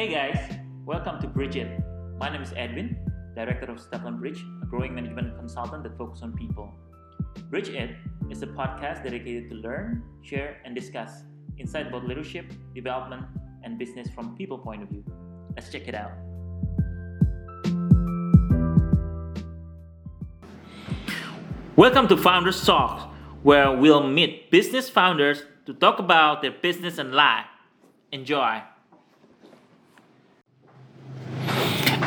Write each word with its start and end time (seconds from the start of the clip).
Hey 0.00 0.08
guys, 0.08 0.56
welcome 0.86 1.20
to 1.20 1.26
Bridge. 1.28 1.60
My 2.16 2.30
name 2.30 2.40
is 2.40 2.54
Edwin, 2.56 2.96
director 3.36 3.70
of 3.70 3.78
Stefan 3.78 4.18
Bridge, 4.18 4.42
a 4.62 4.64
growing 4.64 4.94
management 4.94 5.36
consultant 5.36 5.82
that 5.82 5.98
focuses 5.98 6.22
on 6.22 6.32
people. 6.32 6.72
Bridge 7.50 7.68
It 7.68 7.96
is 8.30 8.42
a 8.42 8.46
podcast 8.46 9.04
dedicated 9.04 9.50
to 9.50 9.56
learn, 9.56 10.02
share, 10.22 10.56
and 10.64 10.74
discuss 10.74 11.24
insight 11.58 11.88
about 11.88 12.08
leadership, 12.08 12.50
development, 12.74 13.26
and 13.62 13.78
business 13.78 14.08
from 14.14 14.34
people 14.38 14.56
point 14.56 14.82
of 14.82 14.88
view. 14.88 15.04
Let's 15.54 15.70
check 15.70 15.86
it 15.86 15.94
out. 15.94 16.12
Welcome 21.76 22.08
to 22.08 22.16
Founders 22.16 22.64
Talk, 22.64 23.12
where 23.42 23.76
we'll 23.76 24.08
meet 24.08 24.50
business 24.50 24.88
founders 24.88 25.42
to 25.66 25.74
talk 25.74 25.98
about 25.98 26.40
their 26.40 26.52
business 26.52 26.96
and 26.96 27.12
life. 27.12 27.44
Enjoy. 28.12 28.62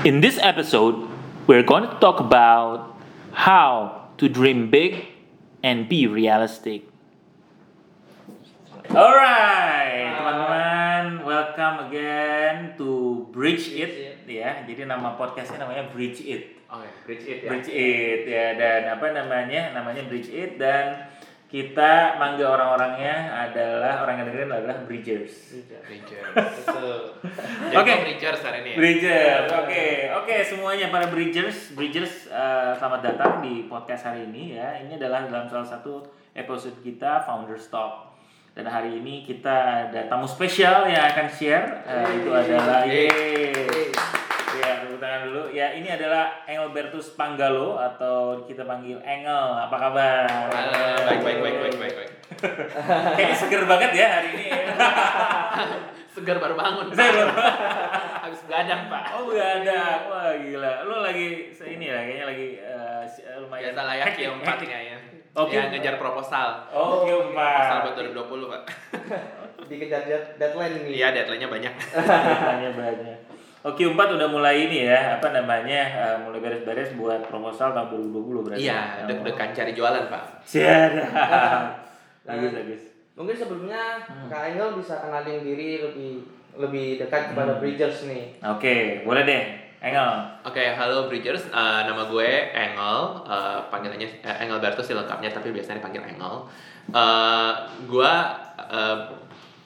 In 0.03 0.19
this 0.19 0.35
episode, 0.43 1.07
we're 1.47 1.63
going 1.63 1.87
to 1.87 1.95
talk 2.03 2.19
about 2.19 2.91
how 3.31 4.11
to 4.19 4.27
dream 4.27 4.67
big 4.67 4.99
and 5.63 5.87
be 5.87 6.11
realistic. 6.11 6.83
Alright, 8.91 10.11
teman-teman, 10.19 11.23
welcome 11.23 11.87
again 11.87 12.75
to 12.75 13.23
Bridge 13.31 13.71
It, 13.71 14.27
ya. 14.27 14.67
Jadi 14.67 14.83
nama 14.83 15.15
podcastnya 15.15 15.63
namanya 15.63 15.87
Bridge 15.95 16.19
It. 16.19 16.59
Oh 16.67 16.83
ya, 16.83 16.91
bridge 17.07 17.23
it 17.23 17.39
ya. 17.39 17.49
Bridge 17.53 17.71
It 17.71 18.21
ya 18.27 18.59
dan 18.59 18.99
apa 18.99 19.07
namanya? 19.07 19.71
Namanya 19.71 20.03
Bridge 20.11 20.27
It 20.27 20.59
dan 20.59 21.07
kita 21.53 22.17
manggil 22.17 22.49
orang-orangnya 22.49 23.29
adalah 23.29 24.01
orang 24.01 24.17
yang 24.17 24.25
dengerin 24.33 24.49
adalah 24.49 24.77
Bridgers. 24.89 25.53
Bridgers. 25.85 26.33
Betul. 26.33 27.13
Oke. 27.77 27.93
Bridgers 28.09 28.41
hari 28.41 28.65
ini. 28.65 28.69
ya? 28.73 28.77
Bridgers, 28.81 29.47
oke, 29.61 29.85
oke 30.17 30.35
semuanya 30.49 30.89
para 30.89 31.13
Bridgers, 31.13 31.77
Bridgers 31.77 32.25
eh, 32.25 32.73
selamat 32.73 33.05
datang 33.05 33.45
di 33.45 33.69
podcast 33.69 34.09
hari 34.09 34.25
ini 34.33 34.57
ya. 34.57 34.81
Ini 34.81 34.97
adalah 34.97 35.29
dalam 35.29 35.45
salah 35.45 35.69
satu 35.69 36.01
episode 36.33 36.81
kita 36.81 37.21
Founders 37.29 37.69
Talk. 37.69 38.17
Dan 38.57 38.65
hari 38.65 38.97
ini 38.97 39.21
kita 39.21 39.93
ada 39.93 40.09
tamu 40.09 40.25
spesial 40.25 40.89
yang 40.89 41.05
akan 41.05 41.29
share 41.29 41.85
eh, 41.85 42.17
itu 42.17 42.33
adalah 42.33 42.81
Yeay. 42.89 43.93
Ya, 45.03 45.19
dulu. 45.27 45.43
Ya, 45.51 45.67
ini 45.75 45.91
adalah 45.91 46.47
Engelbertus 46.47 47.19
Panggalo 47.19 47.75
atau 47.75 48.39
kita 48.47 48.63
panggil 48.63 49.03
Engel. 49.03 49.45
Apa 49.67 49.75
kabar? 49.75 50.23
Halo, 50.47 51.03
baik 51.03 51.19
baik 51.19 51.39
baik 51.43 51.57
baik 51.59 51.75
baik 51.75 51.95
baik. 51.99 52.11
Kayaknya 53.19 53.35
seger 53.35 53.63
banget 53.67 53.91
ya 53.91 54.07
hari 54.07 54.29
ini. 54.31 54.47
Segar 56.15 56.39
baru 56.39 56.55
bangun. 56.55 56.87
Pak. 56.87 56.95
Seger. 56.95 57.27
Habis 58.23 58.39
begadang, 58.47 58.87
Pak. 58.87 59.03
Oh 59.19 59.27
ada, 59.35 60.07
wah 60.07 60.31
gila. 60.39 60.71
Lu 60.87 60.95
lagi 61.03 61.51
ini 61.51 61.85
ya, 61.89 61.99
kayaknya 61.99 62.25
lagi 62.31 62.47
eh, 62.63 63.01
eh, 63.03 63.37
lumayan. 63.43 63.75
Biasa 63.75 63.81
layak 63.83 64.13
ya 64.15 64.29
empat 64.31 64.57
kayaknya. 64.63 64.97
Oke. 65.35 65.57
Ya 65.57 65.67
ngejar 65.67 65.99
proposal. 65.99 66.69
Oh, 66.71 67.03
Oke 67.03 67.11
Proposal 67.11 67.77
buat 67.91 67.95
2020, 67.99 68.53
Pak. 68.55 68.63
dikejar 69.67 70.01
dead- 70.05 70.31
deadline 70.39 70.85
nih. 70.85 70.93
Iya, 70.95 71.07
deadline-nya 71.11 71.49
banyak. 71.49 71.73
Tanya 71.91 72.69
banyak. 72.71 73.32
Oke 73.63 73.87
empat 73.87 74.11
udah 74.11 74.27
mulai 74.27 74.67
ini 74.67 74.83
ya, 74.83 75.15
apa 75.15 75.31
namanya, 75.31 75.81
eh, 75.87 76.15
mulai 76.19 76.37
beres-beres 76.37 76.91
buat 76.93 77.23
proposal 77.23 77.71
tahun 77.71 77.87
2020 78.11 78.43
berarti. 78.43 78.59
Iya, 78.61 79.07
deg-degan 79.07 79.49
cari 79.49 79.71
jualan, 79.71 80.03
Pak. 80.07 80.23
Siap. 80.43 80.91
Bagus 82.27 82.51
bagus. 82.51 82.81
Mungkin 83.13 83.35
sebelumnya 83.35 83.99
Hmm. 84.03 84.27
Kak 84.27 84.51
Engel 84.51 84.75
bisa 84.75 84.95
kenalin 84.97 85.43
diri 85.43 85.79
lebih 85.79 86.23
lebih 86.55 86.87
dekat 86.97 87.31
kepada 87.31 87.55
Hmm. 87.55 87.59
Bridgers 87.59 88.03
nih. 88.03 88.35
Oke, 88.41 88.75
boleh 89.01 89.23
deh. 89.23 89.43
Engel. 89.79 90.11
Oke, 90.43 90.63
halo 90.73 91.07
Bridgers. 91.07 91.43
Eh, 91.45 91.81
nama 91.83 92.03
gue 92.05 92.29
Engel. 92.49 92.97
Eh, 93.25 93.59
panggilannya 93.67 94.07
eh, 94.17 94.35
Engel 94.39 94.59
Bertus 94.59 94.85
sih 94.85 94.95
lengkapnya, 94.95 95.27
tapi 95.29 95.51
biasanya 95.51 95.79
dipanggil 95.79 96.03
Engel. 96.05 96.47
Eh, 96.89 97.51
gue 97.85 98.11
eh, 98.71 98.97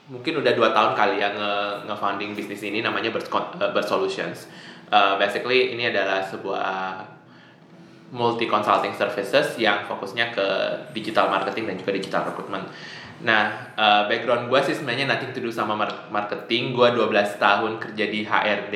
mungkin 0.07 0.40
udah 0.40 0.53
dua 0.56 0.72
tahun 0.72 0.95
kali 0.95 1.19
ya 1.19 1.35
nge, 1.35 1.53
nge-founding 1.91 2.31
bisnis 2.31 2.63
ini 2.63 2.79
namanya 2.79 3.12
Bird, 3.12 3.28
eh, 3.29 3.72
Bird 3.75 3.88
Solutions. 3.88 4.47
Eh, 4.88 5.16
basically 5.19 5.75
ini 5.75 5.91
adalah 5.91 6.23
sebuah 6.23 7.03
multi 8.16 8.47
consulting 8.47 8.96
services 8.96 9.59
yang 9.59 9.84
fokusnya 9.84 10.31
ke 10.31 10.47
digital 10.96 11.28
marketing 11.28 11.67
dan 11.67 11.75
juga 11.75 11.91
digital 11.91 12.22
recruitment. 12.31 12.72
Nah, 13.28 13.75
eh, 13.75 14.03
background 14.07 14.47
gue 14.47 14.59
sih 14.63 14.79
sebenarnya 14.79 15.12
nothing 15.12 15.35
to 15.35 15.44
sama 15.51 15.75
mar- 15.75 16.07
marketing. 16.07 16.72
Gue 16.72 16.96
12 16.96 17.35
tahun 17.35 17.75
kerja 17.75 18.06
di 18.07 18.23
HRD. 18.23 18.75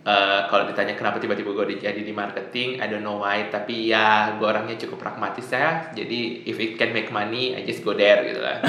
Eh, 0.00 0.40
kalau 0.48 0.64
ditanya 0.64 0.96
kenapa 0.96 1.20
tiba-tiba 1.20 1.52
gue 1.52 1.76
jadi 1.76 2.00
di 2.00 2.08
marketing, 2.16 2.80
I 2.80 2.88
don't 2.88 3.04
know 3.04 3.20
why. 3.20 3.52
Tapi 3.52 3.92
ya, 3.92 4.32
gue 4.40 4.48
orangnya 4.48 4.80
cukup 4.80 4.96
pragmatis 4.96 5.52
ya. 5.52 5.92
Jadi, 5.92 6.48
if 6.48 6.56
it 6.56 6.80
can 6.80 6.96
make 6.96 7.12
money, 7.12 7.52
I 7.52 7.68
just 7.68 7.84
go 7.84 7.92
there 7.92 8.24
gitu 8.24 8.40
lah. 8.40 8.64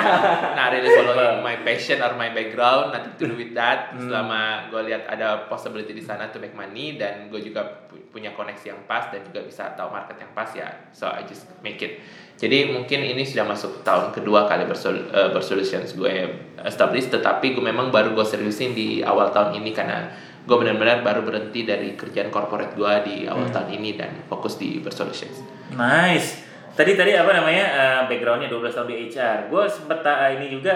nah, 0.56 0.70
really 0.70 0.86
following 0.86 1.42
my 1.42 1.58
passion 1.66 1.98
or 1.98 2.14
my 2.14 2.30
background, 2.30 2.94
nothing 2.94 3.18
to 3.18 3.26
do 3.26 3.34
with 3.34 3.50
that. 3.58 3.98
Selama 3.98 4.70
gue 4.70 4.86
lihat 4.86 5.10
ada 5.10 5.50
possibility 5.50 5.90
di 5.90 6.06
sana 6.06 6.30
to 6.30 6.38
make 6.38 6.54
money 6.54 6.94
dan 6.94 7.34
gue 7.34 7.42
juga 7.42 7.66
pu- 7.90 8.06
punya 8.14 8.30
koneksi 8.38 8.70
yang 8.70 8.80
pas 8.86 9.10
dan 9.10 9.26
juga 9.26 9.42
bisa 9.42 9.74
tahu 9.74 9.90
market 9.90 10.22
yang 10.22 10.30
pas 10.38 10.54
ya. 10.54 10.70
So 10.94 11.10
I 11.10 11.26
just 11.26 11.50
make 11.66 11.82
it. 11.82 11.98
Jadi 12.38 12.70
mungkin 12.70 13.02
ini 13.02 13.26
sudah 13.26 13.42
masuk 13.42 13.82
tahun 13.82 14.14
kedua 14.14 14.46
kali 14.46 14.70
bersol 14.70 15.10
eh, 15.10 15.34
bersolutions 15.34 15.98
gue 15.98 16.30
establish, 16.62 17.10
tetapi 17.10 17.58
gue 17.58 17.64
memang 17.64 17.90
baru 17.90 18.14
gue 18.14 18.22
seriusin 18.22 18.70
di 18.70 19.02
awal 19.02 19.34
tahun 19.34 19.58
ini 19.58 19.74
karena 19.74 20.14
gue 20.46 20.56
benar-benar 20.56 21.02
baru 21.02 21.26
berhenti 21.26 21.66
dari 21.66 21.98
kerjaan 21.98 22.30
corporate 22.30 22.78
gue 22.78 22.92
di 23.02 23.16
awal 23.26 23.50
tahun 23.50 23.74
ini 23.74 23.98
dan 23.98 24.14
fokus 24.30 24.56
di 24.56 24.78
bersolutions. 24.78 25.42
Nice. 25.74 26.46
Tadi 26.78 26.94
tadi 26.94 27.18
apa 27.18 27.34
namanya 27.34 27.64
eh, 27.66 28.00
backgroundnya 28.06 28.46
12 28.46 28.70
tahun 28.70 28.88
di 28.88 28.96
HR. 29.10 29.38
Gue 29.50 29.66
sempet 29.66 30.06
eh, 30.06 30.30
ini 30.38 30.46
juga 30.46 30.74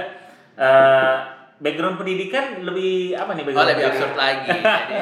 eh, 0.59 1.17
background 1.63 2.03
pendidikan 2.03 2.67
lebih 2.67 3.15
apa 3.15 3.31
nih 3.39 3.43
Oh 3.43 3.47
background? 3.47 3.69
lebih 3.71 3.85
pendidikan? 3.87 3.95
absurd 3.95 4.15
lagi. 4.19 4.49
Jadi 4.59 4.95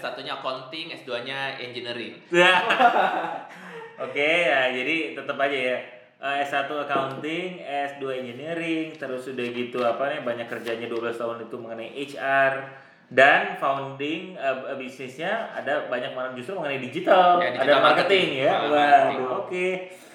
S1-nya 0.00 0.32
accounting, 0.40 0.86
S2-nya 0.96 1.38
engineering. 1.60 2.14
Ya. 2.32 2.52
Oke 4.08 4.48
ya 4.48 4.72
jadi 4.72 5.12
tetap 5.12 5.36
aja 5.36 5.58
ya 5.60 5.78
Eh, 6.20 6.44
S1 6.44 6.68
accounting, 6.68 7.64
S2 7.64 8.04
engineering, 8.12 8.92
terus 8.92 9.24
udah 9.24 9.46
gitu 9.56 9.80
apa 9.80 10.04
nih 10.04 10.20
banyak 10.20 10.52
kerjanya 10.52 10.84
12 10.84 11.16
tahun 11.16 11.48
itu 11.48 11.56
mengenai 11.56 11.96
HR 11.96 12.52
dan 13.10 13.58
founding 13.58 14.34
eh, 14.34 14.74
bisnisnya 14.74 15.50
ada 15.50 15.86
banyak 15.86 16.10
mana 16.10 16.30
justru 16.30 16.54
mengenai 16.54 16.78
digital, 16.78 17.36
Ya, 17.36 17.50
ada 17.50 17.58
digital 17.58 17.80
marketing, 17.80 18.26
marketing. 18.26 18.26
ya. 18.38 18.52
Waduh, 18.62 18.70
marketing. 18.70 19.26
oke. 19.26 19.66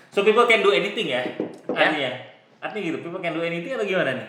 So 0.10 0.24
people 0.24 0.46
can 0.46 0.60
do 0.60 0.72
anything 0.72 1.08
ya. 1.08 1.22
Ya. 1.68 1.92
Artinya. 1.92 2.12
Artinya 2.58 2.84
gitu, 2.86 2.98
people 3.00 3.20
can 3.20 3.32
do 3.32 3.44
anything 3.44 3.76
atau 3.76 3.84
gimana 3.84 4.16
nih? 4.16 4.28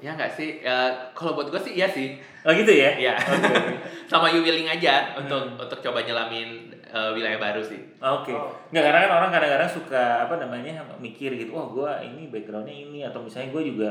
Ya 0.00 0.10
nggak 0.12 0.30
sih? 0.30 0.58
Ya, 0.60 0.76
kalau 1.10 1.34
buat 1.34 1.48
gue 1.48 1.60
sih 1.60 1.74
iya 1.74 1.86
sih. 1.86 2.18
Oh 2.42 2.50
gitu 2.50 2.70
ya? 2.70 2.94
Iya. 2.94 3.14
Sama 4.10 4.28
you 4.28 4.40
willing 4.40 4.66
aja 4.68 5.14
untuk 5.14 5.38
Hmm. 5.50 5.58
untuk 5.58 5.78
coba 5.80 5.98
nyelamin 6.00 6.70
eh, 6.84 7.10
wilayah 7.10 7.36
baru 7.36 7.58
sih. 7.58 7.82
Oke. 7.98 8.30
Oh. 8.30 8.54
Nggak 8.70 8.84
karena 8.84 8.98
kan 9.00 9.12
orang 9.12 9.30
kadang-kadang 9.32 9.66
suka 9.66 10.04
apa 10.22 10.34
namanya 10.36 10.82
mikir 10.98 11.34
gitu, 11.34 11.50
wah 11.50 11.66
gue 11.66 11.90
ini 12.06 12.30
backgroundnya 12.30 12.70
ini 12.70 13.02
atau 13.02 13.18
misalnya 13.18 13.50
gue 13.50 13.62
juga 13.66 13.90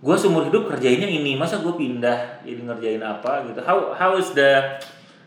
gue 0.00 0.16
seumur 0.16 0.48
hidup 0.48 0.64
kerjainnya 0.72 1.08
ini, 1.08 1.36
masa 1.36 1.60
gue 1.60 1.72
pindah 1.76 2.40
jadi 2.40 2.60
ngerjain 2.64 3.02
apa 3.04 3.44
gitu. 3.52 3.60
How 3.60 3.92
how 3.92 4.16
is 4.16 4.32
the 4.32 4.80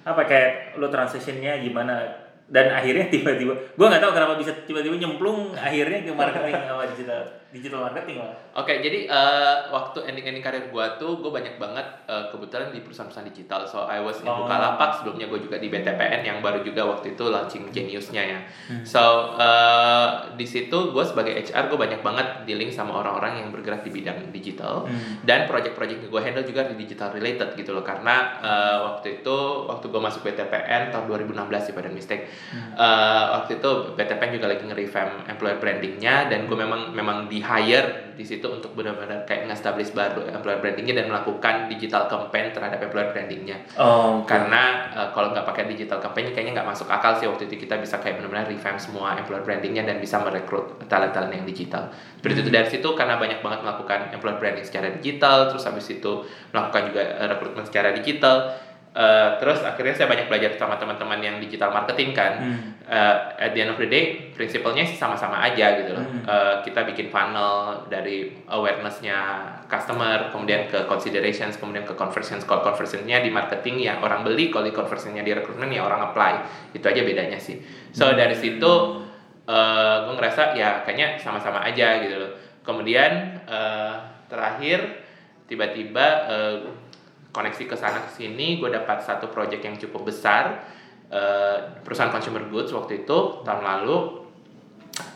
apa 0.04 0.22
kayak 0.26 0.82
lo 0.82 0.90
transitionnya 0.90 1.62
gimana? 1.62 2.26
Dan 2.50 2.74
akhirnya 2.74 3.10
tiba-tiba, 3.14 3.54
gue 3.54 3.86
nggak 3.86 4.02
tahu 4.02 4.12
kenapa 4.18 4.34
bisa 4.36 4.52
tiba-tiba 4.66 4.98
nyemplung 4.98 5.54
akhirnya 5.54 6.02
ke 6.06 6.12
marketing 6.12 6.66
sama 6.66 6.84
digital 6.90 7.43
digital 7.54 7.86
marketing 7.86 8.18
lah. 8.18 8.34
Oke, 8.58 8.82
jadi 8.82 9.06
eh, 9.06 9.56
waktu 9.70 10.04
ending-ending 10.04 10.42
karir 10.42 10.66
gua 10.68 10.98
tuh 10.98 11.22
gue 11.22 11.30
banyak 11.30 11.56
banget 11.56 11.86
eh, 12.06 12.26
kebetulan 12.28 12.70
di 12.70 12.82
perusahaan-perusahaan 12.82 13.30
digital. 13.30 13.62
So 13.64 13.86
I 13.86 14.02
was 14.02 14.20
in 14.20 14.26
Oh. 14.26 14.44
Bukalapak, 14.44 14.98
sebelumnya 14.98 15.30
gue 15.30 15.38
juga 15.40 15.62
di 15.62 15.70
BTPN 15.70 16.26
yang 16.26 16.42
baru 16.42 16.66
juga 16.66 16.82
waktu 16.84 17.14
itu 17.14 17.30
launching 17.30 17.70
Genius-nya 17.70 18.24
ya. 18.26 18.40
Hmm. 18.68 18.82
So 18.82 19.02
eh, 19.38 20.08
di 20.34 20.44
situ 20.44 20.74
gue 20.90 21.06
sebagai 21.06 21.38
HR 21.38 21.70
gue 21.70 21.78
banyak 21.78 22.02
banget 22.02 22.28
dealing 22.44 22.74
sama 22.74 22.98
orang-orang 22.98 23.46
yang 23.46 23.50
bergerak 23.54 23.86
di 23.86 23.94
bidang 23.94 24.34
digital 24.34 24.90
Hmm. 24.90 25.22
dan 25.22 25.46
project-project 25.46 26.02
yang 26.02 26.10
gue 26.10 26.22
handle 26.22 26.44
juga 26.44 26.66
di 26.66 26.76
digital 26.76 27.14
related 27.14 27.54
gitu 27.54 27.72
loh 27.72 27.86
karena 27.86 28.42
eh, 28.42 28.78
waktu 28.82 29.22
itu 29.22 29.38
waktu 29.70 29.86
gue 29.86 30.02
masuk 30.02 30.26
BTPN 30.26 30.90
tahun 30.90 31.06
2016 31.06 31.38
sih 31.62 31.74
pada 31.74 31.94
mistake 31.94 32.26
Eh, 32.74 33.26
waktu 33.30 33.62
itu 33.62 33.70
BTPN 33.94 34.32
juga 34.34 34.48
lagi 34.50 34.64
nge-revamp 34.66 35.30
employer 35.30 35.62
brandingnya 35.62 36.26
dan 36.26 36.50
gue 36.50 36.58
memang 36.58 36.90
memang 36.90 37.30
di 37.30 37.43
hire 37.44 38.16
di 38.16 38.24
situ 38.24 38.46
untuk 38.48 38.72
benar-benar 38.78 39.28
kayak 39.28 39.50
nge-establish 39.50 39.92
baru 39.92 40.24
employer 40.30 40.64
brandingnya 40.64 41.04
dan 41.04 41.12
melakukan 41.12 41.68
digital 41.68 42.08
campaign 42.08 42.56
terhadap 42.56 42.80
employer 42.80 43.10
brandingnya. 43.12 43.58
Oh, 43.76 44.24
karena 44.24 44.94
eh, 44.96 45.10
kalau 45.12 45.36
nggak 45.36 45.44
pakai 45.44 45.68
digital 45.68 46.00
campaign 46.00 46.32
kayaknya 46.32 46.62
nggak 46.62 46.70
masuk 46.72 46.88
akal 46.88 47.20
sih 47.20 47.28
waktu 47.28 47.52
itu 47.52 47.68
kita 47.68 47.82
bisa 47.82 48.00
kayak 48.00 48.22
benar-benar 48.22 48.48
revamp 48.48 48.80
semua 48.80 49.20
employer 49.20 49.44
brandingnya 49.44 49.84
dan 49.84 50.00
bisa 50.00 50.22
merekrut 50.24 50.80
talent-talent 50.88 51.36
yang 51.36 51.46
digital. 51.46 51.92
Seperti 52.22 52.48
itu 52.48 52.52
dari 52.54 52.70
situ 52.72 52.90
karena 52.96 53.20
banyak 53.20 53.44
banget 53.44 53.60
melakukan 53.66 54.00
employer 54.16 54.38
branding 54.40 54.66
secara 54.66 54.88
digital 54.96 55.52
terus 55.52 55.68
habis 55.68 55.86
itu 55.92 56.24
melakukan 56.56 56.94
juga 56.94 57.02
eh, 57.04 57.28
rekrutmen 57.28 57.66
secara 57.68 57.92
digital 57.92 58.56
Eh, 58.94 59.30
terus 59.42 59.66
akhirnya 59.66 59.90
saya 59.98 60.06
banyak 60.06 60.30
belajar 60.30 60.54
sama 60.54 60.78
teman-teman 60.78 61.18
yang 61.18 61.42
digital 61.42 61.74
marketing 61.74 62.14
kan. 62.14 62.38
Hmm. 62.38 62.60
Eh, 62.86 63.50
at 63.50 63.52
the 63.58 63.66
end 63.66 63.74
of 63.74 63.82
the 63.82 63.90
day 63.90 64.30
prinsipalnya 64.38 64.86
sih 64.86 64.94
sama-sama 64.94 65.42
aja 65.42 65.82
gitu 65.82 65.98
loh. 65.98 66.06
Hmm. 66.06 66.22
Eh, 66.22 66.56
kita 66.62 66.86
bikin 66.86 67.10
funnel 67.10 67.90
dari 67.90 68.30
awarenessnya 68.46 69.50
customer 69.66 70.30
kemudian 70.30 70.70
ke 70.70 70.86
considerations 70.86 71.58
kemudian 71.58 71.90
ke 71.90 71.98
conversions. 71.98 72.46
Kalau 72.46 72.62
conversionnya 72.62 73.26
di 73.26 73.34
marketing 73.34 73.82
ya 73.82 73.98
orang 73.98 74.22
beli. 74.22 74.54
Kalau 74.54 74.70
di 74.70 74.74
conversionnya 74.78 75.26
di 75.26 75.34
rekrutmen 75.34 75.74
ya 75.74 75.82
orang 75.82 76.14
apply. 76.14 76.34
Itu 76.78 76.86
aja 76.86 77.02
bedanya 77.02 77.42
sih. 77.42 77.66
So 77.90 78.14
dari 78.14 78.38
situ 78.38 79.02
eh 79.44 79.96
gue 80.06 80.14
ngerasa 80.16 80.54
ya 80.54 80.86
kayaknya 80.86 81.18
sama-sama 81.18 81.66
aja 81.66 81.98
gitu 81.98 82.14
loh. 82.22 82.32
Kemudian 82.62 83.42
eh, 83.50 83.94
terakhir 84.30 85.02
tiba-tiba 85.50 86.30
eh, 86.30 86.83
koneksi 87.34 87.64
ke 87.66 87.76
sana 87.76 88.06
ke 88.06 88.14
sini. 88.14 88.62
Gue 88.62 88.70
dapat 88.70 89.02
satu 89.02 89.28
project 89.34 89.66
yang 89.66 89.76
cukup 89.76 90.14
besar 90.14 90.70
eh, 91.10 91.58
perusahaan 91.82 92.14
consumer 92.14 92.46
goods 92.48 92.72
waktu 92.72 93.04
itu 93.04 93.42
tahun 93.44 93.66
lalu. 93.66 94.24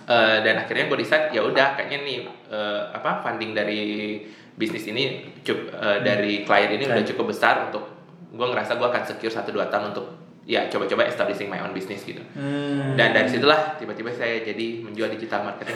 Eh, 0.07 0.37
dan 0.39 0.55
akhirnya 0.63 0.87
gue 0.87 0.97
decide 1.03 1.35
ya 1.35 1.43
udah 1.43 1.75
kayaknya 1.75 1.99
nih 2.07 2.17
eh, 2.47 2.81
apa 2.95 3.21
funding 3.21 3.51
dari 3.51 4.15
bisnis 4.55 4.87
ini 4.87 5.35
cukup 5.43 5.67
eh, 5.75 5.99
dari 5.99 6.47
klien 6.47 6.71
ini 6.79 6.87
udah 6.87 7.03
cukup 7.13 7.35
besar 7.35 7.67
untuk 7.69 7.83
gue 8.31 8.47
ngerasa 8.47 8.79
gue 8.79 8.87
akan 8.87 9.03
secure 9.03 9.29
satu 9.35 9.51
dua 9.51 9.67
tahun 9.67 9.91
untuk 9.91 10.07
ya 10.47 10.71
coba-coba 10.71 11.11
establishing 11.11 11.51
my 11.51 11.59
own 11.59 11.75
business 11.75 12.07
gitu. 12.07 12.23
Hmm. 12.39 12.95
dan 12.95 13.11
dari 13.11 13.27
situlah 13.27 13.75
tiba-tiba 13.75 14.07
saya 14.15 14.39
jadi 14.47 14.79
menjual 14.79 15.11
digital 15.11 15.43
marketing 15.43 15.75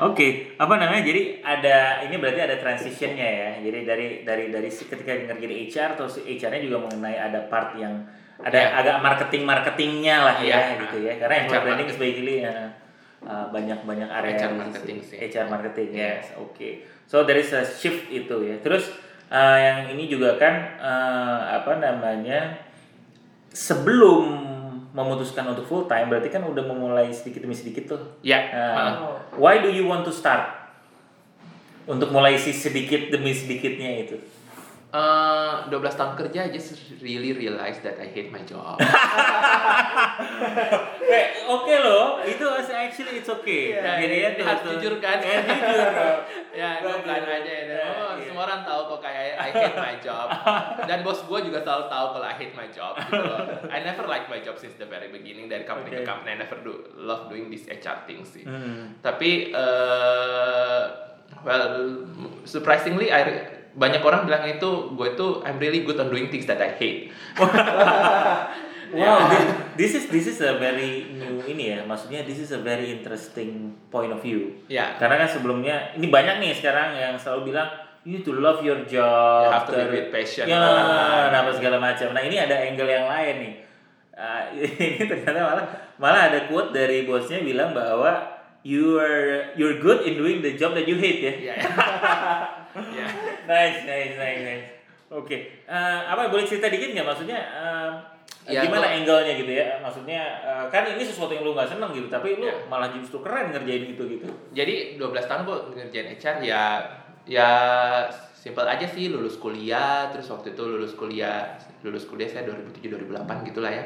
Oke, 0.00 0.56
apa 0.56 0.80
namanya? 0.80 1.04
Jadi 1.04 1.44
ada 1.44 2.00
ini 2.08 2.16
berarti 2.16 2.40
ada 2.40 2.56
transitionnya 2.56 3.28
ya. 3.28 3.50
Jadi 3.60 3.78
dari 3.84 4.06
dari 4.24 4.44
dari 4.48 4.68
ketika 4.72 5.12
ngerjain 5.12 5.68
HR 5.68 5.90
terus 6.00 6.24
HR-nya 6.24 6.60
juga 6.64 6.88
mengenai 6.88 7.20
ada 7.20 7.44
part 7.52 7.76
yang 7.76 8.08
ada 8.40 8.56
Iya. 8.56 8.68
agak 8.80 8.96
marketing 9.04 9.42
marketingnya 9.44 10.16
lah 10.24 10.36
ya 10.40 10.56
Iya. 10.56 10.80
gitu 10.88 10.96
ya. 11.04 11.12
Karena 11.20 11.34
HR 11.44 11.60
branding 11.60 11.88
marketing. 11.92 12.00
basically 12.00 12.36
ya, 12.40 12.54
uh, 13.28 13.46
banyak 13.52 13.78
banyak 13.84 14.08
area 14.08 14.32
HR 14.40 14.52
marketing 14.56 14.98
sih. 15.04 15.16
HR 15.20 15.46
marketing 15.52 15.88
Iya. 15.92 16.08
yes, 16.16 16.26
oke. 16.40 16.68
So 17.04 17.28
there 17.28 17.36
is 17.36 17.52
a 17.52 17.60
shift 17.60 18.08
itu 18.08 18.36
ya. 18.40 18.56
Terus 18.64 18.88
uh, 19.28 19.58
yang 19.60 19.92
ini 19.92 20.08
juga 20.08 20.40
kan 20.40 20.80
uh, 20.80 21.60
apa 21.60 21.76
namanya 21.76 22.56
sebelum 23.52 24.48
memutuskan 24.90 25.46
untuk 25.46 25.64
full 25.64 25.84
time 25.84 26.06
berarti 26.06 26.28
kan 26.28 26.42
udah 26.42 26.60
memulai 26.60 27.08
sedikit 27.08 27.40
demi 27.40 27.54
sedikit 27.54 27.84
tuh 27.88 28.00
ya 28.20 28.40
Nah, 28.50 28.90
Oh. 28.96 29.16
why 29.38 29.58
do 29.58 29.68
you 29.68 29.84
want 29.84 30.02
to 30.02 30.10
start? 30.10 30.58
Untuk 31.86 32.10
mulai 32.10 32.34
si 32.34 32.50
sedikit 32.50 33.10
demi 33.10 33.30
sedikitnya 33.30 34.04
itu. 34.04 34.14
Eh, 34.90 35.54
12 35.70 35.70
tahun 35.94 36.18
kerja 36.18 36.38
I 36.42 36.50
just 36.50 36.74
really 36.98 37.30
realize 37.30 37.78
that 37.80 37.94
I 37.96 38.10
hate 38.10 38.28
my 38.28 38.42
job 38.42 38.74
Eh, 41.00 41.26
oke 41.46 41.74
loh, 41.76 42.18
itu 42.22 42.42
actually 42.70 43.18
it's 43.18 43.30
okay. 43.30 43.74
Ya, 43.74 43.98
Jadi 43.98 44.14
ini 44.16 44.28
tuh, 44.34 44.44
harus 44.44 44.62
tuh. 44.62 44.70
jujur 44.74 44.94
kan? 44.98 45.18
Ya, 45.22 45.38
jujur. 45.38 45.90
ya 46.50 46.68
gue 46.82 46.94
pelan 47.02 47.22
aja 47.22 47.46
ya 47.46 47.62
Ya, 47.70 47.86
oh, 47.88 48.12
iya. 48.14 48.26
semua 48.26 48.42
orang 48.44 48.62
tahu 48.62 48.80
kok 48.88 49.00
kayak 49.00 49.38
I 49.38 49.48
hate 49.48 49.76
my 49.76 49.94
job 49.96 50.26
dan 50.84 50.98
bos 51.00 51.22
gue 51.22 51.38
juga 51.40 51.58
selalu 51.60 51.84
tahu 51.86 52.06
kalau 52.12 52.26
I 52.26 52.34
hate 52.34 52.54
my 52.54 52.66
job 52.68 52.98
gitu 52.98 53.14
loh 53.16 53.38
I 53.66 53.78
never 53.80 54.04
like 54.04 54.26
my 54.26 54.42
job 54.42 54.56
since 54.56 54.74
the 54.74 54.86
very 54.86 55.06
beginning 55.08 55.46
dari 55.46 55.62
company 55.62 55.92
Okay. 55.92 56.02
ke 56.02 56.10
company 56.10 56.34
I 56.34 56.40
never 56.40 56.58
do 56.58 56.74
love 56.96 57.26
doing 57.26 57.46
this 57.46 57.64
HR 57.64 58.02
things 58.04 58.26
sih 58.28 58.42
Hmm. 58.42 58.98
tapi 59.00 59.50
eh 59.50 60.82
well 61.40 62.02
surprisingly 62.42 63.08
I 63.08 63.22
banyak 63.72 64.02
orang 64.02 64.26
bilang 64.26 64.42
itu 64.46 64.70
gue 64.92 65.06
itu 65.14 65.26
I'm 65.46 65.58
really 65.58 65.82
good 65.82 65.96
on 65.96 66.10
doing 66.10 66.26
things 66.26 66.46
that 66.46 66.58
I 66.58 66.74
hate 66.74 67.10
Wow, 68.90 69.30
this, 69.30 69.46
this 69.78 69.92
is 69.94 70.04
this 70.10 70.26
is 70.26 70.42
a 70.42 70.58
very 70.58 71.06
new 71.14 71.38
ini 71.46 71.78
ya. 71.78 71.86
Maksudnya 71.86 72.26
this 72.26 72.42
is 72.42 72.50
a 72.50 72.58
very 72.58 72.90
interesting 72.90 73.70
point 73.86 74.10
of 74.10 74.18
view. 74.18 74.50
ya 74.66 74.98
Karena 74.98 75.14
kan 75.14 75.30
sebelumnya 75.30 75.94
ini 75.94 76.10
banyak 76.10 76.42
nih 76.42 76.50
sekarang 76.58 76.98
yang 76.98 77.14
selalu 77.14 77.54
bilang 77.54 77.70
you 78.02 78.18
need 78.18 78.26
to 78.26 78.34
love 78.34 78.66
your 78.66 78.82
job. 78.90 79.46
You 79.46 79.54
have 79.54 79.66
to 79.70 79.78
live 79.78 79.94
with 79.94 80.10
passion. 80.10 80.50
Ya, 80.50 80.58
Ah. 80.58 81.30
apa 81.30 81.54
segala 81.54 81.78
macam. 81.78 82.10
Nah 82.10 82.22
ini 82.26 82.34
ada 82.42 82.66
angle 82.66 82.90
yang 82.90 83.06
lain 83.06 83.34
nih. 83.38 83.54
Ah, 84.18 84.50
ini 84.58 85.06
ternyata 85.06 85.38
malah 85.38 85.66
malah 86.02 86.22
ada 86.34 86.50
quote 86.50 86.74
dari 86.74 87.06
bosnya 87.06 87.46
bilang 87.46 87.70
bahwa 87.70 88.39
you 88.62 88.96
are 88.96 89.50
you're 89.54 89.78
good 89.78 90.04
in 90.04 90.14
doing 90.14 90.38
the 90.38 90.52
job 90.52 90.72
that 90.72 90.84
you 90.84 90.94
hate 90.94 91.20
ya. 91.20 91.32
ya 91.32 91.54
ya 92.92 93.06
Nice, 93.46 93.82
nice, 93.82 94.14
nice, 94.14 94.42
nice. 94.42 94.66
Oke, 95.10 95.66
Eh, 95.66 96.00
apa 96.06 96.28
boleh 96.28 96.44
cerita 96.44 96.66
dikit 96.66 96.92
nggak 96.92 97.02
maksudnya 97.04 97.38
eh, 97.40 97.90
Ya, 98.48 98.64
gimana 98.64 98.88
angle-nya 98.88 99.36
gitu 99.36 99.52
ya? 99.52 99.78
Maksudnya 99.78 100.22
eh, 100.40 100.64
kan 100.68 100.86
ini 100.86 101.02
sesuatu 101.02 101.30
yang 101.30 101.42
lu 101.42 101.52
nggak 101.52 101.66
seneng 101.68 101.90
gitu, 101.90 102.06
tapi 102.06 102.36
lu 102.36 102.46
Ya. 102.46 102.54
malah 102.66 102.88
justru 102.90 103.20
keren 103.20 103.50
ngerjain 103.50 103.90
itu 103.90 104.02
gitu. 104.08 104.26
jadi 104.50 104.96
12 104.96 105.02
tahun 105.24 105.42
gue 105.44 105.56
ngerjain 105.76 106.08
HR 106.14 106.36
ya 106.40 106.62
ya 107.26 107.48
simple 108.32 108.64
aja 108.64 108.86
sih 108.86 109.08
lulus 109.08 109.36
kuliah 109.36 110.08
terus 110.08 110.30
waktu 110.30 110.52
itu 110.52 110.62
lulus 110.64 110.96
kuliah 110.96 111.52
lulus 111.82 112.06
kuliah 112.06 112.24
saya 112.26 112.48
2007 112.48 112.86
2008 113.08 113.48
gitulah 113.50 113.70
ya 113.70 113.84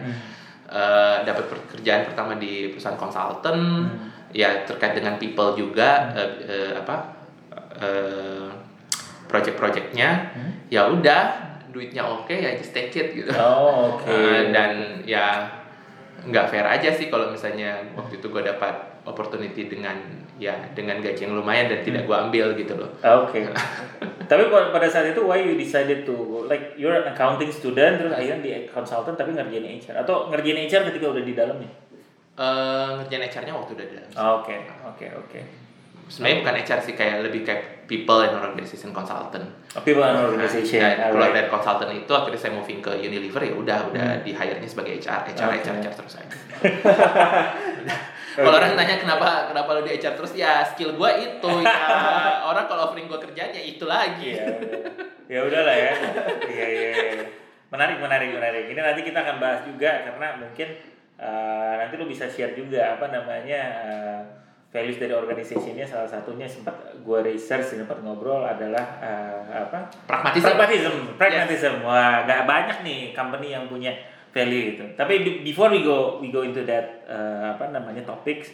Eh, 0.65 1.17
dapat 1.29 1.45
pekerjaan 1.45 2.09
pertama 2.09 2.41
di 2.41 2.73
perusahaan 2.73 2.97
konsultan 2.97 3.85
ya 4.35 4.67
terkait 4.67 4.99
dengan 4.99 5.15
people 5.17 5.55
juga 5.55 6.11
eh, 6.13 6.31
eh, 6.43 6.73
apa 6.75 6.97
eh, 7.79 8.51
project-projectnya 9.31 10.09
ya 10.69 10.91
udah 10.91 11.23
duitnya 11.71 12.03
oke 12.03 12.31
ya 12.31 12.55
just 12.55 12.71
take 12.71 12.95
it 12.95 13.15
gitu 13.15 13.31
Oh, 13.35 13.99
oke. 13.99 14.07
Eh, 14.11 14.51
dan 14.51 15.03
ya 15.07 15.47
nggak 16.25 16.47
fair 16.51 16.65
aja 16.65 16.89
sih 16.91 17.11
kalau 17.11 17.31
misalnya 17.31 17.79
waktu 17.95 18.19
itu 18.19 18.27
gue 18.27 18.43
dapat 18.43 18.75
opportunity 19.05 19.69
dengan 19.69 19.99
ya 20.35 20.57
dengan 20.73 20.99
gaji 20.99 21.29
yang 21.31 21.37
lumayan 21.37 21.69
dan 21.71 21.85
tidak 21.85 22.09
gue 22.09 22.17
ambil 22.17 22.57
gitu 22.59 22.75
loh 22.75 22.91
Oke. 23.23 23.45
tapi 24.31 24.49
pada 24.49 24.73
pada 24.73 24.89
saat 24.89 25.13
itu 25.13 25.21
why 25.21 25.37
you 25.39 25.55
decided 25.55 26.03
to 26.03 26.15
like 26.49 26.73
you're 26.81 26.97
an 26.97 27.07
accounting 27.07 27.53
student 27.53 28.01
terus 28.01 28.11
akhirnya 28.11 28.41
di 28.41 28.51
consultant 28.67 29.15
tapi 29.15 29.37
ngerjain 29.37 29.79
HR 29.79 30.03
atau 30.03 30.33
ngerjain 30.33 30.65
HR 30.65 30.83
ketika 30.91 31.07
udah 31.13 31.23
di 31.23 31.35
dalamnya? 31.37 31.71
Eh 32.35 32.89
ngerjain 32.93 33.23
HR-nya 33.25 33.55
waktu 33.55 33.73
udah 33.73 33.87
dalam 33.87 34.11
Ah, 34.13 34.31
Oke, 34.37 34.57
oke, 34.85 35.07
oke. 35.17 35.41
sebenarnya 36.05 36.37
bukan 36.43 36.55
HR 36.61 36.81
sih 36.83 36.93
kayak 36.93 37.23
lebih 37.23 37.41
kayak 37.43 37.63
people 37.87 38.21
and 38.21 38.35
organization 38.35 38.91
consultant 38.91 39.47
People 39.81 40.03
and 40.03 40.21
organization. 40.21 40.77
Nah, 40.79 40.93
dan 40.93 41.09
keluar 41.09 41.31
dari 41.31 41.49
consultant 41.49 41.91
itu 41.91 42.11
akhirnya 42.11 42.37
saya 42.37 42.53
moving 42.53 42.79
ke 42.79 42.93
Unilever 42.99 43.41
ya 43.41 43.55
udah 43.55 43.79
udah 43.89 44.09
di 44.21 44.31
hire-nya 44.31 44.67
sebagai 44.67 44.99
HR 44.99 45.31
HR 45.31 45.49
Oke. 45.49 45.63
HR, 45.63 45.75
HR 45.81 45.95
terus 45.95 46.15
aja 46.15 46.37
kalau 48.37 48.51
orang 48.53 48.75
nanya 48.75 48.99
kenapa 48.99 49.47
kenapa 49.47 49.69
lu 49.73 49.83
di 49.83 49.95
HR 49.95 50.15
terus 50.15 50.33
ya 50.35 50.67
skill 50.67 50.93
gua 50.93 51.15
itu 51.15 51.51
ya 51.63 51.87
orang 52.51 52.67
kalau 52.67 52.91
offering 52.91 53.07
gua 53.07 53.17
kerjaan 53.19 53.51
ya 53.51 53.63
itu 53.63 53.85
lagi 53.85 54.35
Iya. 54.35 54.47
Ya 55.25 55.41
udahlah 55.41 55.73
ya. 55.73 55.93
Iya 56.45 56.67
iya 56.69 56.89
iya. 56.93 57.25
Menarik 57.73 57.97
menarik 57.97 58.29
menarik. 58.29 58.65
Ini 58.69 58.77
nanti 58.77 59.01
kita 59.01 59.25
akan 59.25 59.41
bahas 59.41 59.65
juga 59.65 60.05
karena 60.05 60.37
mungkin 60.37 60.69
eh, 61.21 61.73
nanti 61.81 61.95
lu 61.99 62.07
bisa 62.09 62.27
share 62.27 62.57
juga 62.57 62.99
apa 62.99 63.11
namanya 63.11 63.61
eh, 63.85 64.21
values 64.75 64.99
dari 64.99 65.15
organisasinya. 65.15 65.87
Salah 65.87 66.11
satunya 66.11 66.51
sempat 66.51 66.75
gue 66.99 67.19
research 67.23 67.75
sempat 67.79 68.03
ngobrol 68.03 68.43
adalah 68.43 68.99
eh, 68.99 69.69
apa? 69.69 69.91
Pragmatisme 70.11 70.55
pragmatism 70.55 70.95
pragmatism. 71.15 71.75
Wah 71.87 72.27
gak 72.27 72.47
banyak 72.49 72.83
nih 72.83 73.01
company 73.15 73.55
yang 73.55 73.71
punya 73.71 73.95
value 74.35 74.75
itu 74.75 74.85
tapi 74.99 75.23
be- 75.23 75.41
before 75.47 75.71
we 75.71 75.87
go 75.87 76.19
we 76.19 76.35
go 76.35 76.43
into 76.43 76.67
that 76.67 77.07
uh, 77.07 77.55
apa 77.55 77.71
namanya 77.71 78.03
topics 78.03 78.51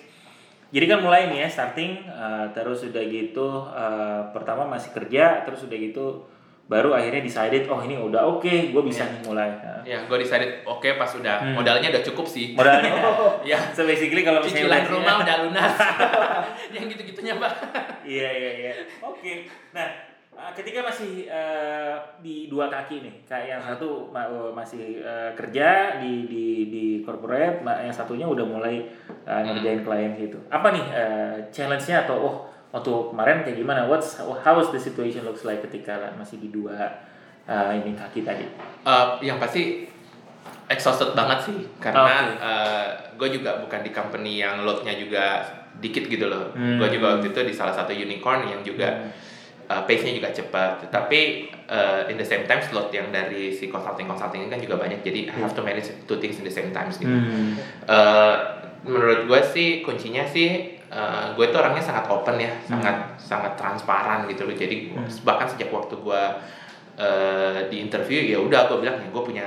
jadi 0.71 0.87
kan 0.87 1.01
mulai 1.01 1.33
nih 1.33 1.43
ya 1.43 1.49
starting 1.49 2.05
uh, 2.05 2.53
terus 2.53 2.85
udah 2.85 3.01
gitu 3.09 3.65
uh, 3.73 4.29
pertama 4.37 4.69
masih 4.69 4.93
kerja 4.93 5.43
terus 5.49 5.65
udah 5.65 5.79
gitu 5.81 6.29
baru 6.71 6.95
akhirnya 6.95 7.19
decided 7.19 7.67
oh 7.67 7.83
ini 7.83 7.99
udah 7.99 8.23
oke 8.39 8.71
gue 8.71 8.83
bisa 8.87 9.03
nih 9.11 9.27
mulai. 9.27 9.51
Ya 9.83 10.07
gue 10.07 10.17
decided 10.23 10.63
oke 10.63 10.87
pas 10.95 11.11
udah. 11.11 11.43
Hmm. 11.43 11.59
modalnya 11.59 11.91
udah 11.91 12.03
cukup 12.07 12.31
sih. 12.31 12.55
Modalnya? 12.55 12.95
Ya 13.51 13.59
so 13.77 13.83
basically 13.83 14.23
kalau 14.23 14.39
misalnya 14.39 14.71
cicilan 14.71 14.85
rumah 14.87 15.15
udah 15.19 15.37
lunas. 15.51 15.75
Yang 16.71 16.95
gitu-gitunya 16.95 17.35
mbak 17.35 17.53
iya 18.07 18.31
iya 18.31 18.51
iya. 18.55 18.73
Oke. 19.03 19.51
Nah 19.75 19.91
uh, 20.31 20.53
ketika 20.55 20.87
masih 20.87 21.27
uh, 21.27 21.99
di 22.23 22.47
dua 22.47 22.71
kaki 22.71 23.03
nih, 23.03 23.15
kayak 23.27 23.59
yang 23.59 23.63
satu 23.67 24.07
ma- 24.15 24.31
uh, 24.31 24.55
masih 24.55 25.03
uh, 25.03 25.35
kerja 25.35 25.99
di 25.99 26.31
di 26.31 26.45
di 26.71 26.85
corporate, 27.03 27.67
yang 27.67 27.91
satunya 27.91 28.31
udah 28.31 28.47
mulai 28.47 28.87
uh, 29.27 29.43
ngerjain 29.43 29.83
klien 29.83 30.13
gitu. 30.15 30.39
Apa 30.49 30.71
nih 30.71 30.85
uh, 30.95 31.37
challenge-nya 31.51 32.07
atau 32.07 32.17
oh 32.17 32.37
waktu 32.71 32.91
kemarin 33.11 33.43
kayak 33.43 33.59
gimana? 33.59 33.87
What's 33.87 34.19
how 34.19 34.57
is 34.63 34.71
the 34.71 34.81
situation 34.81 35.27
looks 35.27 35.43
like 35.43 35.63
ketika 35.63 36.15
masih 36.15 36.39
di 36.39 36.49
dua 36.55 37.03
uh, 37.47 37.71
ini 37.75 37.95
kaki 37.95 38.23
tadi? 38.23 38.47
Eh, 38.87 39.07
yang 39.27 39.43
pasti 39.43 39.87
exhausted 40.71 41.13
banget 41.19 41.51
sih 41.51 41.59
karena 41.83 42.31
Oke. 42.31 42.55
gue 43.19 43.43
juga 43.43 43.59
bukan 43.59 43.83
di 43.83 43.91
company 43.91 44.39
yang 44.39 44.63
loadnya 44.63 44.95
juga 44.95 45.43
dikit 45.83 46.07
gitu 46.07 46.31
loh. 46.31 46.55
Hmm. 46.55 46.79
Gue 46.79 46.89
juga 46.95 47.19
waktu 47.19 47.35
itu 47.35 47.41
di 47.43 47.55
salah 47.55 47.75
satu 47.75 47.91
unicorn 47.91 48.47
yang 48.47 48.63
juga 48.63 49.11
uh, 49.67 49.83
pace-nya 49.83 50.15
juga 50.15 50.31
cepat. 50.31 50.91
Tapi 50.91 51.51
uh, 51.67 52.07
in 52.07 52.19
the 52.19 52.27
same 52.27 52.47
time 52.47 52.63
slot 52.63 52.91
yang 52.95 53.11
dari 53.11 53.51
si 53.51 53.67
consulting 53.67 54.07
consulting 54.07 54.47
ini 54.47 54.51
kan 54.51 54.63
juga 54.63 54.79
banyak. 54.79 55.03
Jadi 55.03 55.31
I 55.31 55.39
have 55.43 55.55
to 55.59 55.63
manage 55.63 55.91
two 56.07 56.19
things 56.23 56.39
in 56.39 56.47
the 56.47 56.55
same 56.55 56.71
time 56.71 56.91
gitu. 56.91 57.07
Hmm. 57.07 57.59
Eh, 57.87 58.37
menurut 58.87 59.29
gue 59.29 59.41
sih 59.53 59.69
kuncinya 59.85 60.25
sih 60.25 60.80
uh, 60.91 61.33
gue 61.33 61.47
tuh 61.49 61.59
orangnya 61.59 61.81
sangat 61.81 62.05
open 62.11 62.37
ya, 62.37 62.53
sangat 62.67 62.97
sangat 63.17 63.53
transparan 63.55 64.27
gitu 64.27 64.45
loh. 64.45 64.55
Jadi 64.55 64.91
bahkan 65.23 65.47
sejak 65.47 65.71
waktu 65.71 65.95
gue 65.97 66.23
uh, 66.99 67.59
di 67.71 67.77
interview 67.81 68.21
ya 68.21 68.39
udah 68.39 68.69
gue 68.69 68.79
bilang 68.83 68.99
ya 68.99 69.09
gue 69.09 69.23
punya 69.23 69.47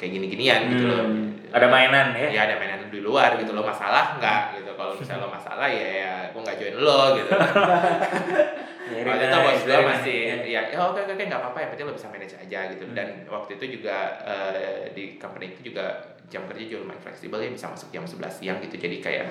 kayak 0.00 0.12
gini-ginian 0.16 0.60
gitu 0.72 0.84
loh. 0.88 1.04
Hmm. 1.04 1.36
Ada 1.48 1.66
mainan 1.68 2.12
ya? 2.12 2.28
Ya 2.28 2.40
ada 2.44 2.54
mainan 2.60 2.88
di 2.88 3.00
luar 3.00 3.36
gitu 3.40 3.52
loh 3.52 3.64
masalah 3.64 4.16
nggak 4.18 4.60
gitu. 4.60 4.70
Kalau 4.76 4.92
misalnya 4.96 5.24
lo 5.24 5.30
masalah 5.32 5.66
ya 5.68 5.86
ya 6.02 6.12
gue 6.32 6.40
nggak 6.40 6.56
join 6.60 6.76
lo 6.80 7.00
gitu. 7.16 7.30
Waktu 8.88 9.24
itu 9.28 9.36
bos 9.44 9.60
gue 9.68 9.78
masih 9.84 10.18
ya 10.48 10.60
ya 10.72 10.78
oke 10.80 10.96
oke 11.04 11.12
oke 11.12 11.24
nggak 11.28 11.40
apa-apa 11.44 11.58
ya 11.60 11.66
penting 11.68 11.86
lo 11.88 11.92
bisa 11.92 12.08
manage 12.08 12.34
aja 12.40 12.60
gitu 12.72 12.88
Hmm. 12.88 12.96
dan 12.96 13.08
waktu 13.28 13.60
itu 13.60 13.64
juga 13.78 14.16
eh, 14.24 14.88
di 14.96 15.20
company 15.20 15.52
itu 15.52 15.72
juga 15.72 16.16
jam 16.28 16.44
kerja 16.44 16.64
juga 16.68 16.84
lumayan 16.84 17.00
fleksibel 17.00 17.40
ya 17.40 17.48
bisa 17.48 17.72
masuk 17.72 17.88
jam 17.88 18.04
11 18.04 18.28
siang 18.28 18.58
gitu. 18.60 18.76
Jadi 18.76 19.00
kayak 19.00 19.26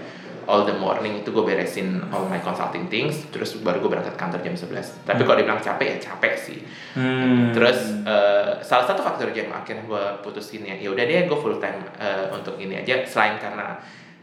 all 0.50 0.66
the 0.66 0.74
morning 0.74 1.22
itu 1.22 1.30
gue 1.30 1.46
beresin 1.46 2.01
all 2.10 2.25
my 2.25 2.42
consulting 2.42 2.89
things 2.89 3.30
terus 3.30 3.54
baru 3.62 3.77
gue 3.86 3.89
berangkat 3.94 4.18
kantor 4.18 4.42
jam 4.42 4.58
11 4.58 5.06
tapi 5.06 5.22
kalau 5.22 5.38
dibilang 5.38 5.62
capek 5.62 5.88
ya 5.94 5.98
capek 6.12 6.34
sih. 6.36 6.60
Hmm. 6.98 7.54
terus 7.54 8.01
eh, 8.01 8.58
salah 8.66 8.86
satu 8.89 9.06
faktor 9.06 9.30
yang 9.30 9.54
akhirnya 9.54 9.86
gue 9.86 10.04
putusin 10.25 10.66
ya 10.66 10.74
ya 10.74 10.89
udah 10.89 11.06
deh 11.06 11.30
gue 11.30 11.38
full 11.38 11.62
time 11.62 11.86
eh, 12.01 12.34
untuk 12.34 12.58
ini 12.58 12.82
aja. 12.82 13.06
Selain 13.06 13.38
karena 13.38 13.77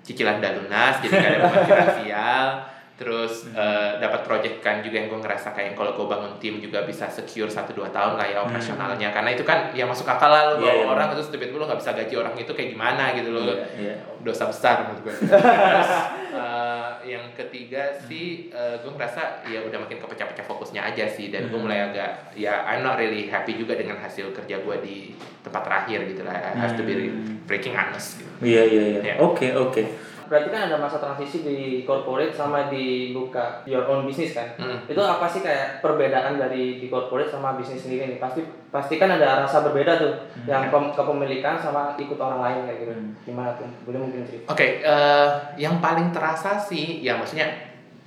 cicilan 0.05 0.37
udah 0.39 0.53
lunas 0.61 0.95
jadi 1.01 1.15
gak 1.17 1.31
ada 1.33 1.39
beban 1.49 1.63
finansial 1.65 2.47
terus 2.95 3.51
eh, 3.51 3.99
dapat 3.99 4.23
project 4.23 4.63
kan 4.63 4.79
juga 4.79 4.97
yang 4.97 5.11
gue 5.11 5.19
ngerasa 5.19 5.51
kayak 5.51 5.75
kalau 5.75 5.93
gue 5.93 6.07
bangun 6.07 6.39
tim 6.39 6.63
juga 6.63 6.83
bisa 6.83 7.11
secure 7.11 7.51
1-2 7.51 7.75
tahun 7.91 8.15
lah 8.15 8.23
ya 8.25 8.39
operasionalnya 8.41 9.11
karena 9.11 9.35
itu 9.35 9.43
kan 9.43 9.71
ya 9.71 9.83
masuk 9.83 10.07
akal 10.07 10.31
lah 10.31 10.55
lo 10.55 10.63
bawa 10.63 10.71
iya. 10.71 10.87
orang 10.87 11.09
terus 11.11 11.27
tiba-tiba 11.27 11.59
lo 11.59 11.67
gak 11.67 11.83
bisa 11.83 11.91
gaji 11.91 12.15
orang 12.15 12.35
itu 12.35 12.49
kayak 12.49 12.71
gimana 12.71 13.11
gitu 13.13 13.29
loh 13.29 13.43
Iya, 13.45 13.67
iya. 13.75 13.95
dosa 14.23 14.47
besar 14.47 14.87
menurut 14.87 15.01
gue. 15.05 15.15
Terus 15.27 15.91
eh, 16.39 16.91
yang 17.05 17.25
ketiga 17.35 17.83
sih 18.01 18.49
gue 18.55 18.91
ngerasa 18.91 19.43
ya 19.45 19.61
udah 19.61 19.79
makin 19.81 19.99
kepecah-pecah 19.99 20.45
fokusnya 20.45 20.81
aja 20.81 21.05
sih 21.05 21.29
dan 21.29 21.47
gue 21.47 21.55
Hmm. 21.55 21.67
mulai 21.67 21.85
agak 21.85 22.33
ya 22.33 22.63
I'm 22.65 22.81
not 22.81 22.95
really 22.95 23.27
happy 23.27 23.55
juga 23.55 23.75
dengan 23.75 23.99
hasil 23.99 24.31
kerja 24.31 24.59
gue 24.59 24.77
di 24.81 24.97
tempat 25.43 25.63
terakhir 25.63 26.07
gitu 26.07 26.23
lah. 26.23 26.33
I 26.33 26.57
have 26.57 26.75
to 26.75 26.83
be 26.83 26.95
Hmm. 26.95 27.43
breaking 27.45 27.75
honest 27.75 28.17
gitu. 28.17 28.31
Iya 28.41 28.63
iya 28.65 28.83
iya. 28.89 29.01
Iya. 29.03 29.15
Oke 29.19 29.51
oke. 29.51 29.83
Berarti 30.27 30.49
kan 30.49 30.71
ada 30.71 30.77
masa 30.81 30.97
transisi 30.97 31.45
di 31.45 31.59
corporate 31.85 32.33
sama 32.33 32.73
di 32.73 33.13
buka 33.13 33.65
your 33.69 33.85
own 33.85 34.09
business 34.09 34.33
kan? 34.33 34.49
Hmm. 34.57 34.79
Itu 34.89 35.01
apa 35.01 35.29
sih 35.29 35.45
kayak 35.45 35.85
perbedaan 35.85 36.41
dari 36.41 36.81
di 36.81 36.87
corporate 36.89 37.31
sama 37.31 37.55
bisnis 37.55 37.85
sendiri 37.85 38.17
nih? 38.17 38.19
Pasti 38.21 38.41
pasti 38.73 38.99
kan 38.99 39.13
ada 39.13 39.47
rasa 39.47 39.63
berbeda 39.63 39.93
tuh, 40.01 40.13
yang 40.51 40.67
pem- 40.73 40.91
kepemilikan 40.91 41.55
sama 41.61 41.95
ikut 41.95 42.19
orang 42.19 42.41
lain 42.43 42.59
kayak 42.67 42.79
gitu. 42.83 42.93
Hmm. 42.93 43.11
Gimana 43.23 43.51
tuh? 43.55 43.69
Boleh 43.87 43.99
mungkin 44.03 44.27
cerita? 44.27 44.51
Oke, 44.51 44.83
eh, 44.83 45.29
yang 45.61 45.79
paling 45.79 46.11
terasa 46.11 46.59
sih, 46.59 47.05
ya 47.05 47.15
maksudnya 47.15 47.47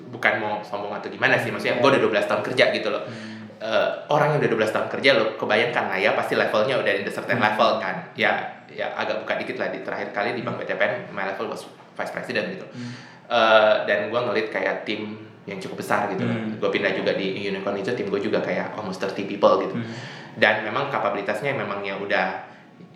bukan 0.07 0.33
mau 0.39 0.53
sombong 0.63 0.95
atau 0.95 1.11
gimana 1.11 1.35
sih, 1.35 1.51
maksudnya 1.51 1.79
gue 1.79 1.89
udah 1.89 2.01
12 2.01 2.27
tahun 2.29 2.41
kerja 2.43 2.65
gitu 2.75 2.89
loh. 2.91 3.03
Eh, 3.57 3.89
orang 4.13 4.37
yang 4.37 4.39
udah 4.45 4.51
12 4.53 4.69
tahun 4.69 4.87
kerja 4.93 5.09
lo 5.17 5.33
kebayangkan 5.33 5.89
lah 5.89 5.97
ya 5.97 6.13
pasti 6.13 6.37
levelnya 6.37 6.77
udah 6.77 6.93
in 6.93 7.01
the 7.01 7.09
certain 7.09 7.41
level 7.41 7.81
kan. 7.81 8.05
Ya, 8.13 8.61
ya 8.69 8.93
agak 8.93 9.25
buka 9.25 9.33
dikit 9.41 9.57
lah 9.57 9.73
di 9.73 9.81
terakhir 9.81 10.13
kali 10.13 10.37
di 10.37 10.45
Bank 10.45 10.61
BTPN, 10.61 11.09
my 11.09 11.25
level 11.33 11.49
was 11.49 11.65
vice 11.97 12.13
president 12.13 12.45
gitu. 12.53 12.65
Eh, 13.27 13.75
dan 13.83 14.07
gue 14.07 14.19
ngelit 14.23 14.47
kayak 14.47 14.87
tim 14.87 15.19
yang 15.43 15.59
cukup 15.59 15.83
besar 15.83 16.07
gitu. 16.15 16.23
Hmm. 16.23 16.55
Gue 16.63 16.71
pindah 16.71 16.95
juga 16.95 17.11
di 17.11 17.35
unicorn 17.43 17.75
itu 17.75 17.91
tim 17.91 18.07
gue 18.07 18.23
juga 18.23 18.39
kayak 18.39 18.79
almost 18.79 19.03
30 19.03 19.27
people 19.27 19.67
gitu. 19.67 19.75
Hmm. 19.75 19.87
Dan 20.39 20.63
memang 20.63 20.87
kapabilitasnya 20.87 21.51
memang 21.51 21.83
ya 21.83 21.99
udah 21.99 22.47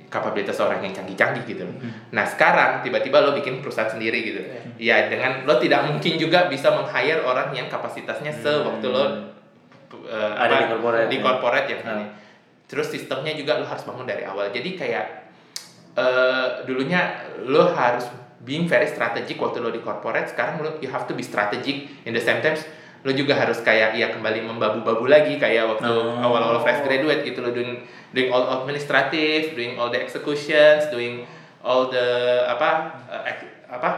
kapabilitas 0.08 0.56
orang 0.64 0.84
yang 0.84 0.96
canggih-canggih 0.96 1.44
gitu. 1.44 1.68
Hmm. 1.68 2.16
Nah 2.16 2.24
sekarang 2.24 2.80
tiba-tiba 2.80 3.20
lo 3.20 3.36
bikin 3.36 3.60
perusahaan 3.60 3.92
sendiri 3.92 4.20
gitu. 4.24 4.42
Ya 4.80 5.12
dengan 5.12 5.44
lo 5.44 5.60
tidak 5.60 5.92
mungkin 5.92 6.16
juga 6.16 6.48
bisa 6.48 6.72
meng-hire 6.80 7.24
orang 7.28 7.52
yang 7.52 7.68
kapasitasnya 7.68 8.32
sewaktu 8.32 8.88
lo 8.88 9.04
uh, 9.04 9.08
Hmm. 10.08 10.36
Ada 10.40 10.56
di 10.56 10.66
corporate. 10.72 11.08
di 11.12 11.18
corporate 11.20 11.68
ya. 11.68 11.78
Ah. 11.84 12.08
Terus 12.72 12.88
sistemnya 12.88 13.36
juga 13.36 13.60
lo 13.60 13.68
harus 13.68 13.84
bangun 13.84 14.08
dari 14.08 14.24
awal. 14.24 14.48
Jadi 14.56 14.80
kayak 14.80 15.06
eh, 16.00 16.48
dulunya 16.64 17.20
lo 17.44 17.68
harus 17.76 18.08
being 18.42 18.66
very 18.66 18.86
strategic 18.86 19.36
waktu 19.36 19.60
lo 19.60 19.70
di 19.70 19.80
corporate. 19.80 20.28
Sekarang 20.28 20.60
lo 20.60 20.78
you 20.80 20.88
have 20.88 21.04
to 21.04 21.14
be 21.14 21.22
strategic 21.22 21.90
in 22.02 22.12
the 22.12 22.20
same 22.20 22.40
times 22.40 22.66
lo 23.02 23.10
juga 23.10 23.34
harus 23.34 23.58
kayak 23.60 23.94
ya 23.94 24.10
kembali 24.10 24.46
membabu-babu 24.46 25.06
lagi 25.06 25.36
kayak 25.36 25.66
waktu 25.68 25.90
Oh. 25.90 26.22
awal-awal 26.22 26.62
fresh 26.62 26.82
graduate 26.82 27.22
gitu 27.24 27.42
lo 27.42 27.50
doing 27.50 27.82
doing 28.12 28.30
all 28.30 28.46
administrative, 28.56 29.54
doing 29.54 29.74
all 29.74 29.88
the 29.88 29.98
executions, 29.98 30.86
doing 30.88 31.26
all 31.60 31.88
the 31.88 32.06
apa 32.46 32.94
ek- 33.24 33.66
apa 33.68 33.90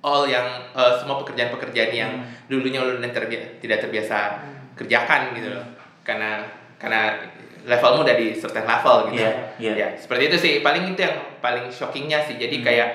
all 0.00 0.24
yang 0.24 0.44
eh, 0.70 0.92
semua 0.98 1.16
pekerjaan-pekerjaan 1.18 1.90
yang 1.90 2.12
Hmm. 2.20 2.28
dulunya 2.46 2.78
lo 2.78 3.00
tidak 3.00 3.78
terbiasa 3.80 4.44
kerjakan 4.74 5.32
gitu 5.32 5.48
loh 5.50 5.64
karena 6.02 6.44
karena 6.76 7.16
levelmu 7.64 8.04
udah 8.04 8.16
di 8.16 8.36
certain 8.36 8.62
level 8.62 8.96
gitu. 9.08 9.24
Iya, 9.24 9.32
iya. 9.56 9.72
ya 9.74 9.88
seperti 9.96 10.22
itu 10.28 10.36
sih. 10.36 10.52
Paling 10.60 10.92
itu 10.92 11.00
yang 11.00 11.16
paling 11.40 11.66
shockingnya 11.68 12.20
sih. 12.22 12.36
Jadi 12.36 12.60
Hmm. 12.60 12.66
kayak 12.66 12.88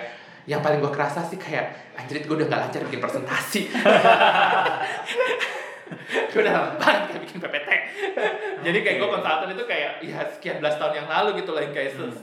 yang 0.46 0.62
paling 0.62 0.80
gue 0.80 0.90
kerasa 0.90 1.22
sih 1.22 1.38
kayak 1.38 1.94
anjir 1.94 2.22
gue 2.22 2.36
udah 2.36 2.48
gak 2.48 2.62
lancar 2.70 2.82
bikin 2.86 3.02
presentasi. 3.02 3.62
Gue 6.30 6.42
udah 6.42 6.54
lama 6.54 6.70
banget 6.78 7.02
kayak 7.10 7.22
bikin 7.26 7.38
PPT 7.42 7.70
jadi 8.60 8.78
kayak 8.84 8.98
gue 9.00 9.10
konsultan 9.10 9.50
itu 9.50 9.64
kayak 9.66 9.92
ya 10.04 10.20
sekian 10.30 10.58
belas 10.60 10.76
tahun 10.78 10.94
yang 10.96 11.08
lalu 11.10 11.42
gitu 11.42 11.52
lah 11.54 11.62
yang 11.64 11.74
kayak 11.74 11.98
Hmm. 11.98 12.14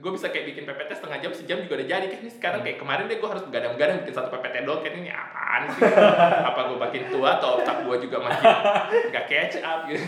gue 0.00 0.12
bisa 0.16 0.32
kayak 0.32 0.48
bikin 0.48 0.64
PPT 0.64 0.96
setengah 0.96 1.18
jam 1.20 1.28
sejam 1.28 1.58
juga 1.60 1.76
udah 1.76 1.88
jadi. 1.88 2.06
Kan 2.08 2.18
ini 2.24 2.32
sekarang 2.32 2.60
kayak 2.64 2.80
kemarin 2.80 3.04
deh 3.04 3.20
gue 3.20 3.28
harus 3.28 3.44
begadang-begadang 3.44 4.00
bikin 4.00 4.14
satu 4.16 4.28
PPT 4.32 4.64
doang. 4.64 4.80
Kan 4.80 4.92
ini 4.96 5.12
apaan 5.12 5.62
sih? 5.68 5.84
Apa 6.48 6.60
gue 6.72 6.78
makin 6.80 7.02
tua 7.12 7.36
atau 7.36 7.60
otak 7.60 7.84
gue 7.84 7.96
juga 8.08 8.16
makin 8.24 8.44
gak 9.12 9.24
catch 9.28 9.60
up 9.60 9.84
gitu 9.84 10.00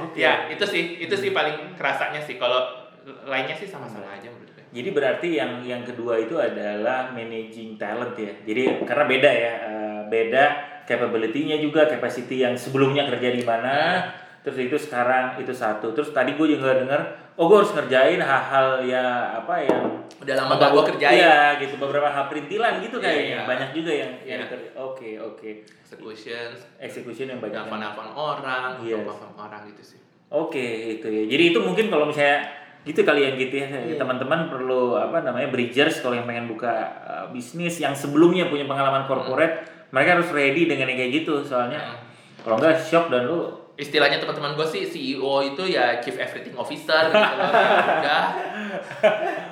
Oke. 0.00 0.18
ya 0.18 0.50
itu 0.50 0.64
sih 0.66 0.98
itu 1.02 1.14
sih 1.14 1.30
paling 1.30 1.78
kerasanya 1.78 2.18
sih 2.18 2.34
kalau 2.40 2.84
lainnya 3.28 3.54
sih 3.54 3.68
sama-sama 3.68 4.08
aja 4.10 4.32
menurut 4.32 4.50
gue 4.50 4.64
Jadi 4.74 4.88
berarti 4.90 5.28
yang 5.38 5.62
yang 5.62 5.86
kedua 5.86 6.18
itu 6.18 6.34
adalah 6.34 7.14
managing 7.14 7.78
talent 7.78 8.18
ya. 8.18 8.34
Jadi 8.42 8.82
karena 8.82 9.04
beda 9.06 9.30
ya, 9.30 9.52
eh, 9.70 10.00
beda 10.10 10.44
capability-nya 10.82 11.62
juga, 11.62 11.86
capacity 11.86 12.42
yang 12.42 12.58
sebelumnya 12.58 13.06
kerja 13.06 13.30
di 13.32 13.46
mana, 13.46 14.02
terus 14.44 14.58
itu 14.60 14.76
sekarang 14.76 15.40
itu 15.40 15.50
satu. 15.50 15.90
Terus 15.90 16.12
tadi 16.12 16.36
gue 16.36 16.46
juga 16.52 16.76
dengar, 16.76 17.00
oh 17.34 17.48
gue 17.48 17.58
harus 17.58 17.72
ngerjain 17.72 18.20
hal-hal 18.20 18.84
ya 18.84 19.04
apa 19.40 19.54
yang 19.58 19.82
udah 20.20 20.34
lama 20.36 20.52
gak 20.56 20.70
gue 20.70 20.82
kerjain 20.94 21.16
Iya 21.18 21.38
gitu 21.58 21.74
beberapa 21.80 22.06
hal 22.06 22.28
perintilan 22.28 22.78
gitu 22.78 22.96
Iya, 23.00 23.04
kayaknya. 23.08 23.24
iya. 23.34 23.40
Banyak 23.48 23.68
juga 23.72 23.90
yang 23.90 24.12
yang 24.22 24.40
Iya. 24.44 24.56
Oke 24.78 25.16
oke. 25.16 25.50
executions 25.80 26.60
Execution 26.76 27.26
yang 27.32 27.40
banyak. 27.40 27.56
nelfon-nelfon 27.56 28.08
orang 28.12 28.78
Yes. 28.80 29.00
nelfon 29.00 29.32
orang 29.34 29.64
gitu 29.72 29.96
sih 29.96 29.98
Oke, 30.28 30.98
itu 30.98 31.06
ya. 31.06 31.24
Jadi 31.24 31.42
itu 31.54 31.58
mungkin 31.62 31.86
kalau 31.88 32.04
misalnya 32.04 32.42
gitu 32.82 33.00
kali 33.00 33.24
yang 33.24 33.36
gitu 33.38 33.54
ya. 33.56 33.68
Iya. 33.70 33.96
Teman-teman 33.96 34.50
perlu 34.50 34.92
apa 34.94 35.22
namanya 35.22 35.48
bridgers 35.48 36.04
kalau 36.04 36.12
yang 36.12 36.26
pengen 36.26 36.44
buka 36.44 36.72
uh, 37.00 37.24
bisnis 37.30 37.78
yang 37.78 37.94
sebelumnya 37.94 38.50
punya 38.50 38.66
pengalaman 38.66 39.06
corporate, 39.06 39.64
mereka 39.94 40.18
harus 40.18 40.28
ready 40.34 40.66
dengan 40.66 40.90
yang 40.90 40.98
kayak 40.98 41.22
gitu. 41.22 41.40
Soalnya 41.40 41.96
kalau 42.42 42.58
enggak 42.58 42.76
shock 42.76 43.08
dan 43.08 43.24
lu 43.24 43.63
istilahnya 43.74 44.22
teman-teman 44.22 44.54
gue 44.54 44.66
sih 44.70 44.82
CEO 44.86 45.34
itu 45.42 45.62
ya 45.66 45.98
chief 45.98 46.14
everything 46.14 46.54
officer 46.54 47.10
gitu 47.10 47.18
loh 47.18 47.50
Ya 47.50 47.84
udah 47.98 48.22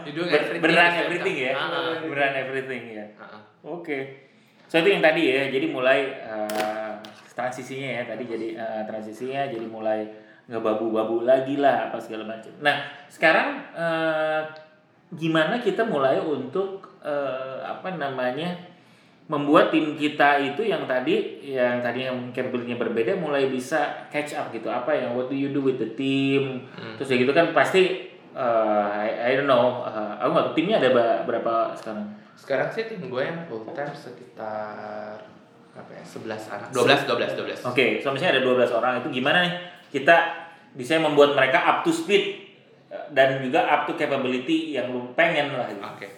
You 0.07 0.13
doing 0.15 0.31
everything 0.31 0.63
beneran 0.63 0.93
everything 0.99 1.37
ya. 1.39 1.53
Ah. 1.55 1.95
Beneran 2.03 2.35
everything 2.35 2.83
ya. 2.91 3.07
Ah. 3.19 3.39
Oke. 3.63 4.31
So 4.67 4.83
itu 4.83 4.91
yang 4.91 5.03
tadi 5.03 5.31
ya. 5.31 5.47
Jadi 5.51 5.67
mulai 5.71 6.11
uh, 6.27 6.99
transisinya 7.35 7.89
ya 7.99 8.03
tadi 8.07 8.25
jadi 8.27 8.49
uh, 8.59 8.83
transisinya 8.87 9.47
jadi 9.47 9.67
mulai 9.67 10.11
ngebabu-babu 10.51 11.23
lagi 11.23 11.59
lah 11.59 11.91
apa 11.91 12.03
segala 12.03 12.27
macam. 12.27 12.51
Nah, 12.59 12.83
sekarang 13.07 13.63
uh, 13.79 14.43
gimana 15.15 15.63
kita 15.63 15.87
mulai 15.87 16.19
untuk 16.19 16.99
uh, 17.03 17.63
apa 17.63 17.95
namanya? 17.95 18.72
Membuat 19.33 19.73
tim 19.73 19.97
kita 19.97 20.37
itu 20.45 20.61
yang 20.61 20.85
tadi 20.85 21.41
yang 21.41 21.81
tadi 21.81 22.05
yang 22.05 22.29
capability-nya 22.31 22.77
berbeda 22.77 23.17
mulai 23.17 23.49
bisa 23.49 24.05
catch 24.13 24.37
up 24.37 24.53
gitu 24.53 24.69
apa 24.69 24.93
yang 24.93 25.17
what 25.17 25.33
do 25.33 25.37
you 25.37 25.49
do 25.49 25.65
with 25.65 25.81
the 25.81 25.89
team 25.97 26.69
Hmm. 26.77 27.01
terus 27.01 27.09
ya 27.09 27.17
gitu 27.17 27.33
kan 27.33 27.57
pasti 27.57 28.13
uh, 28.37 28.93
I, 28.93 29.33
I 29.33 29.41
don't 29.41 29.49
know 29.49 29.81
uh, 29.83 30.21
aku 30.21 30.31
nggak 30.31 30.49
timnya 30.53 30.77
ada 30.79 30.91
berapa 31.25 31.73
sekarang 31.73 32.05
Sekarang 32.33 32.69
sih 32.69 32.89
tim 32.89 33.07
gue 33.07 33.23
yang 33.23 33.45
full 33.47 33.63
time 33.71 33.93
sekitar 33.93 35.21
apa 35.73 35.91
ya? 35.95 36.05
11 36.05 36.29
anak. 36.53 36.69
12 36.75 37.09
12 37.09 37.65
12. 37.65 37.71
Oke, 37.71 37.87
so 38.03 38.13
misalnya 38.13 38.41
ada 38.41 38.45
12 38.45 38.69
orang 38.73 38.93
itu 39.01 39.09
gimana 39.15 39.47
nih 39.47 39.55
kita 39.89 40.17
bisa 40.75 40.97
membuat 40.99 41.33
mereka 41.33 41.61
up 41.63 41.79
to 41.81 41.93
speed 41.93 42.41
dan 43.13 43.41
juga 43.41 43.65
up 43.65 43.85
to 43.85 43.95
capability 43.95 44.73
yang 44.75 44.91
lu 44.91 45.13
pengen 45.13 45.53
lah 45.55 45.69
gitu. 45.69 45.81
Oke. 45.81 46.09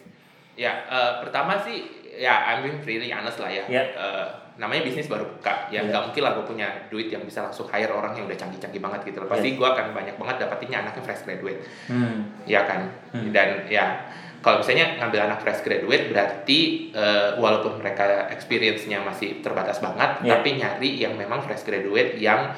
Ya, 0.54 0.86
eh, 0.86 1.12
pertama 1.22 1.58
sih 1.58 1.82
ya 2.16 2.34
I'm 2.46 2.62
being 2.62 2.80
really 2.82 3.10
honest 3.10 3.38
lah 3.38 3.50
ya. 3.50 3.64
Ya. 3.66 3.82
Eh, 3.84 4.26
namanya 4.54 4.86
bisnis 4.86 5.10
baru 5.10 5.26
buka, 5.26 5.66
ya 5.66 5.82
Ya. 5.82 5.90
nggak 5.90 6.02
mungkin 6.08 6.22
lah 6.22 6.32
gue 6.38 6.46
punya 6.46 6.68
duit 6.86 7.10
yang 7.10 7.26
bisa 7.26 7.42
langsung 7.42 7.66
hire 7.66 7.90
orang 7.90 8.14
yang 8.14 8.30
udah 8.30 8.38
canggih-canggih 8.38 8.78
banget 8.78 9.00
gitu. 9.10 9.18
loh. 9.18 9.26
Pasti 9.26 9.58
gue 9.58 9.66
akan 9.66 9.90
banyak 9.90 10.14
banget 10.14 10.36
dapetinnya 10.46 10.78
anaknya 10.86 11.02
fresh 11.02 11.26
graduate, 11.26 11.60
Hmm. 11.90 12.30
ya 12.46 12.62
kan. 12.62 12.86
Hmm. 13.10 13.34
Dan 13.34 13.66
ya 13.66 14.06
kalau 14.38 14.62
misalnya 14.62 14.94
ngambil 15.00 15.20
anak 15.26 15.38
fresh 15.42 15.66
graduate 15.66 16.06
berarti 16.06 16.60
eh, 16.94 17.34
walaupun 17.34 17.82
mereka 17.82 18.30
experience-nya 18.30 19.02
masih 19.02 19.42
terbatas 19.42 19.82
banget, 19.82 20.22
Ya. 20.22 20.38
tapi 20.38 20.54
nyari 20.54 21.02
yang 21.02 21.18
memang 21.18 21.42
fresh 21.42 21.66
graduate 21.66 22.14
yang 22.16 22.54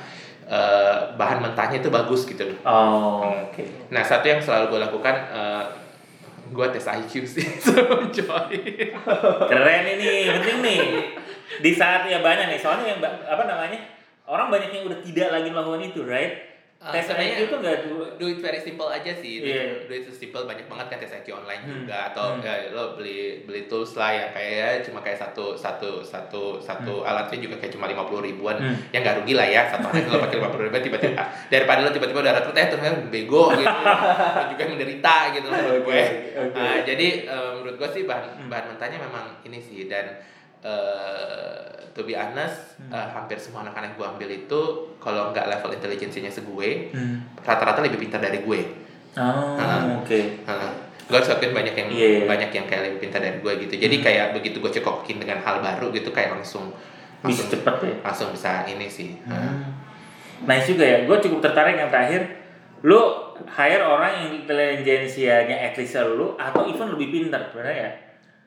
eh, 0.47 0.99
bahan 1.19 1.43
mentahnya 1.43 1.81
itu 1.81 1.91
bagus 1.91 2.23
gitu 2.23 2.47
loh. 2.47 2.59
Oh, 2.63 3.51
oke. 3.51 3.67
Nah, 3.91 4.05
satu 4.05 4.31
yang 4.31 4.39
selalu 4.39 4.71
gue 4.71 4.81
lakukan, 4.85 5.17
eh, 5.33 5.65
gue 6.51 6.67
tes 6.73 6.87
IQ 6.87 7.13
sih 7.27 7.47
join. 8.17 8.63
Keren 9.51 9.85
ini, 9.99 10.31
penting 10.31 10.59
nih. 10.63 10.81
Di 11.63 11.71
saat 11.75 12.07
ya 12.11 12.23
banyak 12.23 12.51
nih, 12.53 12.61
soalnya 12.61 12.97
yang 12.97 13.01
apa 13.05 13.43
namanya? 13.47 13.81
Orang 14.27 14.51
banyak 14.51 14.75
yang 14.75 14.85
udah 14.91 14.99
tidak 15.07 15.29
lagi 15.31 15.49
melakukan 15.55 15.83
itu, 15.87 16.03
right? 16.03 16.56
Ah, 16.87 16.95
Tes 16.95 17.11
IQ 17.11 17.51
tuh 17.51 17.59
nggak 17.59 17.77
tuh. 17.83 17.99
Do 18.15 18.25
it 18.25 18.39
very 18.39 18.57
simple 18.57 18.87
aja 18.87 19.11
sih. 19.11 19.43
Do, 19.43 19.47
Iya. 19.49 19.83
do 19.83 19.93
it 19.93 20.07
simple 20.09 20.47
banyak 20.47 20.65
banget 20.65 20.87
kan 20.87 20.97
tes 20.97 21.11
IQ 21.13 21.35
online 21.35 21.59
Hmm. 21.59 21.83
juga 21.83 21.97
atau 22.09 22.27
Hmm. 22.33 22.41
ya, 22.41 22.71
lo 22.71 22.95
beli 22.95 23.17
beli 23.43 23.67
tools 23.67 23.93
lah 23.93 24.11
yang 24.11 24.31
kayak 24.31 24.55
ya 24.55 24.69
cuma 24.81 25.01
kayak 25.01 25.19
satu 25.19 25.53
satu 25.53 25.99
satu 26.01 26.57
satu 26.57 27.03
alatnya 27.03 27.39
juga 27.41 27.59
kayak 27.59 27.75
cuma 27.75 27.85
lima 27.85 28.05
puluh 28.05 28.23
ribuan 28.23 28.55
Hmm. 28.57 28.79
ya 28.89 29.03
nggak 29.03 29.19
rugi 29.21 29.35
lah 29.35 29.45
ya 29.45 29.67
satu 29.67 29.83
alat 29.85 30.07
lo 30.07 30.19
pakai 30.21 30.37
lima 30.37 30.49
puluh 30.49 30.65
ribuan 30.65 30.79
tiba-tiba 30.81 31.19
daripada 31.49 31.81
lo 31.81 31.91
tiba-tiba 31.91 32.21
udah 32.21 32.35
rekrut 32.37 32.55
eh 32.55 32.69
ternyata 32.69 32.97
bego 33.09 33.43
gitu 33.53 33.67
lo 34.37 34.45
juga 34.47 34.61
yang 34.61 34.73
menderita 34.73 35.15
gitu 35.33 35.45
loh 35.45 35.55
menurut 35.57 35.83
gue 35.85 36.03
oke. 36.39 36.55
Nah, 36.55 36.77
jadi 36.83 37.07
eh, 37.27 37.51
menurut 37.57 37.77
gue 37.77 37.89
sih 37.91 38.03
bahan 38.05 38.25
Hmm. 38.37 38.47
bahan 38.47 38.65
mentahnya 38.71 38.99
memang 39.01 39.25
ini 39.43 39.59
sih 39.59 39.87
dan 39.87 40.23
eh 40.61 41.65
to 41.91 42.05
be 42.05 42.13
honest 42.13 42.77
Hmm. 42.77 42.93
eh, 42.93 43.09
hampir 43.11 43.37
semua 43.37 43.65
anak-anak 43.65 43.97
gue 43.97 44.05
ambil 44.07 44.29
itu 44.31 44.61
kalau 44.97 45.33
nggak 45.33 45.49
level 45.49 45.73
intelijensinya 45.73 46.29
segue 46.29 46.93
Hmm. 46.93 47.25
rata-rata 47.41 47.81
lebih 47.81 47.97
pintar 47.99 48.21
dari 48.21 48.39
gue. 48.39 48.61
Oh, 49.17 49.57
Ah. 49.57 49.97
oke. 49.97 50.21
gue 51.07 51.15
harus 51.15 51.31
akuin 51.31 51.55
banyak 51.55 51.73
yang 51.73 51.89
Iya, 51.89 52.07
iya. 52.11 52.25
banyak 52.27 52.51
yang 52.51 52.67
kayak 52.67 52.83
lebih 52.85 52.99
pintar 53.01 53.23
dari 53.23 53.39
gue 53.39 53.53
gitu. 53.63 53.75
Jadi 53.79 53.97
kayak 54.01 54.35
begitu 54.35 54.59
gue 54.59 54.69
cekokin 54.71 55.17
dengan 55.17 55.39
hal 55.39 55.63
baru 55.63 55.89
gitu 55.89 56.11
kayak 56.11 56.35
langsung 56.35 56.75
Bisa 57.23 57.47
langsung 57.47 57.49
cepet 57.49 57.77
ya. 57.81 57.95
langsung 58.03 58.29
bisa 58.35 58.53
ini 58.67 58.87
sih. 58.87 59.15
Hmm. 59.23 59.73
Nice 60.45 60.69
juga 60.69 60.85
ya. 60.85 60.99
Gue 61.07 61.17
cukup 61.17 61.41
tertarik 61.41 61.79
yang 61.79 61.89
terakhir. 61.89 62.27
Lu 62.83 62.99
hire 63.49 63.81
orang 63.81 64.13
yang 64.21 64.31
intelijensianya 64.37 65.57
at 65.63 65.75
least 65.75 65.97
lu 65.97 66.37
atau 66.37 66.67
even 66.67 66.91
lebih 66.91 67.09
pintar 67.09 67.49
sebenarnya 67.49 67.79
ya. 67.79 67.91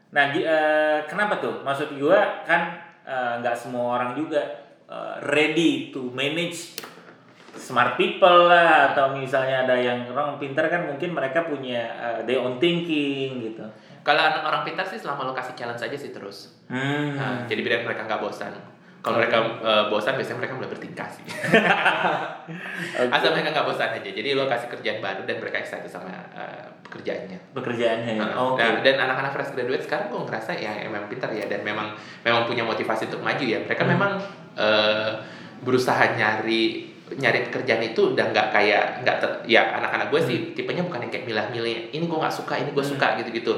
Nah, 0.09 0.33
gi- 0.33 0.41
eh, 0.43 0.99
kenapa 1.05 1.37
tuh? 1.37 1.61
Maksud 1.61 1.93
gue 1.93 2.19
kan 2.43 2.61
eh, 3.05 3.33
nggak 3.41 3.55
semua 3.55 3.97
orang 3.97 4.17
juga 4.17 4.41
eh, 4.89 5.15
ready 5.29 5.93
to 5.93 6.09
manage 6.11 6.81
smart 7.53 7.97
people 7.97 8.47
lah 8.49 8.93
atau 8.93 9.13
misalnya 9.13 9.67
ada 9.67 9.75
yang 9.75 10.07
orang 10.09 10.39
pintar 10.39 10.69
kan 10.69 10.87
mungkin 10.87 11.13
mereka 11.13 11.45
punya 11.45 11.81
eh, 11.93 12.19
their 12.25 12.41
own 12.41 12.57
thinking 12.57 13.37
gitu. 13.43 13.65
Kalau 14.01 14.21
anak 14.23 14.41
orang 14.41 14.61
pintar 14.65 14.87
sih 14.87 14.97
selama 14.97 15.29
lo 15.29 15.33
kasih 15.35 15.53
challenge 15.53 15.83
aja 15.83 15.97
sih 15.97 16.09
terus. 16.09 16.57
Hmm. 16.71 17.13
Nah, 17.13 17.45
jadi 17.45 17.61
biar 17.61 17.85
mereka 17.85 18.07
nggak 18.07 18.21
bosan. 18.23 18.53
Kalau 18.99 19.15
mereka 19.15 19.37
eh, 19.59 19.83
bosan 19.87 20.13
biasanya 20.13 20.37
mereka 20.37 20.53
mulai 20.53 20.69
bertingkah 20.69 21.07
sih. 21.07 21.23
Oke. 22.99 23.09
Asal 23.09 23.31
mereka 23.31 23.49
nggak 23.51 23.65
bosan 23.65 23.89
aja. 23.93 24.09
Jadi 24.09 24.29
lo 24.33 24.43
kasih 24.45 24.67
kerjaan 24.69 24.99
baru 24.99 25.23
dan 25.23 25.39
mereka 25.39 25.57
excited 25.57 25.87
sama 25.87 26.11
eh, 26.31 26.67
pekerjaannya. 26.83 27.39
Pekerjaannya 27.53 28.13
ya. 28.15 28.21
Nah, 28.21 28.31
Oke. 28.45 28.59
nah, 28.59 28.81
dan 28.81 28.95
anak-anak 28.99 29.31
fresh 29.31 29.51
graduate 29.53 29.83
sekarang 29.83 30.07
gue 30.09 30.19
ngerasa 30.19 30.51
ya 30.53 30.73
emang 30.81 31.07
pintar 31.07 31.31
ya 31.31 31.45
dan 31.45 31.61
memang 31.61 31.95
memang 32.21 32.43
punya 32.43 32.61
motivasi 32.61 33.07
untuk 33.07 33.21
maju 33.21 33.45
ya. 33.45 33.59
Mereka 33.61 33.83
Hmm. 33.83 33.91
memang 33.95 34.11
eh, 34.55 35.11
berusaha 35.59 36.15
nyari 36.15 36.87
nyari 37.09 37.39
pekerjaan 37.43 37.81
itu 37.81 38.13
udah 38.13 38.25
nggak 38.29 38.47
kayak 38.49 39.01
nggak 39.01 39.17
ter- 39.17 39.41
ya 39.47 39.73
anak-anak 39.73 40.07
gue 40.07 40.21
sih 40.21 40.37
tipenya 40.53 40.85
bukan 40.85 41.01
yang 41.01 41.09
kayak 41.09 41.25
milah-milih 41.25 41.89
ini 41.89 42.05
gue 42.05 42.19
nggak 42.19 42.29
suka 42.31 42.53
ini 42.55 42.69
gue 42.69 42.83
Hmm. 42.83 42.93
suka 42.93 43.17
gitu-gitu. 43.17 43.53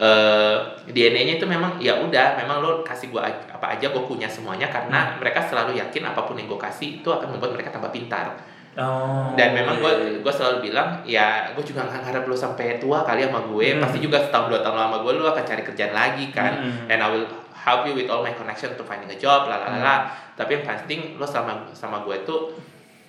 Eh, 0.00 0.56
DNA-nya 0.88 1.36
itu 1.36 1.46
memang 1.46 1.76
ya 1.78 1.94
udah 1.94 2.34
memang 2.34 2.58
lo 2.58 2.80
kasih 2.80 3.06
gue 3.08 3.20
apa 3.22 3.76
aja 3.76 3.86
gue 3.86 4.02
punya 4.02 4.26
semuanya 4.26 4.66
karena 4.66 5.14
mereka 5.16 5.38
selalu 5.42 5.76
yakin 5.76 6.02
apa 6.04 6.24
pun 6.24 6.34
yang 6.34 6.48
gue 6.48 6.58
kasih 6.58 6.98
itu 6.98 7.08
akan 7.08 7.28
membuat 7.30 7.54
mereka 7.54 7.70
tambah 7.70 7.88
pintar 7.88 8.32
Oh. 8.72 9.36
dan 9.36 9.52
memang 9.52 9.76
gue 9.78 9.92
gue 10.24 10.32
selalu 10.32 10.64
bilang 10.64 11.04
ya 11.04 11.52
gue 11.52 11.60
juga 11.60 11.84
nggak 11.84 12.08
harap 12.08 12.24
lo 12.24 12.32
sampai 12.32 12.80
tua 12.80 13.04
kali 13.04 13.20
sama 13.20 13.44
gue 13.44 13.66
Hmm. 13.68 13.84
pasti 13.84 14.00
juga 14.00 14.16
setahun 14.18 14.48
dua 14.48 14.64
tahun 14.64 14.80
lama 14.80 14.96
gue 15.04 15.12
lo 15.14 15.28
akan 15.28 15.44
cari 15.44 15.60
kerjaan 15.60 15.92
lagi 15.92 16.32
kan 16.32 16.56
Hmm. 16.56 16.88
and 16.88 16.98
I 16.98 17.06
will 17.06 17.28
help 17.54 17.84
you 17.84 17.92
with 17.92 18.08
all 18.08 18.24
my 18.24 18.32
connection 18.32 18.72
to 18.72 18.82
finding 18.82 19.06
a 19.06 19.14
job 19.14 19.44
lah 19.44 19.60
lah 19.60 19.76
lah, 19.76 19.98
Hmm. 20.00 20.08
tapi 20.34 20.56
yang 20.56 20.64
penting 20.64 21.14
lo 21.14 21.28
sama 21.28 21.68
sama 21.70 22.00
gue 22.00 22.16
tuh 22.24 22.48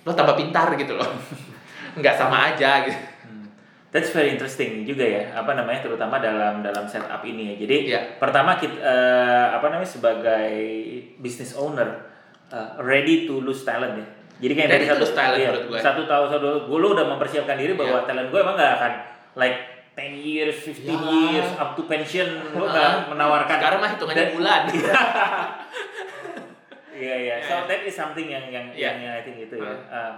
lo 0.04 0.12
tambah 0.12 0.36
pintar 0.36 0.68
gitu 0.74 0.94
loh 0.94 1.08
nggak 1.98 2.12
sama 2.12 2.52
aja 2.52 2.84
gitu 2.84 2.94
Hmm. 2.94 3.13
That's 3.94 4.10
very 4.10 4.34
interesting 4.34 4.82
juga 4.82 5.06
ya, 5.06 5.22
apa 5.32 5.54
namanya 5.54 5.78
terutama 5.80 6.18
dalam 6.18 6.60
dalam 6.60 6.82
setup 6.82 7.22
ini 7.22 7.54
ya. 7.54 7.62
Jadi 7.62 7.76
Iya. 7.86 8.18
pertama 8.18 8.58
kita 8.58 8.74
eh, 8.74 9.46
apa 9.54 9.70
namanya 9.70 9.86
sebagai 9.88 10.50
business 11.16 11.54
owner 11.54 12.02
eh, 12.48 12.70
ready 12.80 13.22
to 13.22 13.38
lose 13.38 13.62
talent 13.62 13.94
ya. 13.94 14.06
Jadi 14.36 14.52
kayak 14.52 14.68
Ready 14.68 14.86
to 14.88 14.98
satu 14.98 15.06
talent 15.14 15.38
iya, 15.38 15.46
menurut 15.48 15.66
gue. 15.70 15.78
satu 15.78 16.02
tahun 16.04 16.26
satu 16.28 16.48
gue 16.66 16.74
lu 16.76 16.88
udah 16.90 17.06
mempersiapkan 17.06 17.54
diri 17.54 17.72
bahwa 17.72 18.02
Iya. 18.02 18.06
talent 18.10 18.28
gue 18.28 18.40
emang 18.40 18.56
gak 18.56 18.72
akan 18.74 18.92
like 19.36 19.58
10 19.94 20.10
years, 20.18 20.56
15 20.58 20.90
Ya. 20.90 20.98
years 21.30 21.50
up 21.54 21.70
to 21.72 21.86
pension 21.86 22.26
lu 22.50 22.66
gak 22.66 23.06
menawarkan 23.08 23.56
sekarang 23.56 23.78
mah 23.78 23.94
hitungannya 23.94 24.26
bulan 24.34 24.62
Iya 26.94 27.14
iya. 27.20 27.36
So 27.42 27.62
that 27.64 27.82
is 27.82 27.94
something 27.94 28.26
yang 28.26 28.42
yang 28.48 28.66
Iya. 28.70 28.90
yang, 28.90 28.96
yang 29.00 29.12
I 29.12 29.22
think 29.22 29.38
itu 29.40 29.54
ya. 29.56 29.70
Uh, 29.86 30.12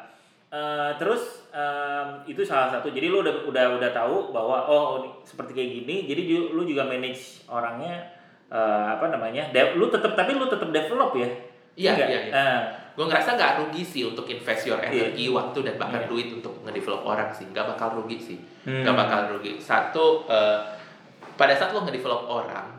uh, 0.57 0.91
terus 0.97 1.45
um, 1.53 2.25
itu 2.25 2.41
salah 2.41 2.73
satu. 2.73 2.89
Jadi 2.89 3.07
lu 3.07 3.21
udah 3.21 3.45
udah 3.45 3.77
udah 3.77 3.91
tahu 3.93 4.33
bahwa 4.33 4.65
oh 4.65 5.05
seperti 5.21 5.53
kayak 5.53 5.71
gini. 5.83 5.97
Jadi 6.09 6.23
lu 6.49 6.65
juga 6.65 6.89
manage 6.89 7.45
orangnya 7.45 8.01
uh, 8.49 8.97
apa 8.97 9.13
namanya? 9.13 9.53
De- 9.53 9.77
lu 9.77 9.87
tetap 9.87 10.17
tapi 10.17 10.33
lu 10.33 10.49
tetap 10.49 10.73
develop 10.73 11.13
ya. 11.15 11.29
Iya, 11.77 11.93
Enggak? 11.93 12.09
iya, 12.09 12.21
iya. 12.23 12.33
Uh, 12.33 12.61
gue 12.97 13.05
ngerasa 13.05 13.37
nggak 13.37 13.53
rugi 13.61 13.85
sih 13.85 14.03
untuk 14.09 14.25
invest 14.25 14.65
your 14.65 14.81
energy 14.81 15.29
waktu 15.29 15.61
dan 15.61 15.77
bahkan 15.77 16.01
Iya. 16.01 16.09
duit 16.09 16.29
untuk 16.33 16.65
ngedevelop 16.65 17.05
orang 17.05 17.29
sih 17.29 17.45
nggak 17.45 17.77
bakal 17.77 18.01
rugi 18.01 18.17
sih 18.17 18.39
Hmm. 18.65 18.81
nggak 18.81 18.97
bakal 18.97 19.37
rugi 19.37 19.61
satu 19.61 20.25
eh, 20.25 20.59
pada 21.37 21.53
saat 21.53 21.77
lo 21.77 21.85
ngedevelop 21.85 22.25
orang 22.25 22.76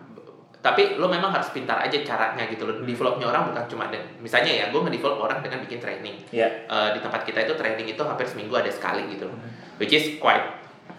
tapi 0.59 0.95
lo 0.95 1.05
memang 1.05 1.29
harus 1.29 1.47
pintar 1.49 1.79
aja 1.79 1.95
caranya 2.01 2.43
gitu 2.45 2.63
lo 2.63 2.73
Hmm. 2.73 2.83
developnya 2.83 3.25
orang 3.25 3.47
bukan 3.47 3.63
cuma 3.67 3.87
dengan 3.87 4.09
misalnya 4.17 4.51
ya 4.51 4.65
gue 4.67 4.79
ngedevelop 4.79 5.19
orang 5.19 5.39
dengan 5.39 5.61
bikin 5.61 5.77
training 5.77 6.17
ya. 6.29 6.47
Eh, 6.47 6.89
di 6.91 6.99
tempat 6.99 7.23
kita 7.23 7.39
itu 7.41 7.53
training 7.53 7.87
itu 7.87 8.01
hampir 8.01 8.25
seminggu 8.25 8.53
ada 8.53 8.67
sekali 8.67 9.05
gitu 9.07 9.25
loh 9.25 9.37
which 9.77 9.91
is 9.91 10.17
quite 10.17 10.43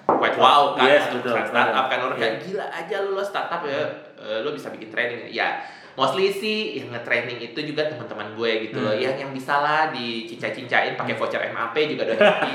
quite 0.07 0.35
wow 0.35 0.73
kan 0.73 0.83
Hmm. 0.83 0.90
Yes, 0.90 1.05
betul, 1.11 1.35
startup 1.42 1.87
kan 1.87 1.99
orang 2.01 2.16
Iya. 2.16 2.23
kayak 2.25 2.37
gila 2.40 2.66
aja 2.66 2.97
lo, 3.01 3.11
lo 3.12 3.23
startup 3.23 3.61
ya 3.62 3.83
eh, 4.16 4.38
lo 4.40 4.51
bisa 4.51 4.71
bikin 4.71 4.88
training 4.88 5.27
ya 5.29 5.61
mostly 5.94 6.31
sih 6.31 6.79
yang 6.79 6.94
nge-training 6.94 7.42
itu 7.42 7.59
juga 7.64 7.83
teman-teman 7.85 8.31
gue 8.33 8.51
gitu 8.64 8.79
loh 8.79 8.90
Hmm. 8.90 9.03
yang 9.03 9.14
yang 9.18 9.31
bisa 9.33 9.59
lah 9.59 9.90
dicincai-cincain 9.90 10.94
pakai 10.94 11.12
voucher 11.12 11.42
MAP 11.44 11.75
juga 11.88 12.07
udah 12.07 12.16
happy 12.23 12.51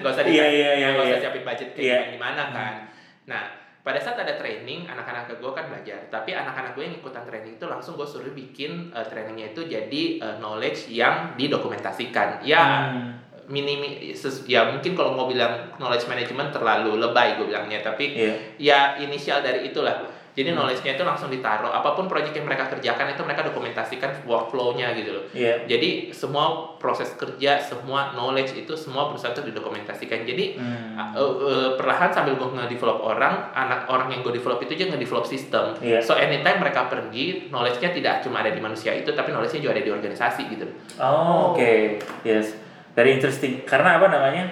nggak 0.00 0.12
usah 0.12 0.22
Iya, 0.22 0.30
dikasih 0.32 0.54
iya, 0.54 0.70
iya, 0.72 0.86
nggak 0.88 1.04
usah 1.04 1.10
iya. 1.10 1.20
siapin 1.20 1.42
budget 1.42 1.68
kayak 1.72 1.82
Iya. 1.82 1.98
gimana, 2.10 2.42
gimana 2.42 2.42
kan 2.52 2.74
nah 3.22 3.42
pada 3.82 3.98
saat 3.98 4.14
ada 4.14 4.38
training 4.38 4.86
anak-anak 4.86 5.26
gue 5.34 5.50
kan 5.50 5.66
belajar 5.66 5.98
tapi 6.06 6.30
anak-anak 6.32 6.72
gue 6.72 6.86
yang 6.86 6.96
ikutan 6.96 7.26
training 7.26 7.58
itu 7.58 7.66
langsung 7.66 7.98
gue 7.98 8.06
suruh 8.06 8.30
bikin 8.30 8.94
eh, 8.94 9.02
trainingnya 9.02 9.50
itu 9.50 9.66
jadi 9.66 10.02
eh, 10.18 10.34
knowledge 10.38 10.86
yang 10.88 11.34
didokumentasikan 11.34 12.42
ya 12.42 12.62
Hmm. 12.92 13.18
minimi 13.50 14.14
ya 14.46 14.70
mungkin 14.70 14.94
kalau 14.94 15.12
mau 15.12 15.26
bilang 15.26 15.74
knowledge 15.76 16.06
management 16.06 16.54
terlalu 16.54 16.94
lebay 16.96 17.34
gue 17.36 17.50
bilangnya 17.50 17.82
tapi 17.82 18.14
Iya. 18.14 18.34
ya 18.56 18.78
inisial 18.98 19.42
dari 19.42 19.66
itulah 19.66 19.98
Jadi 20.32 20.56
knowledge-nya 20.56 20.96
itu 20.96 21.04
langsung 21.04 21.28
ditaruh. 21.28 21.68
Apa 21.68 21.92
pun 21.92 22.08
proyek 22.08 22.32
yang 22.32 22.48
mereka 22.48 22.64
kerjakan 22.72 23.12
itu 23.12 23.20
mereka 23.20 23.44
dokumentasikan 23.44 24.24
workflow-nya 24.24 24.96
gitu 24.96 25.12
loh. 25.12 25.24
Iya. 25.36 25.68
Jadi 25.68 26.08
semua 26.08 26.72
proses 26.80 27.12
kerja, 27.20 27.60
semua 27.60 28.16
knowledge 28.16 28.56
itu 28.56 28.72
semua 28.72 29.12
perusahaan 29.12 29.36
itu 29.36 29.52
didokumentasikan. 29.52 30.24
Jadi 30.24 30.56
Hmm. 30.56 30.96
uh, 30.96 31.20
uh, 31.20 31.70
perlahan 31.76 32.08
sambil 32.08 32.40
gue 32.40 32.48
nge-develop 32.48 33.04
orang, 33.04 33.52
anak 33.52 33.84
orang 33.92 34.08
yang 34.08 34.24
gue 34.24 34.32
develop 34.32 34.56
itu 34.64 34.72
juga 34.80 34.96
nge-develop 34.96 35.28
sistem. 35.28 35.76
Iya. 35.84 36.00
So 36.00 36.16
anytime 36.16 36.64
mereka 36.64 36.88
pergi, 36.88 37.52
knowledge-nya 37.52 37.92
tidak 37.92 38.24
cuma 38.24 38.40
ada 38.40 38.50
di 38.52 38.60
manusia 38.60 38.96
itu, 38.96 39.12
tapi 39.12 39.36
knowledge-nya 39.36 39.60
juga 39.68 39.76
ada 39.76 39.84
di 39.84 39.92
organisasi 39.92 40.42
gitu. 40.48 40.66
Oh, 40.96 41.52
oke. 41.52 42.00
Yes. 42.24 42.56
Very 42.96 43.16
interesting. 43.20 43.64
Karena 43.68 44.00
apa 44.00 44.08
namanya? 44.08 44.44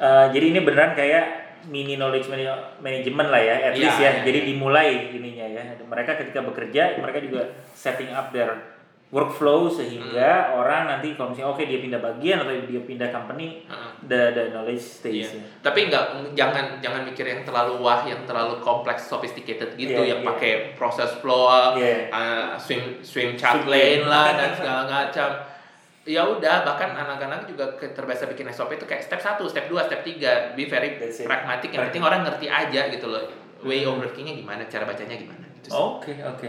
eh, 0.00 0.26
jadi 0.32 0.46
ini 0.56 0.60
beneran 0.64 0.96
kayak 0.96 1.39
mini 1.66 1.94
knowledge 1.94 2.26
mana- 2.26 2.72
management 2.78 3.28
lah 3.28 3.38
ya, 3.38 3.54
at 3.62 3.72
Iya, 3.72 3.82
least 3.82 3.98
ya. 3.98 4.10
iya, 4.10 4.22
jadi 4.22 4.38
iya. 4.40 4.48
dimulai 4.48 4.88
ininya 5.10 5.46
ya. 5.50 5.62
Mereka 5.82 6.16
ketika 6.16 6.40
bekerja, 6.40 6.96
mereka 6.96 7.18
juga 7.18 7.42
setting 7.72 8.08
up 8.08 8.30
their 8.30 8.54
workflow 9.10 9.66
sehingga 9.66 10.30
Hmm. 10.46 10.62
orang 10.62 10.82
nanti 10.86 11.18
kalau 11.18 11.34
misalnya 11.34 11.50
oke 11.50 11.58
dia 11.60 11.82
pindah 11.82 11.98
bagian 11.98 12.38
atau 12.38 12.54
dia 12.62 12.78
pindah 12.80 13.10
company, 13.10 13.66
Heeh. 13.66 13.90
the 14.06 14.20
the 14.30 14.44
knowledge 14.48 14.78
stays. 14.78 15.34
Iya. 15.34 15.42
ya. 15.42 15.42
Tapi 15.60 15.90
nggak 15.90 16.04
jangan 16.32 16.78
jangan 16.78 17.02
mikir 17.02 17.26
yang 17.26 17.42
terlalu 17.42 17.82
wah, 17.82 18.06
yang 18.06 18.22
terlalu 18.22 18.62
kompleks, 18.62 19.10
sophisticated 19.10 19.74
gitu, 19.74 19.98
Iya, 19.98 20.14
yang 20.14 20.20
iya. 20.22 20.28
pakai 20.30 20.52
proses 20.72 21.10
flow, 21.18 21.74
Iya. 21.74 22.06
uh, 22.08 22.54
swim 22.54 23.02
swim 23.02 23.34
chart 23.34 23.58
Swim 23.58 23.68
lane 23.68 24.06
lane. 24.06 24.06
lah 24.06 24.28
dan 24.32 24.50
segala 24.54 24.80
macam. 24.86 25.30
Ya 26.10 26.26
udah, 26.26 26.66
bahkan 26.66 26.90
anak-anak 26.90 27.46
juga 27.46 27.70
terbiasa 27.78 28.26
bikin 28.26 28.50
SOP 28.50 28.74
itu 28.74 28.82
kayak 28.82 29.06
step 29.06 29.22
1, 29.22 29.38
step 29.46 29.70
2, 29.70 29.86
step 29.86 30.02
3, 30.02 30.58
be 30.58 30.66
very 30.66 30.98
pragmatic. 30.98 31.70
Yang 31.70 31.94
penting 31.94 32.02
orang 32.02 32.26
ngerti 32.26 32.50
aja 32.50 32.90
gitu 32.90 33.06
loh. 33.06 33.30
Way 33.62 33.86
of 33.86 34.02
workingnya 34.02 34.34
gimana, 34.34 34.66
cara 34.66 34.90
bacanya 34.90 35.14
gimana 35.14 35.46
gitu 35.62 35.70
sih. 35.70 35.78
Oke, 35.78 36.18
oke. 36.26 36.48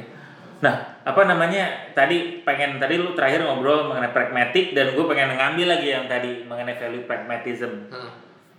Nah, 0.66 1.02
apa 1.06 1.22
namanya? 1.30 1.94
Tadi 1.94 2.42
pengen 2.42 2.82
tadi 2.82 2.98
lu 2.98 3.14
terakhir 3.14 3.46
ngobrol 3.46 3.86
mengenai 3.86 4.10
pragmatic 4.10 4.74
dan 4.74 4.98
gue 4.98 5.06
pengen 5.06 5.38
ngambil 5.38 5.68
lagi 5.78 5.88
yang 5.94 6.10
tadi 6.10 6.42
mengenai 6.50 6.82
value 6.82 7.06
pragmatism. 7.06 7.94
Heeh. 7.94 8.12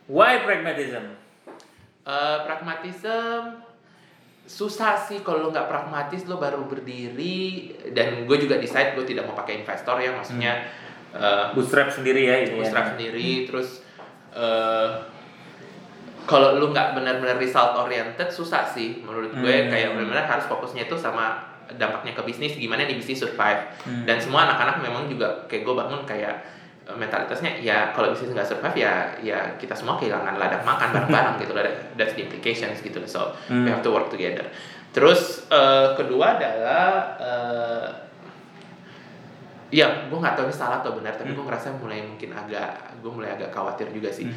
Why 0.06 0.46
pragmatism? 0.46 1.18
Eh, 2.02 2.38
pragmatism 2.46 3.62
susah 4.42 4.98
sih 4.98 5.22
kalau 5.22 5.54
nggak 5.54 5.70
pragmatis 5.70 6.26
lo 6.26 6.34
baru 6.34 6.66
berdiri 6.66 7.70
dan 7.94 8.26
gue 8.26 8.36
juga 8.42 8.58
decide 8.58 8.98
gue 8.98 9.06
tidak 9.06 9.30
mau 9.30 9.38
pakai 9.38 9.62
investor 9.62 10.02
ya 10.02 10.10
maksudnya 10.10 10.66
eh, 11.12 11.44
Bootstrap 11.52 11.88
sendiri 11.88 12.24
ya 12.24 12.36
ini 12.40 12.56
bootstrap 12.56 12.84
ya. 12.84 12.90
sendiri 12.92 13.28
terus 13.44 13.84
eh, 14.32 14.88
kalau 16.22 16.54
lu 16.54 16.70
nggak 16.70 16.94
benar-benar 16.94 17.36
result 17.36 17.74
oriented 17.76 18.28
susah 18.28 18.62
sih 18.64 19.00
menurut 19.00 19.32
gue 19.32 19.54
Hmm. 19.58 19.68
kayak 19.68 19.88
benar-benar 19.92 20.24
harus 20.24 20.46
fokusnya 20.46 20.86
itu 20.86 20.94
sama 20.94 21.34
dampaknya 21.72 22.12
ke 22.12 22.22
bisnis 22.22 22.54
gimana 22.54 22.84
nih 22.84 22.94
bisnis 22.94 23.18
survive 23.18 23.64
Hmm. 23.82 24.04
dan 24.04 24.16
semua 24.16 24.46
anak-anak 24.46 24.80
memang 24.80 25.06
juga 25.06 25.26
kayak 25.46 25.62
gue 25.62 25.74
bangun 25.74 26.02
kayak 26.04 26.36
eh, 26.82 26.96
mentalitasnya 26.96 27.58
ya 27.58 27.90
kalau 27.90 28.10
bisnis 28.10 28.30
nggak 28.30 28.44
survive 28.44 28.76
ya 28.76 28.92
ya 29.20 29.38
kita 29.56 29.72
semua 29.72 29.94
kehilangan 29.94 30.34
ladang 30.36 30.62
makan 30.62 30.88
bareng-bareng 30.90 31.36
gitu 31.38 31.52
That- 31.52 31.94
that's 31.94 32.14
the 32.14 32.22
implications 32.22 32.78
gitu 32.80 32.98
loh 32.98 33.06
so 33.06 33.20
we 33.48 33.58
Hmm. 33.58 33.66
have 33.68 33.82
to 33.82 33.90
work 33.90 34.06
together 34.08 34.46
terus 34.90 35.46
eh, 35.48 35.88
kedua 35.94 36.38
adalah 36.38 36.86
eh, 37.18 37.86
ya 39.72 40.06
gue 40.06 40.14
nggak 40.14 40.36
tahu 40.36 40.46
ini 40.46 40.54
salah 40.54 40.78
atau 40.78 40.92
benar 40.94 41.16
tapi 41.16 41.32
gue 41.32 41.40
ngerasa 41.40 41.72
mulai 41.74 42.04
mungkin 42.04 42.30
agak 42.30 42.70
gue 43.00 43.08
mulai 43.10 43.32
agak 43.32 43.48
khawatir 43.48 43.88
juga 43.88 44.12
sih 44.12 44.28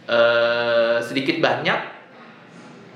Eh, 0.00 0.96
sedikit 0.98 1.38
banyak 1.38 1.78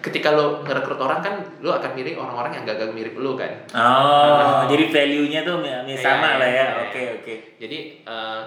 ketika 0.03 0.35
lo 0.35 0.67
ngerekrut 0.67 0.99
orang 0.99 1.23
kan 1.23 1.35
lo 1.63 1.73
akan 1.73 1.95
milih 1.95 2.19
orang-orang 2.19 2.59
yang 2.59 2.63
gak 2.67 2.91
mirip 2.91 3.15
lo 3.15 3.39
kan 3.39 3.55
Oh, 3.71 4.67
jadi 4.73 4.91
value-nya 4.91 5.47
tuh 5.47 5.63
Iya, 5.63 5.95
sama 5.95 6.35
iya, 6.35 6.41
lah 6.43 6.49
ya. 6.49 6.55
iya. 6.59 6.67
Oke, 6.91 7.03
oke. 7.23 7.35
jadi 7.57 7.79
eh, 8.03 8.43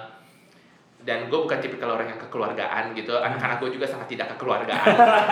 dan 1.01 1.31
gue 1.31 1.39
bukan 1.39 1.63
tipikal 1.63 1.95
orang 1.95 2.11
yang 2.11 2.19
kekeluargaan 2.19 2.91
gitu 2.91 3.15
anak-anak 3.15 3.63
gue 3.63 3.71
juga 3.71 3.87
sangat 3.87 4.11
tidak 4.11 4.35
kekeluargaan 4.35 4.83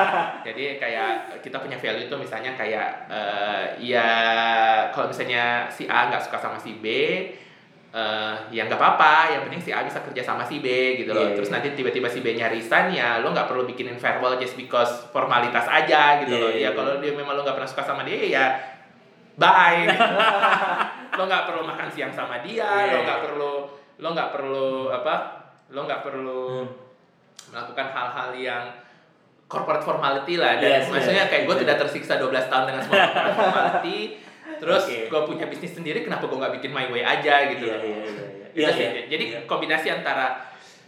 jadi 0.47 0.79
kayak 0.79 1.11
kita 1.43 1.59
punya 1.59 1.75
value 1.75 2.07
itu 2.07 2.15
misalnya 2.15 2.55
kayak 2.55 3.11
eh, 3.11 3.65
ya 3.83 4.07
kalau 4.95 5.11
misalnya 5.11 5.67
si 5.67 5.83
A 5.85 6.07
nggak 6.07 6.23
suka 6.23 6.39
sama 6.39 6.55
si 6.55 6.79
B 6.79 6.87
eh, 7.95 8.35
ya 8.51 8.67
nggak 8.67 8.75
apa-apa 8.75 9.13
yang 9.31 9.41
penting 9.47 9.61
si 9.61 9.71
A 9.71 9.79
bisa 9.81 10.03
kerja 10.03 10.19
sama 10.19 10.43
si 10.43 10.59
B 10.59 10.67
gitu 10.99 11.15
loh 11.15 11.23
Iya, 11.23 11.33
terus 11.33 11.47
nanti 11.47 11.71
tiba-tiba 11.71 12.05
si 12.05 12.19
B 12.19 12.35
nya 12.35 12.51
resign 12.51 12.91
ya 12.91 13.23
lo 13.23 13.31
nggak 13.31 13.47
perlu 13.47 13.63
bikinin 13.63 13.95
farewell 13.95 14.35
just 14.35 14.53
because 14.53 15.07
formalitas 15.09 15.63
aja 15.63 16.19
gitu 16.19 16.35
Iya, 16.35 16.43
loh 16.43 16.51
iya, 16.51 16.59
ya 16.59 16.61
iya. 16.61 16.69
kalau 16.73 16.93
dia 16.99 17.11
memang 17.11 17.33
lo 17.33 17.41
nggak 17.41 17.55
pernah 17.55 17.69
suka 17.71 17.81
sama 17.81 18.03
dia 18.03 18.19
ya 18.21 18.45
bye 19.35 19.87
lo 21.17 21.23
nggak 21.23 21.43
perlu 21.45 21.61
makan 21.63 21.87
siang 21.87 22.11
sama 22.11 22.39
dia 22.39 22.67
Iya, 22.67 22.91
lo 22.91 22.99
iya. 22.99 23.05
nggak 23.05 23.19
perlu 23.23 23.51
lo 23.95 24.07
nggak 24.11 24.29
perlu 24.29 24.67
apa 24.91 25.13
lo 25.71 25.79
nggak 25.81 26.01
perlu 26.01 26.43
Hmm. 26.45 26.67
melakukan 27.51 27.87
hal-hal 27.87 28.29
yang 28.33 28.63
corporate 29.45 29.79
formality 29.79 30.35
lah 30.35 30.57
dan 30.57 30.81
Yes, 30.81 30.89
maksudnya 30.89 31.23
yes, 31.23 31.29
kayak 31.29 31.43
gue 31.45 31.55
yes. 31.55 31.61
tidak 31.61 31.75
tersiksa 31.79 32.13
12 32.17 32.49
tahun 32.49 32.63
dengan 32.65 32.81
semua 32.81 33.05
corporate 33.05 33.37
formality 33.37 33.99
terus 34.57 34.83
Oke. 34.83 35.07
gue 35.07 35.21
punya 35.25 35.45
bisnis 35.45 35.73
sendiri 35.73 36.01
kenapa 36.01 36.25
gue 36.25 36.35
nggak 36.35 36.53
bikin 36.57 36.71
my 36.71 36.87
way 36.87 37.01
aja 37.01 37.47
gitu 37.49 37.63
Iya, 37.63 37.75
loh 37.75 37.83
iya, 37.83 37.97
iya. 37.97 38.25
Itu 38.47 38.59
Iya, 38.61 38.69
sih. 38.71 38.85
iya. 38.85 39.03
jadi 39.07 39.23
Iya. 39.25 39.39
kombinasi 39.43 39.87
antara 39.91 40.39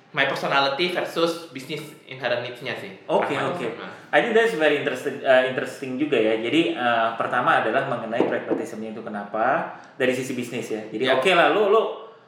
my 0.09 0.23
personality 0.23 0.89
versus 0.89 1.51
business 1.51 1.83
inherent 2.05 2.41
needs-nya 2.41 2.73
sih 2.73 2.95
Oke, 3.05 3.31
Pragmatism. 3.31 3.75
oke. 3.75 3.85
I 4.07 4.17
think 4.19 4.33
that's 4.33 4.55
very 4.55 4.79
interesting, 4.79 5.19
uh, 5.19 5.43
interesting 5.43 5.91
juga 5.95 6.15
ya. 6.15 6.39
Jadi 6.39 6.71
uh, 6.73 7.13
pertama 7.13 7.59
adalah 7.59 7.83
mengenai 7.85 8.23
pragmatismnya 8.23 8.91
itu 8.91 9.01
kenapa 9.01 9.67
dari 9.93 10.15
sisi 10.15 10.31
bisnis 10.31 10.67
ya. 10.69 10.79
Jadi 10.87 11.03
Ya. 11.03 11.13
oke 11.13 11.27
lah, 11.29 11.51
lu 11.51 11.67
lu 11.67 11.81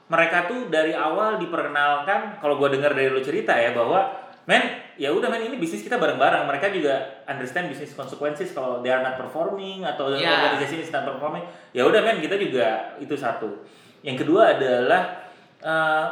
mereka 0.05 0.43
tuh 0.43 0.67
dari 0.67 0.91
awal 0.91 1.39
diperkenalkan. 1.39 2.35
Kalau 2.37 2.57
gue 2.57 2.69
dengar 2.69 2.91
dari 2.91 3.07
lu 3.07 3.21
cerita 3.21 3.53
ya 3.53 3.71
bahwa 3.71 4.11
men 4.43 4.88
ya 4.99 5.09
udah 5.09 5.25
men 5.25 5.41
ini 5.41 5.55
bisnis 5.55 5.79
kita 5.79 5.95
bareng-bareng. 5.95 6.43
Mereka 6.45 6.69
juga 6.69 7.23
understand 7.23 7.67
business 7.67 7.95
consequences 7.95 8.51
kalau 8.51 8.79
they 8.79 8.91
are 8.91 8.99
not 8.99 9.15
performing 9.15 9.81
atau 9.81 10.11
Ya. 10.11 10.51
organisasi 10.51 10.83
is 10.83 10.91
not 10.91 11.07
performing. 11.07 11.41
Ya 11.71 11.83
udah 11.83 11.99
men 11.99 12.19
kita 12.19 12.35
juga 12.35 12.67
itu 12.97 13.15
satu. 13.15 13.63
Yang 13.99 14.23
kedua 14.23 14.53
adalah 14.53 15.23
uh, 15.59 16.05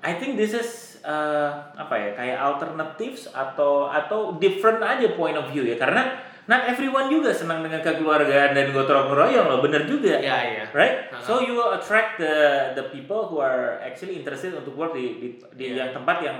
I 0.00 0.14
think 0.14 0.34
this 0.34 0.50
is 0.50 0.68
uh, 1.02 1.50
apa 1.74 1.92
ya 1.92 2.10
kayak 2.14 2.38
alternatives 2.38 3.28
atau 3.28 3.86
atau 3.86 4.38
different 4.38 4.80
aja 4.80 5.12
point 5.12 5.34
of 5.34 5.46
view 5.46 5.62
ya 5.62 5.76
karena 5.76 6.16
not 6.46 6.64
everyone 6.64 7.06
juga 7.06 7.30
senang 7.30 7.60
dengan 7.60 7.78
kekeluargaan 7.78 8.56
dan 8.56 8.72
gotong 8.72 9.12
royong 9.12 9.46
loh 9.46 9.60
bener 9.60 9.84
juga 9.84 10.16
Iya, 10.16 10.38
iya. 10.46 10.64
right 10.70 10.96
Uh-huh. 11.10 11.20
so 11.20 11.32
you 11.38 11.52
will 11.52 11.70
attract 11.70 12.16
the 12.16 12.34
the 12.72 12.84
people 12.88 13.26
who 13.26 13.38
are 13.38 13.76
actually 13.78 14.16
interested 14.16 14.54
untuk 14.54 14.72
work 14.72 14.94
di 14.94 15.20
di, 15.20 15.28
di 15.52 15.64
Iya. 15.68 15.84
yang 15.84 15.90
tempat 15.92 16.16
yang 16.24 16.38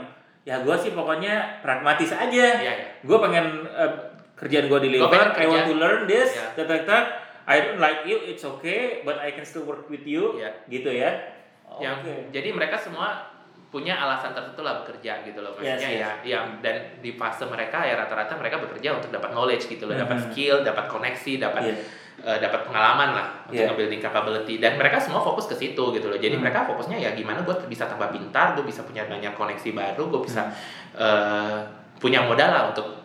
ya 0.51 0.57
gue 0.59 0.77
sih 0.77 0.91
pokoknya 0.91 1.63
pragmatis 1.63 2.11
aja 2.11 2.27
Iya, 2.59 2.73
iya. 2.75 2.87
gue 2.99 3.19
pengen 3.23 3.63
uh, 3.65 3.93
kerjaan 4.35 4.67
gue 4.67 4.81
deliver 4.83 5.07
I 5.31 5.47
want 5.47 5.65
to 5.65 5.77
learn 5.77 6.01
this 6.05 6.35
Iya. 6.35 6.59
tak 6.59 6.67
tak 6.67 6.81
tak 6.85 7.05
I 7.47 7.57
don't 7.63 7.79
like 7.79 8.03
you 8.03 8.19
it's 8.21 8.43
okay 8.43 9.01
but 9.01 9.15
I 9.17 9.31
can 9.31 9.47
still 9.47 9.63
work 9.63 9.87
with 9.87 10.03
you 10.03 10.35
Iya. 10.37 10.51
gitu 10.67 10.91
ya 10.91 11.39
yang 11.79 12.03
Oke. 12.03 12.35
jadi 12.35 12.51
mereka 12.51 12.75
semua 12.75 13.31
punya 13.71 13.95
alasan 13.95 14.35
tertentu 14.35 14.67
lah 14.67 14.83
bekerja 14.83 15.23
gitu 15.23 15.39
loh 15.39 15.55
maksudnya 15.55 15.79
Yes, 15.79 15.95
yes. 15.95 16.03
ya 16.03 16.11
yang 16.27 16.59
dan 16.59 16.99
di 16.99 17.15
fase 17.15 17.47
mereka 17.47 17.79
ya 17.81 17.95
rata-rata 17.95 18.35
mereka 18.35 18.59
bekerja 18.59 18.99
untuk 18.99 19.15
dapat 19.15 19.31
knowledge 19.31 19.71
gitu 19.71 19.87
loh 19.87 19.95
dapat 19.95 20.19
Mhm. 20.19 20.25
skill 20.27 20.57
dapat 20.67 20.91
koneksi 20.91 21.33
dapat 21.39 21.63
Iya. 21.63 21.75
Eh, 22.21 22.39
dapat 22.39 22.61
pengalaman 22.63 23.09
lah 23.13 23.27
untuk 23.45 23.57
Iya. 23.57 23.69
nge-building 23.69 23.99
capability 23.99 24.55
dan 24.57 24.75
mereka 24.75 24.97
semua 24.97 25.19
fokus 25.19 25.45
ke 25.45 25.55
situ 25.55 25.85
gitu 25.91 26.07
loh 26.07 26.17
jadi 26.17 26.33
Hmm. 26.33 26.43
mereka 26.43 26.65
fokusnya 26.65 26.97
ya 26.97 27.11
gimana 27.13 27.41
gue 27.41 27.57
bisa 27.65 27.85
tambah 27.85 28.09
pintar 28.09 28.53
gue 28.53 28.63
bisa 28.63 28.83
punya 28.83 29.05
banyak 29.05 29.33
koneksi 29.33 29.69
baru 29.71 30.05
gue 30.07 30.21
bisa 30.23 30.45
Hmm. 30.45 30.55
eh, 30.97 31.57
punya 31.97 32.21
modal 32.23 32.49
lah 32.49 32.65
untuk 32.69 33.01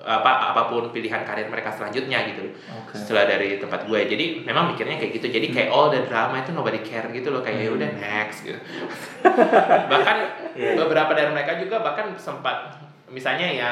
apa 0.00 0.50
apa 0.50 0.64
pun 0.66 0.88
pilihan 0.88 1.20
karir 1.20 1.44
mereka 1.46 1.68
selanjutnya 1.68 2.24
gitu 2.24 2.40
loh 2.40 2.54
Oke. 2.80 2.96
setelah 2.96 3.28
dari 3.28 3.60
tempat 3.60 3.84
gue 3.84 4.00
jadi 4.06 4.24
memang 4.40 4.72
mikirnya 4.72 4.96
kayak 4.96 5.12
gitu 5.14 5.28
jadi 5.28 5.46
kayak 5.46 5.68
all 5.68 5.92
the 5.92 6.00
drama 6.02 6.40
itu 6.40 6.50
nobody 6.50 6.80
care 6.80 7.04
gitu 7.10 7.28
loh 7.28 7.44
kayak 7.44 7.58
ya 7.58 7.68
Hmm. 7.68 7.76
udah 7.76 7.90
next 7.98 8.38
gitu 8.42 8.56
bahkan 9.92 10.16
Iya. 10.56 10.72
beberapa 10.74 11.12
dari 11.12 11.30
mereka 11.30 11.52
juga 11.56 11.80
bahkan 11.80 12.10
sempat 12.16 12.80
misalnya 13.10 13.46
ya 13.46 13.70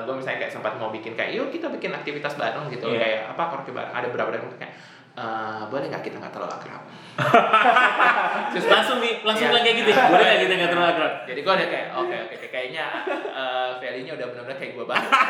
gue 0.00 0.12
misalnya 0.12 0.38
kayak 0.40 0.52
sempat 0.52 0.76
mau 0.76 0.88
bikin 0.88 1.12
kayak 1.12 1.32
yuk 1.32 1.48
kita 1.48 1.66
bikin 1.68 1.90
aktivitas 1.90 2.34
bareng 2.34 2.68
gitu 2.68 2.86
Iya. 2.86 3.00
kayak 3.00 3.20
apa 3.32 3.42
karaoke 3.48 3.72
bareng 3.72 3.90
ada 3.90 4.06
dari 4.06 4.38
mereka 4.38 4.58
kayak 4.58 4.74
"Eh, 5.14 5.62
boleh 5.66 5.86
nggak 5.86 6.02
kita 6.02 6.16
nggak 6.18 6.30
terlalu 6.30 6.52
akrab 6.52 6.82
Terus 8.50 8.66
langsung 8.66 8.98
nih, 8.98 9.22
langsung 9.22 9.46
bilang 9.48 9.62
kayak 9.62 9.76
gitu. 9.78 9.90
ya? 9.90 10.04
Boleh 10.04 10.24
nggak 10.24 10.40
kita 10.40 10.54
nggak 10.54 10.70
terlalu 10.70 10.88
akrab? 10.90 11.12
jadi 11.24 11.40
gue 11.40 11.52
udah 11.54 11.68
kayak 11.70 11.88
oke 11.94 12.16
oke 12.18 12.34
oke, 12.34 12.46
kayaknya 12.48 12.84
eh, 13.32 13.68
value-nya 13.78 14.12
udah 14.12 14.26
benar-benar 14.28 14.56
kayak 14.56 14.72
gue 14.74 14.84
banget 14.84 15.10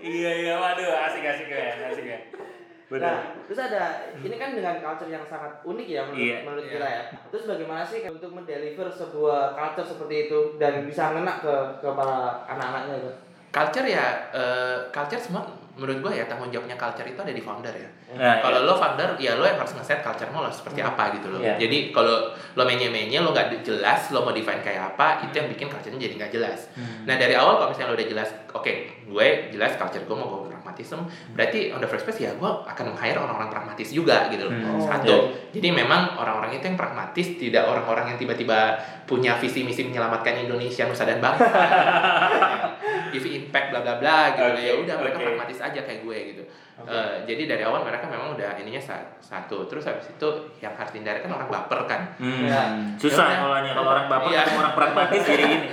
Iya 0.00 0.30
iya, 0.38 0.54
waduh 0.56 0.88
asik 1.04 1.22
asik 1.22 1.48
ya, 1.48 1.74
asik 1.86 2.06
ya. 2.06 2.18
Betul. 2.88 3.04
Nah, 3.04 3.20
terus 3.44 3.60
ada 3.60 3.82
ini 4.16 4.36
kan 4.40 4.56
dengan 4.56 4.80
culture 4.80 5.12
yang 5.12 5.20
sangat 5.28 5.60
unik 5.60 5.86
ya 5.86 6.00
menurut, 6.08 6.24
Iya. 6.24 6.38
menurut 6.40 6.64
Iya. 6.64 6.72
kita 6.72 6.88
ya. 6.88 7.02
Terus 7.28 7.44
bagaimana 7.44 7.82
sih 7.84 8.00
untuk 8.08 8.30
mendeliver 8.32 8.88
sebuah 8.88 9.52
culture 9.52 9.88
seperti 9.92 10.14
itu 10.28 10.38
dan 10.56 10.88
bisa 10.88 11.12
ngena 11.12 11.36
ke 11.44 11.54
ke 11.84 11.88
para 11.92 12.48
anak-anaknya 12.48 12.96
itu? 13.04 13.12
culture 13.48 13.88
ya 13.88 14.28
eh, 14.28 14.76
culture 14.92 15.16
semua 15.20 15.40
menurut 15.78 16.02
gue 16.02 16.12
ya 16.20 16.26
tanggung 16.26 16.50
jawabnya 16.50 16.74
culture 16.74 17.06
itu 17.06 17.16
ada 17.22 17.30
di 17.30 17.38
founder 17.40 17.70
ya. 17.70 17.88
Nah, 18.18 18.42
kalau 18.42 18.66
lo 18.66 18.74
founder 18.74 19.14
ya 19.16 19.38
lo 19.38 19.46
yang 19.46 19.56
harus 19.56 19.72
ngeset 19.78 20.02
culture 20.02 20.26
lo 20.28 20.50
seperti 20.50 20.82
apa 20.82 21.14
gitu 21.16 21.30
loh. 21.30 21.38
Iya. 21.40 21.54
Jadi 21.54 21.94
kalau 21.94 22.34
lo 22.34 22.62
menye-menye 22.66 23.22
lo 23.22 23.30
nggak 23.30 23.62
jelas 23.62 24.10
lo 24.10 24.26
mau 24.26 24.34
define 24.34 24.58
kayak 24.60 24.94
apa 24.94 25.22
itu 25.24 25.38
yang 25.38 25.48
bikin 25.48 25.70
culture-nya 25.70 26.00
jadi 26.02 26.14
nggak 26.18 26.32
jelas. 26.34 26.66
Hmm. 26.74 27.06
Nah 27.06 27.14
dari 27.14 27.38
awal 27.38 27.62
kalau 27.62 27.70
misalnya 27.70 27.94
lo 27.94 27.96
udah 27.96 28.08
jelas, 28.10 28.28
oke 28.50 28.72
gue 29.06 29.26
jelas 29.54 29.72
culture 29.78 30.02
gue 30.02 30.16
mau 30.18 30.28
gue 30.50 30.57
pragmatism, 30.68 31.00
berarti 31.32 31.72
on 31.72 31.80
the 31.80 31.88
first 31.88 32.04
place 32.04 32.20
ya 32.20 32.30
gue 32.30 32.44
akan 32.44 32.84
meng-hire 32.86 33.16
orang-orang 33.16 33.48
pragmatis 33.48 33.88
juga 33.88 34.28
gitu 34.28 34.44
loh. 34.44 34.52
Hmm. 34.52 34.76
Satu, 34.78 35.08
Iya. 35.08 35.48
jadi 35.50 35.68
memang 35.74 36.12
orang-orang 36.14 36.52
itu 36.52 36.64
yang 36.64 36.76
pragmatis, 36.76 37.26
tidak 37.34 37.64
orang-orang 37.64 38.12
yang 38.12 38.18
tiba-tiba 38.18 38.76
punya 39.02 39.32
visi 39.34 39.64
misi 39.64 39.80
menyelamatkan 39.82 40.36
Indonesia 40.38 40.84
nusa 40.84 41.02
dan 41.02 41.18
bangsa, 41.18 41.48
give 43.12 43.24
impact 43.26 43.72
bla 43.72 43.80
bla 43.80 43.96
bla 43.96 44.18
gitu. 44.30 44.44
Oke, 44.46 44.60
ya 44.60 44.72
udah 44.76 44.94
mereka 44.98 45.16
oke. 45.16 45.24
pragmatis 45.24 45.58
aja 45.58 45.80
kayak 45.80 46.00
gue 46.02 46.18
gitu. 46.28 46.42
Oke. 46.78 46.92
Eh, 46.92 47.14
jadi 47.26 47.42
dari 47.48 47.62
awal 47.64 47.82
mereka 47.82 48.06
memang 48.06 48.36
udah 48.36 48.54
ininya 48.54 48.78
sa- 48.78 49.08
satu. 49.18 49.64
Terus 49.66 49.88
habis 49.88 50.06
itu 50.06 50.28
yang 50.60 50.76
harus 50.76 50.92
dihindari 50.92 51.18
kan 51.18 51.32
orang 51.32 51.48
baper 51.48 51.80
kan. 51.88 52.12
Hmm. 52.18 52.44
Ya. 52.44 52.62
Susah 52.94 53.26
Ya 53.26 53.40
kalau 53.40 53.56
orang 53.56 53.64
Iya. 53.64 53.72
ketemu 54.44 54.60
orang 54.60 54.74
pragmatis 54.76 55.22
jadi 55.24 55.42
gini. 55.48 55.68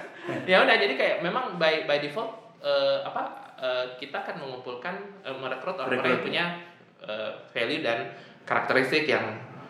ya 0.50 0.56
udah 0.62 0.74
jadi 0.74 0.94
kayak 0.94 1.16
memang 1.20 1.54
by 1.54 1.84
by 1.84 1.98
default 1.98 2.30
eh, 2.60 2.98
apa 3.02 3.49
eh, 3.60 3.86
kita 3.96 4.16
akan 4.18 4.36
mengumpulkan 4.40 4.94
eh, 5.22 5.36
merekrut 5.36 5.76
orang-orang 5.76 6.10
yang 6.10 6.24
punya 6.24 6.44
eh, 7.00 7.30
value 7.52 7.80
dan 7.80 7.98
karakteristik 8.42 9.06
yang 9.06 9.24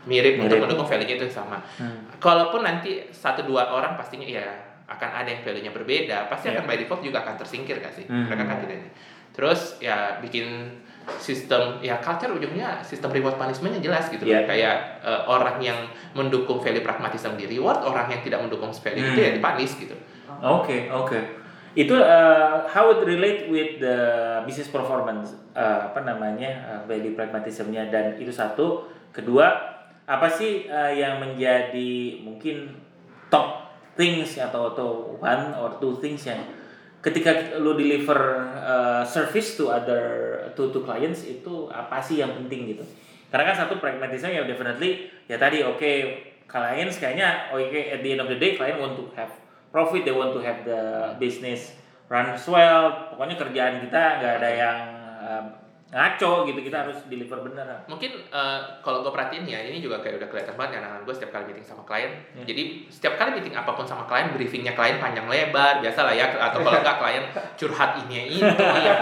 mirip, 0.08 0.40
Mirip. 0.40 0.48
untuk 0.48 0.58
mendukung 0.64 0.88
value 0.88 1.12
itu 1.12 1.28
sama. 1.28 1.60
Hmm. 1.76 2.08
Kalaupun 2.16 2.64
nanti 2.64 3.04
satu 3.10 3.44
dua 3.44 3.68
orang 3.68 3.94
pastinya 3.94 4.24
ya 4.24 4.46
akan 4.88 5.10
ada 5.12 5.28
yang 5.28 5.42
value-nya 5.44 5.70
berbeda, 5.70 6.26
pasti 6.26 6.48
Iya. 6.48 6.58
akan 6.58 6.64
by 6.66 6.76
default 6.80 7.02
juga 7.04 7.22
akan 7.22 7.34
tersingkir 7.36 7.78
gak 7.78 7.94
sih? 7.94 8.08
Hmm. 8.08 8.26
Mereka 8.26 8.42
kan 8.42 8.56
tidak. 8.64 8.90
Terus 9.30 9.78
ya 9.78 10.18
bikin 10.18 10.80
sistem 11.18 11.80
ya 11.80 11.98
culture 11.98 12.30
ujungnya 12.30 12.82
sistem 12.82 13.10
reward 13.10 13.34
punishment 13.34 13.74
yang 13.78 13.84
jelas 13.84 14.06
gitu 14.08 14.24
Iya. 14.24 14.46
kayak 14.46 14.76
eh, 15.02 15.22
orang 15.26 15.58
yang 15.58 15.78
mendukung 16.12 16.60
value 16.60 16.82
pragmatism 16.82 17.34
di 17.34 17.46
reward 17.46 17.82
orang 17.82 18.06
yang 18.08 18.20
tidak 18.22 18.40
mendukung 18.40 18.70
value 18.70 19.04
itu 19.04 19.18
Hmm. 19.18 19.26
ya 19.26 19.30
dipunish 19.34 19.74
gitu 19.78 19.96
Oke, 20.40 20.88
oke. 20.88 21.18
Itu 21.78 21.94
uh, 21.94 22.66
how 22.66 22.90
it 22.90 23.06
relate 23.06 23.46
with 23.46 23.78
the 23.78 23.98
business 24.42 24.66
performance 24.66 25.30
uh, 25.54 25.86
apa 25.86 26.02
namanya 26.02 26.50
uh, 26.66 26.80
value 26.90 27.14
pragmatismnya 27.14 27.86
dan 27.94 28.18
itu 28.18 28.34
satu. 28.34 28.90
Kedua, 29.14 29.46
apa 30.06 30.26
sih 30.26 30.66
uh, 30.66 30.90
yang 30.90 31.22
menjadi 31.22 32.22
mungkin 32.26 32.74
top 33.30 33.70
things 33.94 34.34
atau 34.38 34.74
atau 34.74 34.88
one 35.22 35.54
or 35.54 35.78
two 35.78 35.94
things 36.02 36.26
yang 36.26 36.42
ketika 36.98 37.58
lu 37.62 37.78
deliver 37.78 38.42
uh, 38.58 39.06
service 39.06 39.54
to 39.54 39.70
other 39.70 40.36
to 40.58 40.74
to 40.74 40.82
clients 40.82 41.22
itu 41.22 41.70
apa 41.70 42.02
sih 42.02 42.18
yang 42.18 42.34
penting 42.34 42.74
gitu? 42.74 42.82
Karena 43.30 43.54
kan 43.54 43.66
satu 43.66 43.78
pragmatisme 43.78 44.34
ya 44.34 44.42
definitely 44.42 45.06
ya 45.30 45.38
tadi 45.38 45.62
oke 45.62 45.90
clients 46.50 46.98
kayaknya 46.98 47.54
oke 47.54 47.62
at 47.62 48.02
the 48.02 48.10
end 48.18 48.20
of 48.20 48.26
the 48.26 48.38
day 48.42 48.58
client 48.58 48.82
want 48.82 48.98
to 48.98 49.06
have 49.14 49.30
profit 49.70 50.02
they 50.06 50.14
want 50.14 50.34
to 50.34 50.42
have 50.42 50.66
the 50.66 51.14
business 51.22 51.74
runs 52.10 52.42
well 52.50 53.14
pokoknya 53.14 53.36
kerjaan 53.38 53.74
kita 53.86 54.02
nggak 54.18 54.32
ada 54.42 54.50
yang 54.50 54.78
um, 55.22 55.44
ngaco 55.90 56.46
gitu 56.46 56.60
kita 56.60 56.76
harus 56.80 56.98
deliver 57.06 57.42
bener 57.42 57.66
mungkin 57.84 58.14
eh, 58.22 58.58
kalau 58.78 59.02
gue 59.02 59.10
perhatiin 59.10 59.42
ya 59.42 59.58
ini 59.60 59.78
juga 59.78 59.98
kayak 59.98 60.18
udah 60.18 60.28
kelihatan 60.28 60.54
banget 60.54 60.78
kan 60.78 61.02
gue 61.02 61.10
setiap 61.10 61.30
kali 61.32 61.44
meeting 61.46 61.62
sama 61.62 61.82
klien 61.82 62.12
Hmm. 62.30 62.46
jadi 62.46 62.62
setiap 62.86 63.14
kali 63.16 63.34
meeting 63.34 63.52
apa 63.52 63.70
pun 63.70 63.82
sama 63.82 64.06
klien 64.06 64.30
briefingnya 64.30 64.72
klien 64.72 64.96
panjang 64.96 65.26
lebar 65.26 65.78
biasa 65.78 66.00
lah 66.02 66.14
ya 66.14 66.30
atau 66.30 66.58
kalau 66.60 66.78
enggak 66.78 66.96
klien 66.96 67.24
curhat 67.56 67.98
ini 68.00 68.30
itu 68.32 68.46
ya 68.78 68.94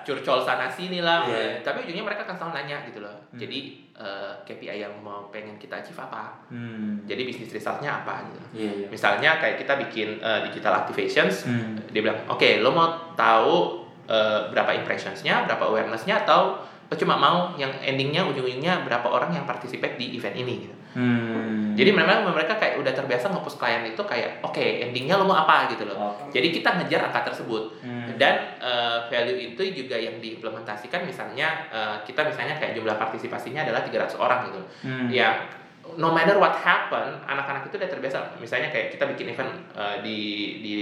curcol 0.00 0.36
sana 0.38 0.68
sini 0.68 1.00
lah 1.00 1.24
Iya. 1.24 1.64
tapi 1.64 1.80
ujungnya 1.80 2.04
mereka 2.04 2.22
akan 2.22 2.36
selalu 2.36 2.52
nanya 2.54 2.76
gitu 2.84 3.00
loh 3.00 3.16
Hmm. 3.26 3.40
jadi 3.40 3.58
eh, 3.94 4.32
KPI 4.44 4.78
yang 4.80 4.94
mau 5.00 5.26
pengen 5.28 5.56
kita 5.56 5.80
achieve 5.80 5.96
apa 5.98 6.44
hmm. 6.46 7.02
jadi 7.04 7.24
bisnis 7.24 7.48
resultnya 7.48 7.90
apa 7.96 8.20
gitu 8.26 8.40
iya 8.54 8.70
iya 8.74 8.86
misalnya 8.86 9.38
kayak 9.38 9.56
kita 9.56 9.80
bikin 9.80 10.18
eh, 10.18 10.40
digital 10.44 10.76
activations 10.76 11.48
Hmm. 11.48 11.80
dia 11.88 12.00
bilang 12.00 12.20
oke 12.26 12.60
lo 12.60 12.68
mau 12.68 12.86
tahu 13.14 13.83
eh, 14.06 14.40
berapa 14.48 14.70
impressionsnya 14.76 15.44
berapa 15.44 15.64
awarenessnya 15.64 16.22
atau 16.22 16.60
cuma 16.94 17.18
mau 17.18 17.50
yang 17.58 17.74
endingnya 17.82 18.22
ujung-ujungnya 18.22 18.86
berapa 18.86 19.10
orang 19.10 19.34
yang 19.34 19.42
participate 19.44 19.98
di 19.98 20.14
event 20.14 20.36
ini 20.36 20.54
gitu 20.62 20.76
Hmm. 20.94 21.74
jadi 21.74 21.90
memang 21.90 22.22
mereka 22.30 22.54
kayak 22.54 22.78
udah 22.78 22.94
terbiasa 22.94 23.26
nge-push 23.26 23.58
klien 23.58 23.82
itu 23.82 23.98
kayak 23.98 24.38
oke 24.40 24.62
endingnya 24.62 25.18
lo 25.18 25.26
mau 25.26 25.34
apa 25.34 25.66
gitu 25.66 25.90
loh 25.90 25.98
Oh. 25.98 26.14
jadi 26.30 26.54
kita 26.54 26.70
ngejar 26.78 27.10
angka 27.10 27.34
tersebut 27.34 27.82
Hmm. 27.82 28.14
dan 28.14 28.54
eh, 28.62 28.98
value 29.10 29.34
itu 29.50 29.58
juga 29.74 29.98
yang 29.98 30.22
diimplementasikan 30.22 31.02
misalnya 31.02 31.66
eh, 31.66 31.96
kita 32.06 32.22
misalnya 32.22 32.54
kayak 32.54 32.78
jumlah 32.78 32.94
partisipasinya 32.94 33.66
adalah 33.66 33.82
300 33.82 34.14
orang 34.14 34.54
gitu 34.54 34.62
Hmm. 34.86 35.10
ya 35.10 35.50
no 35.98 36.08
matter 36.08 36.38
what 36.38 36.54
happen 36.56 37.18
anak-anak 37.26 37.66
itu 37.66 37.74
udah 37.74 37.90
terbiasa 37.90 38.38
misalnya 38.38 38.70
kayak 38.70 38.88
kita 38.88 39.04
bikin 39.04 39.28
event 39.28 39.50
uh, 39.74 39.98
di 39.98 40.18
di 40.62 40.74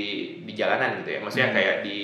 di 0.45 0.53
jalanan 0.53 1.01
gitu 1.01 1.17
ya 1.17 1.19
maksudnya 1.19 1.49
Hmm. 1.51 1.57
kayak 1.57 1.77
di 1.83 1.99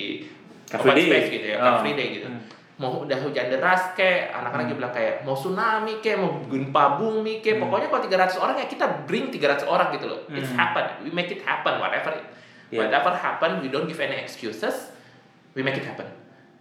Car 0.69 0.79
open 0.79 0.93
Day. 0.93 1.05
space 1.05 1.27
gitu 1.31 1.45
ya 1.47 1.55
Oh. 1.55 1.63
car 1.63 1.75
free 1.79 1.93
day 1.93 2.07
gitu 2.13 2.27
Hmm. 2.27 2.41
mau 2.77 3.03
udah 3.03 3.17
hujan 3.19 3.47
deras 3.47 3.91
kek 3.91 4.31
anak-anak 4.31 4.65
Hmm. 4.65 4.77
bilang 4.77 4.89
kayak 4.89 5.15
mau 5.21 5.33
tsunami 5.33 5.99
kek 5.99 6.15
mau 6.15 6.31
gempa 6.43 6.95
bumi 6.95 7.39
kek 7.39 7.55
Hmm. 7.55 7.65
pokoknya 7.65 7.87
kalau 7.87 8.01
300 8.01 8.37
orang 8.37 8.55
ya 8.55 8.65
kita 8.65 8.85
bring 9.03 9.27
300 9.27 9.65
orang 9.65 9.91
gitu 9.91 10.05
loh 10.05 10.19
it's 10.29 10.47
Hmm. 10.47 10.59
happen 10.59 10.85
we 11.01 11.09
make 11.09 11.27
it 11.27 11.41
happen 11.41 11.75
whatever 11.75 12.13
it 12.13 12.23
Yeah. 12.69 12.85
whatever 12.85 13.11
happen 13.11 13.59
we 13.59 13.67
don't 13.67 13.83
give 13.83 13.97
any 13.97 14.15
excuses 14.17 14.93
we 15.51 15.61
make 15.61 15.75
it 15.75 15.83
happen 15.83 16.05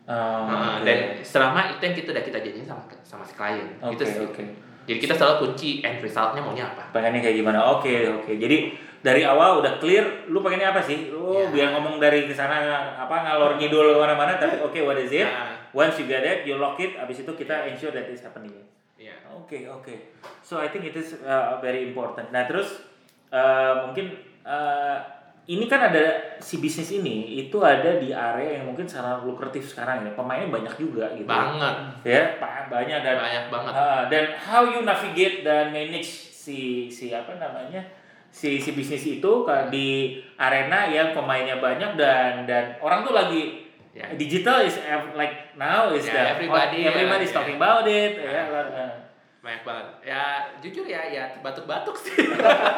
Oh, 0.08 0.16
Nah, 0.42 0.80
oke. 0.80 0.88
dan 0.88 0.98
selama 1.20 1.68
itu 1.68 1.84
yang 1.84 1.92
kita 1.92 2.08
udah 2.10 2.24
kita 2.24 2.40
janjiin 2.40 2.64
sama 2.64 2.80
sama 3.02 3.20
si 3.22 3.36
klien 3.36 3.68
Oke, 3.78 3.92
gitu 3.92 4.02
sih 4.08 4.24
oke. 4.24 4.40
jadi 4.88 4.98
kita 4.98 5.12
selalu 5.12 5.34
kunci 5.44 5.84
end 5.84 6.00
resultnya 6.00 6.40
maunya 6.40 6.64
apa 6.66 6.88
pengennya 6.90 7.20
kayak 7.20 7.36
gimana 7.36 7.60
oke 7.60 7.92
oke 8.16 8.32
jadi 8.34 8.72
dari 8.98 9.22
awal 9.22 9.62
udah 9.62 9.78
clear 9.78 10.02
lu 10.26 10.40
pengennya 10.40 10.70
apa 10.70 10.82
sih? 10.82 11.08
Lu 11.08 11.30
Ya. 11.30 11.46
biar 11.48 11.68
ngomong 11.72 11.98
dari 11.98 12.26
ke 12.26 12.34
sana 12.34 12.58
apa 12.96 13.14
ngalor 13.22 13.54
ngidul 13.56 13.94
ke 13.94 13.98
mana-mana 13.98 14.34
tapi 14.34 14.58
oke 14.58 14.78
what 14.82 14.96
is 14.96 15.12
it? 15.12 15.22
Nah, 15.22 15.54
once 15.70 15.96
you 15.96 16.06
get 16.06 16.22
it 16.22 16.42
you 16.42 16.56
lock 16.56 16.74
it 16.76 16.96
abis 16.96 17.22
itu 17.22 17.32
kita 17.32 17.68
ensure 17.68 17.90
that 17.90 18.06
it's 18.06 18.22
happening. 18.22 18.50
Iya. 18.98 19.14
oke 19.30 19.54
oke. 19.70 19.94
So 20.42 20.58
I 20.58 20.68
think 20.68 20.84
it 20.84 20.96
is 20.96 21.14
uh, 21.20 21.56
very 21.58 21.86
important. 21.86 22.34
Nah 22.34 22.44
terus 22.44 22.82
uh, 23.28 23.86
mungkin 23.86 24.10
uh, 24.42 24.98
ini 25.46 25.64
kan 25.64 25.80
ada 25.80 26.36
si 26.42 26.60
bisnis 26.60 26.92
ini 26.92 27.40
itu 27.40 27.56
ada 27.64 27.96
di 27.96 28.12
area 28.12 28.60
yang 28.60 28.68
mungkin 28.68 28.84
sangat 28.84 29.24
lukratif 29.24 29.64
sekarang 29.64 30.04
ya. 30.04 30.12
Pemainnya 30.12 30.50
banyak 30.50 30.74
juga 30.76 31.08
gitu 31.14 31.24
banget. 31.24 31.74
Ya 32.04 32.36
banyak 32.68 32.98
dan 33.00 33.16
banyak 33.16 33.44
banget. 33.48 33.72
Ah, 33.72 34.02
dan 34.12 34.24
how 34.36 34.66
you 34.68 34.84
navigate 34.84 35.40
dan 35.40 35.72
manage 35.72 36.28
si 36.28 36.88
si 36.88 37.12
apa 37.12 37.36
namanya 37.36 37.80
si 38.28 38.60
si 38.60 38.70
bisnis 38.72 39.02
itu 39.02 39.32
di 39.68 39.88
arena 40.36 40.86
yang 40.86 41.10
pemainnya 41.10 41.58
banyak 41.58 41.96
dan 41.96 42.44
dan 42.44 42.76
orang 42.78 43.02
tuh 43.02 43.12
lagi 43.12 43.66
ya 43.90 44.14
digital 44.14 44.62
is 44.62 44.78
ev- 44.78 45.12
like 45.12 45.52
now 45.54 45.90
is 45.90 46.06
Ya, 46.06 46.14
the 46.14 46.22
everybody, 46.38 46.86
everybody 46.86 47.24
is 47.24 47.32
ya, 47.32 47.36
talking 47.36 47.58
ya. 47.58 47.62
about 47.62 47.84
it 47.84 48.12
ya, 48.14 48.30
Ya. 48.30 48.42
lah, 48.46 48.92
banyak 49.38 49.62
banget 49.64 49.86
ya 50.04 50.22
jujur 50.60 50.84
ya 50.84 51.02
ya 51.08 51.24
batuk-batuk 51.40 51.96
sih 51.96 52.14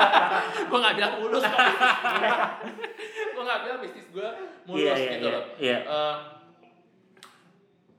gue 0.70 0.78
nggak 0.78 0.94
bilang 0.94 1.12
mulus 1.18 1.42
kok 1.42 1.56
gue 3.34 3.42
nggak 3.42 3.60
bilang 3.64 3.78
bisnis 3.80 4.06
gue 4.08 4.28
mulus 4.64 4.80
Iya, 4.80 4.94
iya, 4.94 5.10
gitu 5.12 5.26
iya, 5.26 5.34
loh 5.34 5.44
iya. 5.58 5.78
Eh, 5.82 6.16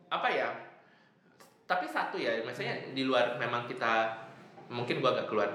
apa 0.07 0.27
ya 0.27 0.49
tapi 1.65 1.85
satu 1.85 2.15
ya 2.15 2.41
maksudnya 2.41 2.91
di 2.91 3.03
luar 3.03 3.35
memang 3.37 3.63
kita 3.63 4.11
mungkin 4.67 4.99
gue 4.99 5.09
agak 5.09 5.27
keluar 5.27 5.47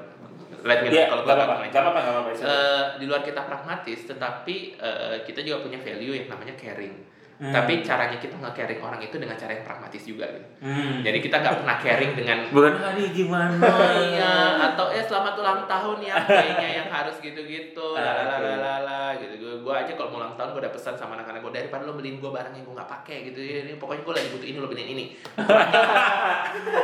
let 0.62 0.78
me 0.80 0.88
know 0.88 0.96
Iya, 0.96 1.06
kalau 1.06 1.22
gue 1.22 1.30
nggak 1.30 1.46
apa-apa, 1.46 1.64
nggak 1.64 1.78
apa-apa, 1.78 1.98
nggak 1.98 2.14
apa-apa. 2.16 2.30
Eh, 2.36 2.84
di 2.98 3.04
luar 3.04 3.20
kita 3.20 3.40
pragmatis 3.42 4.00
tetapi 4.04 4.56
eh, 4.74 5.16
kita 5.22 5.40
juga 5.40 5.62
punya 5.62 5.78
value 5.78 6.14
yang 6.14 6.26
namanya 6.26 6.54
caring 6.54 6.96
Hmm. 7.36 7.52
tapi 7.52 7.84
caranya 7.84 8.16
kita 8.16 8.32
nge-caring 8.32 8.80
orang 8.80 8.96
itu 8.96 9.20
dengan 9.20 9.36
cara 9.36 9.52
yang 9.52 9.60
pragmatis 9.60 10.08
juga 10.08 10.24
gitu 10.24 10.48
Hmm. 10.56 11.04
jadi 11.04 11.20
kita 11.20 11.36
nggak 11.36 11.56
pernah 11.60 11.76
caring 11.76 12.12
dengan 12.16 12.38
bukan 12.56 12.74
hari 12.80 13.12
gimana 13.12 13.60
Oh 13.60 13.92
iya, 14.08 14.32
atau 14.72 14.88
eh 14.88 15.04
selamat 15.04 15.36
ulang 15.36 15.68
tahun 15.68 16.00
ya 16.00 16.16
kayaknya 16.16 16.68
yang 16.80 16.88
harus 16.88 17.20
gitu-gitu, 17.20 17.92
Ah, 18.00 18.40
lalalala 18.40 19.20
gitu. 19.20 19.36
Gue 19.36 19.52
gua 19.60 19.84
aja 19.84 19.92
kalau 19.92 20.16
mau 20.16 20.24
ulang 20.24 20.32
tahun 20.32 20.48
gue 20.48 20.64
udah 20.64 20.72
pesan 20.72 20.96
sama 20.96 21.12
anak-anak 21.12 21.44
gue 21.44 21.52
daripada 21.60 21.84
lo 21.84 21.92
beliin 21.92 22.16
gue 22.16 22.30
barang 22.32 22.56
yang 22.56 22.64
gue 22.64 22.72
nggak 22.72 22.88
pakai 22.88 23.28
gitu 23.28 23.40
ya. 23.44 23.68
Ini 23.68 23.76
pokoknya 23.76 24.00
gue 24.00 24.14
lagi 24.16 24.28
butuh 24.32 24.48
ini 24.48 24.56
lo 24.56 24.68
beliin 24.72 24.90
ini. 24.96 25.04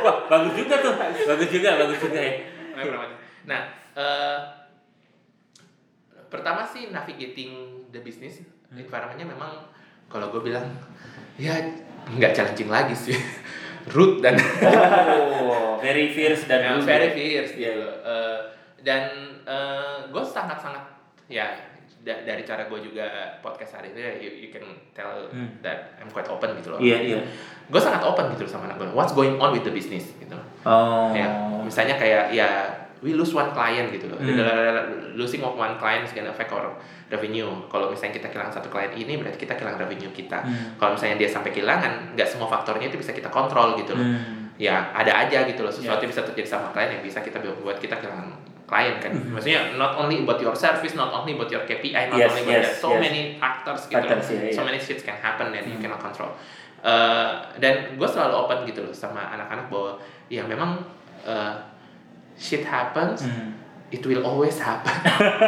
wah 0.05 0.17
bagus 0.29 0.53
juga 0.53 0.75
tuh 0.79 0.93
bagus 1.01 1.49
juga 1.49 1.69
bagus 1.81 1.97
juga 1.97 2.19
ya 2.21 2.33
Nah, 2.73 3.22
eh, 3.45 4.39
pertama 6.27 6.63
sih 6.63 6.89
navigating 6.89 7.51
the 7.89 7.99
business 7.99 8.41
environmentnya 8.69 9.27
memang 9.27 9.61
kalau 10.07 10.29
gue 10.29 10.41
bilang 10.43 10.65
ya 11.35 11.53
nggak 12.05 12.33
challenging 12.33 12.67
lagi 12.67 12.93
sih, 12.93 13.15
root 13.95 14.19
dan 14.19 14.35
oh 14.35 15.79
very 15.79 16.09
fierce 16.09 16.45
dan 16.45 16.59
Ya, 16.59 16.69
rude 16.73 16.83
very 16.83 17.07
ya. 17.07 17.13
fierce 17.13 17.53
Iya. 17.53 17.71
gitu. 17.71 17.87
Eh, 18.03 18.39
dan 18.81 19.01
gue 20.05 20.23
sangat-sangat 20.23 20.83
ya 21.25 21.47
da- 21.99 22.21
dari 22.21 22.43
cara 22.43 22.67
gue 22.67 22.79
juga 22.81 23.07
podcast 23.39 23.79
hari 23.79 23.89
ini 23.89 24.01
you, 24.19 24.31
you 24.37 24.49
can 24.49 24.61
tell 24.91 25.25
Hmm. 25.31 25.57
that 25.59 25.95
I'm 25.97 26.11
quite 26.11 26.27
open 26.27 26.53
gitu 26.55 26.69
loh 26.69 26.79
Iya, 26.79 26.97
iya. 26.99 27.19
gue 27.65 27.81
sangat 27.81 28.03
open 28.03 28.29
gitu 28.31 28.43
loh 28.43 28.51
sama 28.51 28.67
anak 28.67 28.77
gue 28.77 28.89
what's 28.91 29.11
going 29.11 29.39
on 29.39 29.49
with 29.49 29.63
the 29.63 29.71
business 29.71 30.11
gitu 30.13 30.35
Oh. 30.63 31.09
ya 31.15 31.25
misalnya 31.59 31.95
kayak 31.95 32.29
ya 32.29 32.49
we 33.03 33.11
lose 33.13 33.35
one 33.35 33.51
client 33.51 33.91
gitu 33.91 34.07
loh 34.07 34.17
Hmm. 34.17 35.13
losing 35.13 35.43
of 35.43 35.53
one 35.53 35.75
client 35.75 36.01
is 36.01 36.15
gonna 36.15 36.31
affect 36.31 36.49
our 36.49 36.71
revenue 37.11 37.51
kalau 37.67 37.91
misalnya 37.91 38.15
kita 38.15 38.31
kehilangan 38.31 38.55
satu 38.55 38.71
klien 38.71 38.89
ini 38.95 39.19
berarti 39.19 39.37
kita 39.37 39.53
kehilangan 39.53 39.83
revenue 39.83 40.09
kita 40.09 40.39
Hmm. 40.41 40.79
kalau 40.79 40.95
misalnya 40.95 41.19
dia 41.19 41.29
sampai 41.29 41.51
kehilangan 41.51 42.15
nggak 42.15 42.25
semua 42.25 42.47
faktornya 42.47 42.87
itu 42.87 42.97
bisa 42.97 43.11
kita 43.11 43.27
kontrol 43.27 43.75
gitu 43.75 43.93
loh 43.93 44.01
Hmm. 44.01 44.55
ya 44.55 44.89
ada 44.91 45.27
aja 45.27 45.43
gitu 45.43 45.61
loh 45.61 45.69
sesuatu 45.69 45.99
yang 45.99 46.09
bisa 46.09 46.23
terjadi 46.23 46.47
sama 46.49 46.71
klien 46.71 46.95
yang 46.95 47.03
bisa 47.03 47.19
kita 47.19 47.37
buat 47.59 47.77
kita 47.77 47.99
kehilangan 47.99 48.33
klien 48.63 48.95
kan 48.97 49.11
Hmm. 49.11 49.35
maksudnya 49.35 49.75
not 49.75 49.93
only 49.93 50.23
about 50.23 50.39
your 50.39 50.55
service 50.55 50.95
not 50.95 51.11
only 51.11 51.35
about 51.35 51.51
your 51.51 51.67
KPI 51.67 52.07
not 52.09 52.17
Yes, 52.17 52.31
only 52.31 52.43
about 52.47 52.55
yes, 52.55 52.65
that, 52.71 52.79
so 52.79 52.89
yes. 52.95 53.01
many 53.03 53.21
factors 53.35 53.81
gitu 53.85 53.99
Factors, 53.99 54.25
loh 54.25 54.39
ya, 54.39 54.43
ya. 54.47 54.55
so 54.55 54.61
many 54.63 54.79
shits 54.79 55.03
can 55.03 55.19
happen 55.19 55.51
and 55.51 55.67
you 55.67 55.77
Hmm. 55.77 55.83
cannot 55.83 56.01
control 56.01 56.31
Eh, 56.83 57.31
dan 57.63 57.95
gue 57.95 58.03
selalu 58.03 58.35
open 58.35 58.67
gitu 58.67 58.83
loh 58.83 58.91
sama 58.91 59.23
anak-anak 59.31 59.71
bahwa 59.71 59.95
ya 60.27 60.43
memang 60.43 60.83
eh, 61.23 61.55
shit 62.35 62.63
happens 62.63 63.21
Hmm. 63.21 63.53
it 63.89 64.01
will 64.01 64.21
always 64.21 64.57
happen 64.57 64.89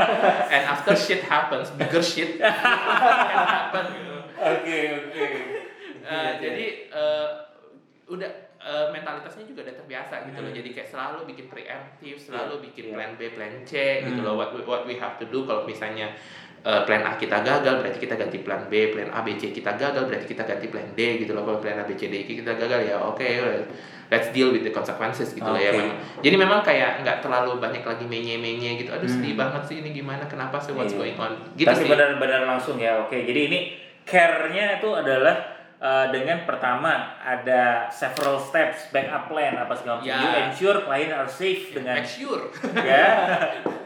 and 0.54 0.64
after 0.66 0.94
shit 0.94 1.24
happens 1.24 1.70
bigger 1.74 2.00
shit 2.00 2.38
can 2.42 2.54
happen 3.48 3.86
gitu 3.92 4.14
Oke, 4.36 4.78
oke. 4.94 5.26
Eh, 6.06 6.32
jadi 6.38 6.66
eh, 6.86 7.28
udah 8.06 8.30
eh, 8.56 8.88
mentalitasnya 8.94 9.42
juga 9.44 9.66
udah 9.66 9.74
terbiasa 9.74 10.30
gitu 10.30 10.38
loh. 10.38 10.54
Hmm. 10.54 10.60
Jadi 10.62 10.70
kayak 10.70 10.86
selalu 10.86 11.26
bikin 11.26 11.46
preemptif, 11.50 12.22
selalu 12.22 12.62
bikin 12.62 12.86
Iya. 12.86 12.94
plan 12.94 13.12
B, 13.18 13.22
plan 13.34 13.54
C 13.66 13.74
gitu 14.04 14.22
Hmm. 14.22 14.28
loh. 14.30 14.38
What 14.38 14.54
we, 14.54 14.62
what 14.62 14.86
we 14.86 15.02
have 15.02 15.18
to 15.18 15.26
do 15.26 15.44
kalau 15.44 15.66
misalnya 15.66 16.14
eh, 16.62 16.82
plan 16.86 17.02
A 17.02 17.18
kita 17.18 17.42
gagal 17.42 17.82
berarti 17.82 17.98
kita 17.98 18.14
ganti 18.16 18.38
plan 18.40 18.70
B, 18.70 18.94
plan 18.94 19.10
A 19.10 19.26
B 19.26 19.34
C 19.34 19.50
kita 19.50 19.74
gagal 19.74 20.06
berarti 20.06 20.28
kita 20.28 20.46
ganti 20.46 20.70
plan 20.70 20.94
D 20.94 21.00
gitu 21.18 21.34
loh. 21.34 21.42
Kalau 21.42 21.58
plan 21.58 21.82
A 21.82 21.86
B 21.86 21.98
C 21.98 22.06
D 22.06 22.22
kita 22.22 22.54
gagal 22.54 22.86
ya 22.86 23.02
oke 23.02 23.26
let's 24.08 24.30
deal 24.30 24.50
with 24.50 24.62
the 24.62 24.70
consequences 24.70 25.32
gitu 25.32 25.44
loh 25.44 25.58
ya 25.58 25.72
memang. 25.72 25.98
Jadi 26.20 26.36
memang 26.36 26.60
kayak 26.62 27.02
nggak 27.02 27.18
terlalu 27.20 27.58
banyak 27.58 27.82
lagi 27.82 28.06
menye-menye 28.06 28.78
gitu. 28.78 28.90
Aduh 28.90 29.06
sedih 29.06 29.34
Hmm. 29.34 29.42
banget 29.42 29.62
sih 29.66 29.76
ini 29.80 29.90
gimana 29.92 30.24
kenapa 30.26 30.58
sih 30.58 30.72
what's 30.72 30.92
Iya. 30.92 31.00
going 31.02 31.18
on. 31.18 31.32
Gitu 31.54 31.66
Tapi 31.66 31.84
benar-benar 31.86 32.42
langsung 32.46 32.78
ya. 32.78 33.02
Oke, 33.02 33.22
jadi 33.22 33.42
ini 33.48 33.60
care-nya 34.06 34.78
itu 34.78 34.90
adalah 34.90 35.34
uh, 35.76 36.08
dengan 36.08 36.46
pertama 36.46 36.92
ada 37.18 37.90
several 37.90 38.38
steps 38.38 38.90
backup 38.90 39.28
plan 39.28 39.54
apa 39.56 39.74
segala 39.74 39.98
macam. 39.98 40.08
Ya. 40.08 40.18
You 40.18 40.30
ensure 40.46 40.80
client 40.82 41.12
are 41.12 41.28
safe 41.28 41.74
dengan 41.74 41.98
Make 41.98 42.08
sure. 42.08 42.54
ya 42.86 43.06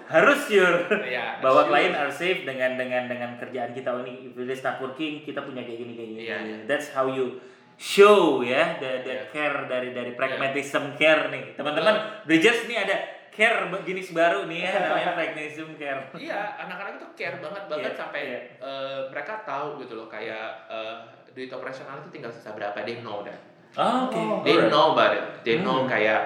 harus 0.10 0.50
sure 0.50 0.90
Ya, 1.06 1.38
bahwa 1.38 1.64
sure. 1.64 1.70
klien 1.70 1.94
are 1.94 2.10
safe 2.10 2.42
dengan 2.42 2.76
dengan 2.76 3.06
dengan 3.06 3.38
kerjaan 3.38 3.72
kita 3.72 3.90
oh, 3.90 4.02
ini 4.02 4.28
if 4.28 4.42
is 4.42 4.60
not 4.60 4.82
working 4.82 5.22
kita 5.22 5.38
punya 5.40 5.62
kayak 5.62 5.80
gini 5.80 5.94
kayak 5.94 6.10
gini. 6.10 6.22
Iya, 6.26 6.38
iya. 6.42 6.58
That's 6.66 6.90
how 6.90 7.06
you 7.08 7.38
show 7.80 8.44
ya 8.44 8.76
the, 8.78 9.08
the 9.08 9.14
Iya. 9.16 9.24
care 9.32 9.60
dari 9.66 9.96
dari 9.96 10.12
pragmatism 10.12 11.00
care 11.00 11.32
nih 11.32 11.56
teman-teman 11.56 12.28
Bridgers 12.28 12.68
nih 12.68 12.76
ada 12.84 12.98
care 13.32 13.72
jenis 13.88 14.12
baru 14.12 14.44
nih 14.46 14.68
ya 14.68 14.72
namanya 14.84 15.10
pragmatism 15.18 15.80
care. 15.80 16.12
Iya, 16.12 16.60
anak-anak 16.60 17.00
itu 17.00 17.08
care 17.16 17.40
banget 17.40 17.64
banget 17.72 17.94
Iya, 17.96 17.96
sampai 17.96 18.22
iya. 18.28 18.40
eh, 18.60 19.00
mereka 19.08 19.48
tahu 19.48 19.80
gitu 19.80 19.96
loh 19.96 20.12
kayak 20.12 20.68
eh, 20.68 20.96
duit 21.32 21.48
operasional 21.48 22.04
itu 22.04 22.12
tinggal 22.12 22.36
sisa 22.36 22.52
berapa, 22.52 22.76
they 22.84 23.00
know 23.00 23.24
that. 23.24 23.40
Oh, 23.80 24.10
Oke. 24.10 24.18
Oh, 24.18 24.42
They 24.44 24.60
alright. 24.60 24.68
know 24.68 24.92
about 24.92 25.14
it. 25.14 25.26
They 25.48 25.62
know 25.62 25.86
Hmm. 25.86 25.88
kayak 25.88 26.20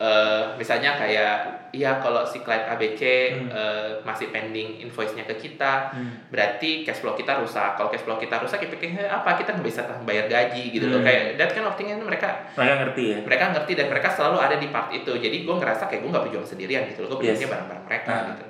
eh, 0.00 0.56
misalnya 0.56 0.96
kayak 0.96 1.34
iya 1.70 2.00
kalau 2.00 2.24
si 2.24 2.40
client 2.40 2.64
ABC 2.66 3.02
Hmm. 3.30 3.46
eh, 3.46 3.90
masih 4.00 4.28
pending 4.28 4.80
invoice-nya 4.80 5.22
ke 5.22 5.36
kita, 5.36 5.92
Hmm. 5.92 6.24
berarti 6.26 6.82
cash 6.82 6.98
flow 6.98 7.12
kita 7.12 7.36
rusak. 7.36 7.76
Kalau 7.76 7.86
cash 7.86 8.02
flow 8.02 8.16
kita 8.16 8.40
rusak, 8.40 8.58
ya 8.58 8.68
pikirnya 8.68 9.06
apa? 9.06 9.36
Kita 9.36 9.52
nggak 9.52 9.62
bisa 9.62 9.84
bayar 10.02 10.24
gaji 10.26 10.72
gitu 10.72 10.88
loh. 10.88 10.98
Hmm. 10.98 11.06
Kayak 11.06 11.22
that 11.36 11.52
kind 11.52 11.64
of 11.64 11.76
thing 11.76 11.92
mereka 11.92 12.48
Mereka 12.50 12.74
ngerti 12.80 13.02
ya. 13.06 13.18
mereka 13.20 13.44
ngerti 13.52 13.72
dan 13.74 13.86
mereka 13.86 14.08
selalu 14.10 14.36
ada 14.40 14.56
di 14.56 14.66
part 14.66 14.88
itu. 14.90 15.12
Jadi 15.12 15.36
gue 15.44 15.54
ngerasa 15.54 15.84
kayak 15.84 16.00
gue 16.00 16.10
nggak 16.10 16.24
berjuang 16.26 16.48
sendirian 16.48 16.82
gitu 16.88 17.04
loh. 17.04 17.12
Gue 17.12 17.20
Yes. 17.20 17.36
berjuangnya 17.36 17.48
bareng-bareng 17.52 17.84
mereka 17.84 18.10
Ah. 18.10 18.24
gitu. 18.26 18.44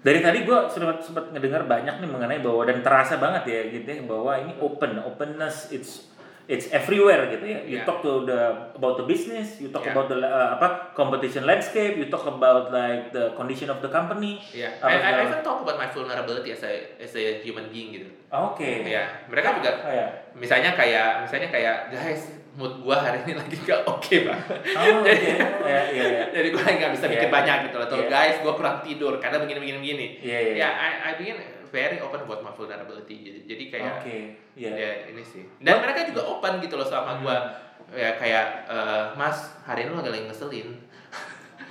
Dari 0.00 0.20
tadi 0.20 0.38
gue 0.42 0.58
sempat 0.66 0.96
sempat 1.00 1.24
ngedengar 1.28 1.64
banyak 1.64 1.94
nih 1.96 2.08
mengenai 2.08 2.40
bahwa 2.40 2.64
dan 2.64 2.80
terasa 2.80 3.16
banget 3.16 3.42
ya 3.44 3.60
gitu 3.70 3.84
ya 3.86 4.00
bahwa 4.04 4.32
ini 4.34 4.52
open, 4.58 4.96
openness 4.98 5.68
it's 5.70 6.08
it's 6.46 6.70
everywhere 6.70 7.28
gitu 7.28 7.44
ya. 7.44 7.60
You 7.62 7.76
Yeah. 7.80 7.84
talk 7.84 8.00
to 8.00 8.22
the 8.22 8.40
about 8.72 8.96
the 8.96 9.04
business, 9.04 9.58
you 9.58 9.68
talk 9.68 9.82
Yeah. 9.82 9.92
about 9.92 10.06
the 10.06 10.16
uh, 10.16 10.56
apa 10.56 10.92
competition 10.92 11.44
landscape, 11.44 11.96
you 11.96 12.06
talk 12.06 12.24
about 12.24 12.70
like 12.70 13.10
the 13.10 13.34
condition 13.34 13.66
of 13.66 13.78
the 13.78 13.88
company. 13.88 14.40
Apa 14.78 14.86
I, 14.86 14.94
I 14.94 14.96
segala- 14.96 15.24
even 15.26 15.40
talk 15.40 15.58
about 15.60 15.76
my 15.76 15.88
vulnerability 15.88 16.50
as 16.50 16.62
a 16.62 16.72
as 16.96 17.12
a 17.12 17.40
human 17.40 17.68
being 17.68 17.92
gitu. 17.92 18.08
Oke. 18.30 18.86
Iya, 18.86 19.26
mereka 19.26 19.58
juga 19.58 19.70
Oh, 19.80 19.90
ya. 19.90 20.06
misalnya 20.32 20.72
kayak 20.72 21.26
misalnya 21.26 21.48
kayak 21.48 21.76
guys 21.88 22.22
mood 22.50 22.82
gua 22.82 22.98
hari 22.98 23.22
ini 23.24 23.38
lagi 23.38 23.54
gak 23.62 23.86
oke 23.86 24.16
banget. 24.26 24.58
Oh, 24.74 24.82
oke. 25.00 25.06
Jadi- 25.06 25.38
Ya, 25.62 25.80
iya, 25.86 26.04
iya. 26.04 26.24
Jadi 26.34 26.48
gua 26.50 26.66
nggak 26.66 26.92
bisa 26.92 27.06
bikin 27.06 27.30
Iya. 27.30 27.36
banyak 27.38 27.56
gitu 27.70 27.76
loh. 27.78 27.86
Atau 27.86 27.98
Iya. 28.02 28.10
guys, 28.10 28.36
gua 28.42 28.52
kurang 28.54 28.82
tidur 28.82 29.12
karena 29.18 29.38
begini 29.38 29.58
begini 29.62 29.78
begini. 29.78 30.06
Iya, 30.18 30.38
iya. 30.42 30.54
Ya, 30.58 30.68
I 30.68 30.90
I 30.98 31.12
begin 31.14 31.38
very 31.70 31.98
open 32.02 32.26
buat 32.26 32.42
my 32.42 32.52
vulnerability. 32.52 33.16
Jadi 33.24 33.38
jadi 33.46 33.64
kayak 33.70 33.94
Oke. 34.02 34.18
Iya. 34.58 34.70
ya 34.74 34.90
ini 35.14 35.22
sih. 35.24 35.46
Dan 35.62 35.80
mereka 35.80 36.04
juga 36.04 36.26
open 36.26 36.60
gitu 36.60 36.74
loh 36.76 36.86
sama 36.86 37.22
gua. 37.22 37.38
Hmm. 37.38 37.96
Ya 37.96 38.14
kayak 38.18 38.70
eh, 38.70 39.04
Mas, 39.16 39.50
hari 39.64 39.86
ini 39.86 39.94
lo 39.94 40.02
agak 40.02 40.14
lagi 40.14 40.26
ngeselin. 40.28 40.68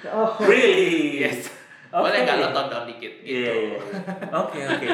Oh, 0.10 0.36
Really? 0.50 1.24
Yes. 1.24 1.52
Oke. 1.92 2.02
Boleh 2.10 2.20
nggak 2.26 2.38
lo 2.40 2.48
tone 2.56 2.70
down 2.72 2.86
dikit 2.88 3.14
gitu. 3.22 3.40
Iya, 3.46 3.54
iya. 3.54 3.80
Oke, 4.34 4.60
oke. 4.64 4.88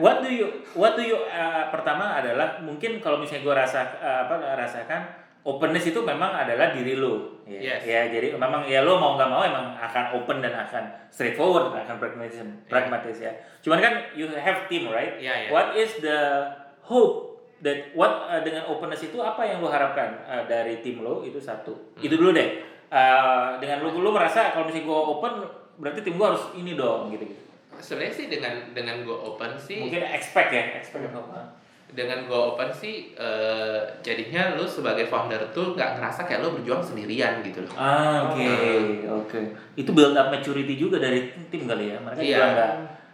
What 0.00 0.24
do 0.24 0.30
you 0.32 0.46
what 0.74 0.98
do 0.98 1.02
you 1.04 1.18
uh, 1.28 1.70
pertama 1.70 2.18
adalah 2.20 2.58
mungkin 2.64 2.98
kalau 2.98 3.20
misalnya 3.20 3.46
gue 3.46 3.54
rasa 3.54 3.80
uh, 4.00 4.18
apa 4.26 4.34
rasakan 4.58 5.21
openness 5.42 5.90
itu 5.90 6.00
memang 6.02 6.30
adalah 6.30 6.70
diri 6.70 6.94
lo. 6.94 7.42
Ya, 7.42 7.58
Yes. 7.58 7.82
ya 7.82 8.00
jadi 8.06 8.38
memang 8.38 8.62
ya 8.64 8.86
lo 8.86 8.96
mau 8.96 9.18
nggak 9.18 9.30
mau 9.30 9.42
emang 9.42 9.74
akan 9.74 10.14
open 10.22 10.38
dan 10.38 10.54
akan 10.54 10.84
straightforward, 11.10 11.74
akan 11.74 11.98
pragmatism, 11.98 12.62
pragmatis 12.70 13.18
ya. 13.18 13.34
Cuman 13.58 13.82
kan 13.82 13.92
you 14.14 14.30
have 14.30 14.70
team, 14.70 14.86
right? 14.88 15.18
Iya, 15.18 15.46
iya. 15.46 15.48
What 15.50 15.74
is 15.74 15.98
the 15.98 16.46
hope 16.86 17.32
that 17.62 17.90
what 17.94 18.30
uh, 18.30 18.42
dengan 18.42 18.66
openness 18.70 19.02
itu 19.06 19.18
apa 19.22 19.46
yang 19.46 19.62
lo 19.62 19.70
harapkan 19.70 20.22
uh, 20.26 20.42
dari 20.46 20.82
tim 20.82 21.02
lo 21.02 21.26
itu 21.26 21.38
satu. 21.42 21.98
Hmm. 21.98 22.06
Itu 22.06 22.14
dulu 22.18 22.34
deh. 22.34 22.62
Uh, 22.92 23.56
dengan 23.58 23.82
lo 23.82 23.90
lo 23.90 24.10
merasa 24.14 24.54
kalau 24.54 24.68
misalnya 24.68 24.86
gue 24.86 24.98
open 25.18 25.32
berarti 25.80 26.00
tim 26.04 26.14
gue 26.18 26.26
harus 26.26 26.44
ini 26.54 26.78
dong 26.78 27.10
gitu 27.10 27.24
gitu. 27.26 27.42
Sebenarnya 27.82 28.14
sih 28.14 28.26
dengan 28.30 28.70
dengan 28.76 29.02
gue 29.02 29.16
open 29.16 29.58
sih 29.58 29.82
Mungkin 29.82 30.06
expect 30.06 30.54
ya, 30.54 30.78
expect 30.78 31.10
apa? 31.10 31.61
Dengan 31.92 32.24
gue 32.24 32.34
open 32.34 32.72
sih 32.72 33.12
eh, 33.12 33.80
jadinya 34.00 34.56
lu 34.56 34.64
sebagai 34.64 35.04
founder 35.06 35.52
tuh 35.52 35.76
nggak 35.76 36.00
ngerasa 36.00 36.24
kayak 36.24 36.40
lu 36.40 36.56
berjuang 36.56 36.80
sendirian 36.80 37.44
gitu 37.44 37.60
loh. 37.62 37.72
Ah, 37.76 38.32
oke, 38.32 38.48
oke. 39.06 39.40
Itu 39.76 39.92
build 39.92 40.16
up 40.16 40.32
maturity 40.32 40.74
juga 40.74 40.96
dari 40.96 41.28
tim 41.48 41.68
kali 41.68 41.92
ya. 41.92 42.00
Mereka 42.00 42.20
Iya. 42.20 42.32
juga 42.32 42.48
nggak 42.48 42.72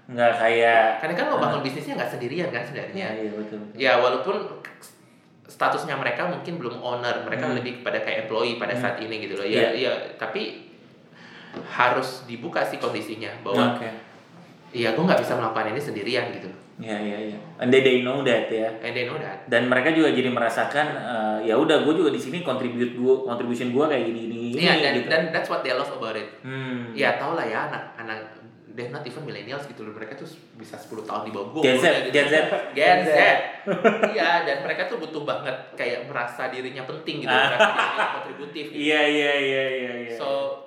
nggak 0.09 0.33
kayak 0.41 0.85
Karena 1.03 1.15
kan 1.15 1.27
lo 1.29 1.37
bangun 1.37 1.61
bisnisnya 1.61 1.95
nggak 1.99 2.13
sendirian 2.15 2.49
kan 2.49 2.63
Iya, 2.63 2.69
sebenarnya. 2.71 3.07
iya 3.13 3.31
betul. 3.35 3.59
betul. 3.61 3.61
Ya 3.77 3.93
walaupun 3.99 4.37
statusnya 5.45 5.97
mereka 5.97 6.23
mungkin 6.25 6.55
belum 6.57 6.79
owner, 6.79 7.25
mereka 7.25 7.51
Hmm. 7.51 7.57
lebih 7.59 7.83
kepada 7.83 7.99
kayak 8.01 8.25
employee 8.25 8.57
pada 8.57 8.73
Hmm. 8.73 8.83
saat 8.85 8.97
ini 9.01 9.27
gitu 9.27 9.35
loh. 9.35 9.45
Iya. 9.45 9.59
Ya, 9.59 9.69
iya, 9.75 9.93
tapi 10.15 10.71
harus 11.67 12.23
dibuka 12.25 12.63
sih 12.63 12.77
kondisinya 12.77 13.33
bahwa 13.43 13.75
Oke. 13.75 13.89
iya 14.71 14.93
gue 14.93 15.03
nggak 15.03 15.19
bisa 15.19 15.35
melakukan 15.35 15.73
ini 15.73 15.81
sendirian 15.81 16.31
gitu. 16.31 16.47
Iya, 16.79 16.95
iya, 16.97 17.19
iya. 17.29 17.39
And 17.57 17.69
they, 17.69 17.83
they 17.83 18.01
know 18.01 18.23
that 18.23 18.47
ya. 18.47 18.71
And 18.79 18.95
they 18.95 19.03
know 19.03 19.19
that. 19.19 19.45
Dan 19.45 19.67
mereka 19.67 19.91
juga 19.91 20.09
jadi 20.09 20.31
merasakan 20.31 20.87
eh, 20.95 21.39
ya 21.45 21.55
udah 21.55 21.83
gue 21.83 21.91
juga 21.93 22.09
di 22.09 22.19
sini 22.19 22.41
contribute 22.41 22.95
gua 22.95 23.27
contribution 23.27 23.69
gue 23.69 23.85
kayak 23.85 24.05
gini 24.05 24.21
gini 24.25 24.39
Iya 24.57 24.73
dan 24.81 24.93
gitu. 24.95 25.09
dan 25.09 25.23
that's 25.29 25.47
what 25.47 25.61
they 25.61 25.71
love 25.71 25.91
about 25.91 26.15
it. 26.15 26.39
hmm. 26.41 26.95
Ya 26.95 27.19
tau 27.19 27.35
lah 27.35 27.43
ya 27.43 27.67
anak-anak 27.67 28.39
they're 28.71 28.95
not 28.95 29.03
even 29.03 29.27
millennials 29.27 29.67
gitu 29.67 29.83
loh 29.83 29.91
mereka 29.91 30.15
tuh 30.15 30.31
bisa 30.55 30.79
10 30.79 31.03
tahun 31.03 31.27
di 31.27 31.35
bawah 31.35 31.51
gue 31.51 31.63
Gen 31.67 31.77
Z, 31.77 31.87
Gen 32.09 32.27
Z. 32.27 32.35
Gen 32.73 32.99
Z 33.03 33.19
iya 34.09 34.47
dan 34.47 34.63
mereka 34.63 34.87
tuh 34.87 35.03
butuh 35.03 35.27
banget 35.27 35.51
kayak 35.75 36.07
merasa 36.07 36.47
dirinya 36.47 36.87
penting 36.87 37.21
gitu 37.21 37.29
Ah. 37.29 37.51
merasa 37.51 37.75
dirinya 37.75 38.07
kontributif 38.15 38.65
gitu. 38.71 38.79
Iya, 38.79 39.01
iya, 39.03 39.33
iya, 39.37 39.65
iya, 39.69 39.93
iya. 40.05 40.15
so 40.15 40.63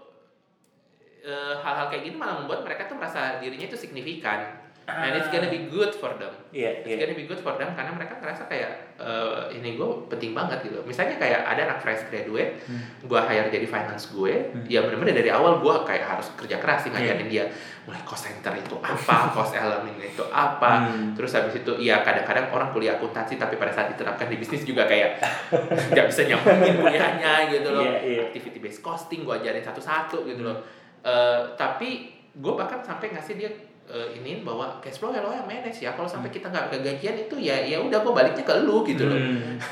eh, 1.21 1.55
hal-hal 1.55 1.87
kayak 1.87 2.03
gini 2.03 2.15
malah 2.15 2.35
membuat 2.35 2.61
mereka 2.61 2.83
tuh 2.83 2.99
merasa 2.99 3.39
dirinya 3.39 3.63
itu 3.63 3.79
signifikan 3.79 4.59
and 4.83 5.13
it's 5.13 5.29
gonna 5.29 5.47
be 5.47 5.67
good 5.67 5.93
for 5.93 6.11
them 6.15 6.33
Iya, 6.51 6.83
it's 6.83 6.89
iya. 6.89 6.97
gonna 6.99 7.13
be 7.13 7.23
good 7.23 7.39
for 7.39 7.55
them 7.55 7.71
karena 7.71 7.91
mereka 7.91 8.17
ngerasa 8.17 8.43
kayak 8.45 8.97
eh, 8.97 9.55
ini 9.55 9.73
gue 9.73 9.87
penting 10.07 10.31
banget 10.31 10.61
gitu 10.63 10.83
misalnya 10.83 11.15
kayak 11.15 11.41
ada 11.41 11.61
anak 11.65 11.79
fresh 11.79 12.05
graduate 12.05 12.59
Hmm. 12.61 12.81
gue 13.01 13.19
hire 13.19 13.47
jadi 13.47 13.63
finance 13.63 14.09
gue 14.09 14.33
Hmm. 14.51 14.65
ya 14.65 14.81
bener-bener 14.81 15.15
dari 15.15 15.29
awal 15.29 15.57
gue 15.57 15.75
kayak 15.83 16.03
harus 16.07 16.27
kerja 16.35 16.57
keras 16.57 16.83
sih 16.83 16.91
ngajarin 16.91 17.23
Iya. 17.23 17.45
dia 17.47 17.55
mulai 17.81 18.01
cost 18.03 18.27
center 18.27 18.53
itu 18.53 18.75
apa 18.77 19.15
cost 19.37 19.53
element 19.53 19.95
itu 19.97 20.23
apa 20.27 20.71
Hmm. 20.85 21.13
terus 21.13 21.31
habis 21.31 21.55
itu 21.55 21.71
iya 21.77 22.01
kadang-kadang 22.01 22.49
orang 22.49 22.69
kuliah 22.69 22.95
akuntansi 22.95 23.37
tapi 23.37 23.55
pada 23.55 23.71
saat 23.71 23.89
diterapkan 23.89 24.27
di 24.27 24.35
bisnis 24.35 24.61
juga 24.61 24.85
kayak 24.85 25.23
nggak 25.93 26.05
bisa 26.05 26.21
nyambungin 26.25 26.75
kuliahnya 26.77 27.33
gitu 27.49 27.69
loh 27.69 27.81
Iya, 27.81 27.97
iya. 28.01 28.21
activity 28.27 28.59
based 28.59 28.81
costing 28.81 29.23
gue 29.23 29.33
ajarin 29.33 29.61
satu-satu 29.61 30.25
gitu 30.25 30.41
loh. 30.41 30.57
Eh, 31.01 31.41
tapi 31.55 31.89
gue 32.31 32.53
bahkan 32.53 32.77
sampai 32.79 33.09
ngasih 33.09 33.35
dia 33.35 33.49
eh, 33.91 34.15
ini 34.15 34.41
bahwa 34.41 34.79
cash 34.79 34.97
flow 34.97 35.11
ya 35.11 35.19
lo 35.19 35.29
yang 35.29 35.43
manage 35.43 35.79
ya 35.79 35.91
kalau 35.91 36.07
sampai 36.07 36.27
kita 36.27 36.47
nggak 36.47 36.71
kegajian 36.71 37.19
itu 37.19 37.35
ya 37.37 37.59
ya 37.59 37.77
udah 37.77 37.99
gue 37.99 38.13
baliknya 38.13 38.41
ke 38.41 38.55
lu 38.61 38.81
gitu 38.83 39.05
loh 39.05 39.19
Hmm. 39.19 39.59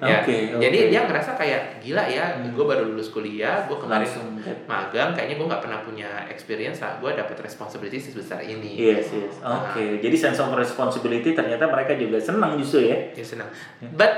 ya 0.00 0.22
Oke, 0.22 0.54
jadi 0.54 0.78
oke. 0.78 0.88
dia 0.88 1.00
ngerasa 1.04 1.34
kayak 1.34 1.62
gila 1.82 2.06
ya 2.06 2.38
Hmm. 2.38 2.54
gue 2.54 2.62
baru 2.62 2.86
lulus 2.86 3.10
kuliah 3.10 3.66
gue 3.66 3.74
kemarin 3.74 4.06
langsung 4.06 4.30
magang 4.64 5.10
kayaknya 5.10 5.36
gue 5.36 5.46
nggak 5.46 5.58
pernah 5.60 5.82
punya 5.82 6.06
experience 6.28 6.78
lah 6.78 6.96
gue 6.96 7.10
dapet 7.12 7.34
responsibility 7.36 7.98
sebesar 7.98 8.38
ini 8.40 8.78
Yes, 8.78 9.10
yes. 9.10 9.42
Oke. 9.42 9.98
Jadi 9.98 10.14
sense 10.14 10.38
of 10.38 10.54
responsibility 10.54 11.34
ternyata 11.34 11.66
mereka 11.66 11.92
juga 11.94 12.14
senang 12.16 12.54
justru 12.54 12.86
ya. 12.86 13.10
ya 13.10 13.24
senang 13.26 13.50
but 13.90 14.12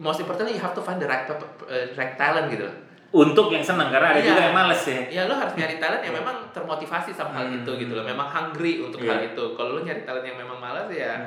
most 0.00 0.18
importantly 0.18 0.56
you 0.56 0.62
have 0.62 0.72
to 0.72 0.80
find 0.80 0.96
the 0.96 1.06
right, 1.06 1.28
eh, 1.68 1.92
right 1.92 2.16
talent 2.16 2.48
gitu 2.48 2.64
loh 2.64 2.76
Untuk 3.12 3.52
yang 3.52 3.60
senang 3.60 3.92
karena 3.92 4.08
ada 4.10 4.18
Iya. 4.18 4.28
juga 4.28 4.40
yang 4.42 4.56
males 4.56 4.82
ya. 4.82 5.00
ya 5.06 5.22
lo 5.28 5.36
harus 5.36 5.52
nyari 5.52 5.76
talent 5.76 6.00
yang 6.00 6.16
memang 6.16 6.48
termotivasi 6.48 7.12
sama 7.12 7.30
hal 7.34 7.44
Hmm. 7.46 7.60
itu 7.60 7.70
gitu 7.78 7.92
loh 7.92 8.02
memang 8.02 8.24
hungry 8.24 8.80
untuk 8.80 8.98
Iya. 8.98 9.12
hal 9.12 9.20
itu 9.28 9.44
kalau 9.52 9.76
lo 9.76 9.80
nyari 9.80 10.00
talent 10.02 10.24
yang 10.24 10.34
memang 10.34 10.56
malas 10.56 10.88
ya 10.88 11.20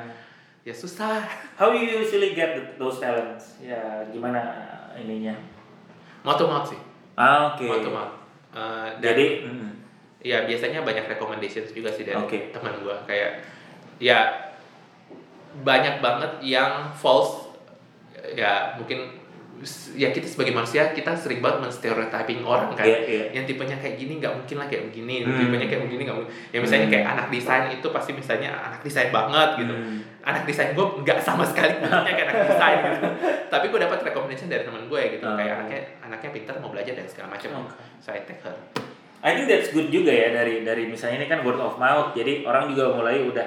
ya 0.60 0.74
susah 0.74 1.22
How 1.54 1.70
you 1.70 2.02
usually 2.02 2.34
get 2.34 2.52
the- 2.52 2.74
those 2.74 2.98
talents? 2.98 3.62
Ya 3.62 3.78
gimana 4.06 4.42
ininya? 4.94 5.38
mouth 6.20 6.34
to 6.34 6.44
mouth 6.44 6.66
sih 6.66 6.80
Ah, 7.14 7.54
Oke. 7.54 7.64
mouth 7.64 7.80
to 7.80 7.88
mouth 7.88 8.14
Eh, 8.50 8.88
dan- 8.98 9.04
Jadi, 9.04 9.26
mm, 9.44 9.70
ya 10.22 10.42
biasanya 10.42 10.80
banyak 10.80 11.06
recommendations 11.06 11.70
juga 11.70 11.86
sih 11.88 12.02
dari 12.02 12.16
Oke. 12.16 12.50
teman 12.50 12.72
gua 12.80 12.98
kayak 13.04 13.44
ya 13.98 14.32
banyak 15.56 16.00
banget 16.00 16.32
yang 16.42 16.90
false 16.90 17.52
ya 18.32 18.74
mungkin 18.74 19.12
ya 19.92 20.08
kita 20.10 20.24
sebagai 20.24 20.52
manusia 20.52 20.90
kita 20.90 21.12
sering 21.12 21.40
banget 21.40 21.64
menstereotyping 21.64 22.42
orang 22.42 22.70
kan 22.72 22.84
Iya, 22.84 22.98
iya. 23.02 23.24
yang 23.32 23.44
tipenya 23.44 23.74
kayak 23.74 23.96
gini 23.96 24.18
nggak 24.18 24.32
mungkin 24.32 24.56
lah 24.56 24.66
kayak 24.66 24.84
begini 24.86 25.22
Hmm. 25.22 25.38
tipenya 25.38 25.66
kayak 25.66 25.82
begini 25.88 26.02
nggak 26.04 26.16
mungkin 26.16 26.32
ya 26.46 26.58
misalnya 26.58 26.84
Hmm. 26.84 26.92
kayak 26.92 27.06
anak 27.08 27.26
desain 27.28 27.64
itu 27.70 27.86
pasti 27.88 28.10
misalnya 28.12 28.50
anak 28.52 28.80
desain 28.80 29.08
banget 29.08 29.48
gitu 29.56 29.72
Hmm. 29.72 29.98
anak 30.22 30.42
desain 30.44 30.70
gue 30.72 30.86
nggak 31.00 31.18
sama 31.18 31.42
sekali 31.42 31.72
bentuknya 31.80 32.12
kayak 32.12 32.28
anak 32.28 32.40
desain 32.46 32.78
gitu 32.92 33.08
tapi 33.46 33.64
gue 33.68 33.80
dapat 33.80 33.98
recommendation 34.02 34.48
dari 34.48 34.62
teman 34.62 34.84
gue 34.86 35.02
gitu 35.12 35.24
Oh. 35.24 35.34
kayak 35.34 35.52
anaknya 35.56 35.80
anaknya 36.02 36.30
pintar 36.32 36.54
mau 36.58 36.68
belajar 36.68 36.92
dan 36.92 37.06
segala 37.06 37.32
macam 37.32 37.48
Oke. 37.64 37.72
so 37.98 38.10
I 38.10 38.20
take 38.22 38.40
her 38.40 38.54
I 39.24 39.32
think 39.32 39.48
that's 39.48 39.72
good 39.72 39.88
juga 39.88 40.12
ya 40.12 40.30
dari 40.30 40.62
dari 40.62 40.86
misalnya 40.86 41.18
ini 41.18 41.26
kan 41.26 41.42
word 41.42 41.58
of 41.58 41.74
mouth. 41.76 42.14
Jadi 42.14 42.46
orang 42.46 42.70
juga 42.70 42.94
mulai 42.94 43.26
udah 43.26 43.42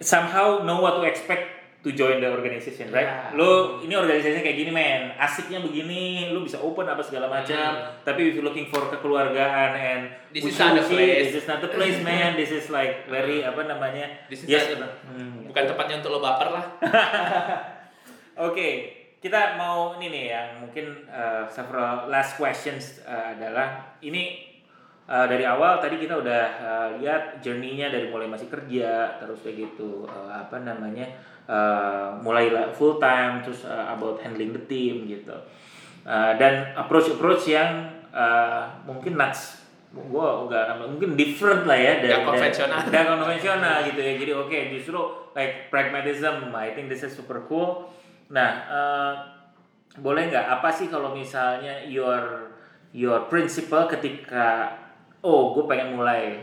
somehow 0.00 0.62
know 0.62 0.80
what 0.80 0.94
to 0.94 1.04
expect 1.04 1.63
to 1.84 1.92
join 1.92 2.16
the 2.16 2.32
organization, 2.32 2.88
right? 2.88 3.04
Ya. 3.04 3.36
Lo 3.36 3.78
ini 3.84 3.92
organisasinya 3.92 4.40
kayak 4.40 4.56
gini 4.56 4.72
men, 4.72 5.12
asiknya 5.20 5.60
begini, 5.60 6.32
lo 6.32 6.40
bisa 6.40 6.56
open 6.64 6.88
apa 6.88 7.04
segala 7.04 7.28
macam. 7.28 8.00
Tapi 8.00 8.32
if 8.32 8.40
you 8.40 8.42
looking 8.42 8.72
for 8.72 8.88
kekeluargaan 8.88 9.70
and 9.76 10.02
This 10.32 10.50
is 10.50 10.58
not 10.58 10.74
the 10.74 10.82
place. 10.82 11.30
This 11.30 11.44
is 11.44 11.46
not 11.46 11.60
the 11.62 11.70
place, 11.70 12.00
man. 12.08 12.34
This 12.34 12.50
is 12.50 12.72
like 12.72 13.06
very 13.06 13.44
apa 13.44 13.68
namanya? 13.68 14.26
This 14.32 14.42
is 14.42 14.50
yes, 14.50 14.72
not- 14.80 14.96
hmm. 15.06 15.46
bukan 15.52 15.70
tempatnya 15.70 16.02
untuk 16.02 16.18
lo 16.18 16.20
baper 16.24 16.48
lah 16.50 16.66
Oke, 18.50 18.68
kita 19.22 19.54
mau 19.54 19.94
ini 19.94 20.10
nih 20.10 20.24
yang 20.34 20.48
mungkin 20.66 21.06
uh, 21.06 21.46
several 21.46 22.10
last 22.10 22.34
questions 22.34 22.98
uh, 23.06 23.30
adalah 23.30 23.94
ini 24.02 24.42
uh, 25.06 25.26
dari 25.30 25.46
awal 25.46 25.78
tadi 25.78 26.02
kita 26.02 26.18
udah 26.18 26.44
uh, 26.58 26.88
lihat 26.98 27.38
journey-nya 27.38 27.94
dari 27.94 28.10
mulai 28.10 28.26
masih 28.26 28.50
kerja 28.50 29.22
terus 29.22 29.38
kayak 29.46 29.70
gitu 29.70 30.10
uh, 30.10 30.34
apa 30.34 30.60
namanya 30.60 31.08
uh, 31.44 32.16
mulai 32.20 32.48
full 32.72 32.96
time 32.96 33.40
terus 33.40 33.64
uh, 33.64 33.92
about 33.92 34.20
handling 34.20 34.52
the 34.52 34.62
team 34.64 35.04
gitu. 35.04 35.34
Uh, 36.04 36.36
dan 36.36 36.76
approach 36.76 37.08
approach 37.08 37.48
yang 37.48 37.88
uh, 38.12 38.68
mungkin 38.84 39.16
nuts. 39.16 39.64
Gue 39.94 40.26
enggak 40.26 40.74
mungkin 40.76 41.14
different 41.14 41.64
lah 41.64 41.78
ya 41.78 42.02
dari 42.02 42.10
Nggak 42.10 42.26
konvensional. 42.26 42.78
dari- 42.82 42.90
nggak 42.92 43.06
konvensional 43.14 43.76
gitu 43.86 44.00
ya. 44.02 44.12
Jadi 44.18 44.32
oke 44.34 44.58
justru 44.74 44.98
like 45.32 45.70
pragmatism. 45.70 46.50
I 46.50 46.74
think 46.74 46.90
this 46.90 47.06
is 47.06 47.14
super 47.14 47.46
cool. 47.46 47.88
Nah 48.28 48.50
eh, 48.66 49.12
boleh 49.94 50.26
nggak? 50.28 50.58
Apa 50.58 50.74
sih 50.74 50.90
kalau 50.90 51.14
misalnya 51.14 51.86
your 51.86 52.50
your 52.90 53.30
principle 53.30 53.86
ketika 53.86 54.74
oh 55.22 55.54
gue 55.54 55.64
pengen 55.64 55.94
mulai 55.94 56.42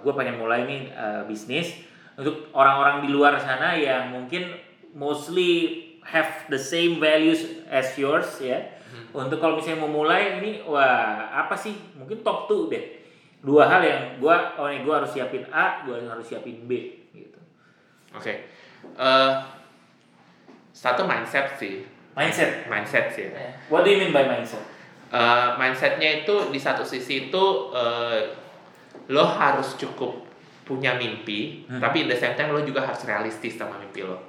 gue 0.00 0.12
pengen 0.16 0.40
mulai 0.40 0.64
nih 0.64 0.88
eh, 0.88 1.22
bisnis 1.28 1.76
untuk 2.18 2.50
orang-orang 2.50 3.06
di 3.06 3.14
luar 3.14 3.38
sana 3.38 3.78
yang 3.78 4.10
mungkin 4.10 4.50
mostly 4.90 5.86
have 6.02 6.50
the 6.50 6.58
same 6.58 6.98
values 6.98 7.62
as 7.70 7.94
yours 7.94 8.42
ya. 8.42 8.58
Untuk 9.14 9.38
kalau 9.38 9.54
misalnya 9.54 9.86
mau 9.86 10.02
mulai 10.02 10.42
ini 10.42 10.58
wah 10.66 11.30
apa 11.30 11.54
sih? 11.54 11.78
Mungkin 11.94 12.26
top 12.26 12.50
2 12.50 12.74
deh. 12.74 12.84
Dua 13.38 13.70
hal 13.70 13.86
yang 13.86 14.02
gua 14.18 14.58
oh 14.58 14.66
nih 14.66 14.82
gua 14.82 14.98
harus 14.98 15.14
siapin 15.14 15.46
A 15.54 15.86
gua 15.86 16.02
harus 16.02 16.26
siapin 16.26 16.66
B 16.66 17.06
gitu. 17.14 17.38
Oke. 18.10 18.50
Eh, 18.98 19.32
satu 20.74 21.06
mindset 21.06 21.54
sih. 21.54 21.86
Mindset? 22.18 22.66
Mindset 22.66 23.14
sih. 23.14 23.30
What 23.70 23.86
do 23.86 23.94
you 23.94 24.02
mean 24.02 24.10
by 24.10 24.26
mindset? 24.26 24.66
Eh, 25.14 25.48
mindsetnya 25.54 26.26
itu 26.26 26.50
di 26.50 26.58
satu 26.58 26.82
sisi 26.82 27.30
itu 27.30 27.44
eh, 27.72 28.34
lo 29.08 29.24
harus 29.24 29.78
cukup 29.78 30.27
punya 30.68 30.92
mimpi 30.94 31.64
Hmm. 31.64 31.80
tapi 31.80 32.04
in 32.04 32.08
the 32.08 32.14
same 32.14 32.36
time 32.36 32.52
lo 32.52 32.60
juga 32.60 32.84
harus 32.84 33.00
realistis 33.02 33.56
sama 33.56 33.76
mimpi 33.76 34.04
lo 34.04 34.20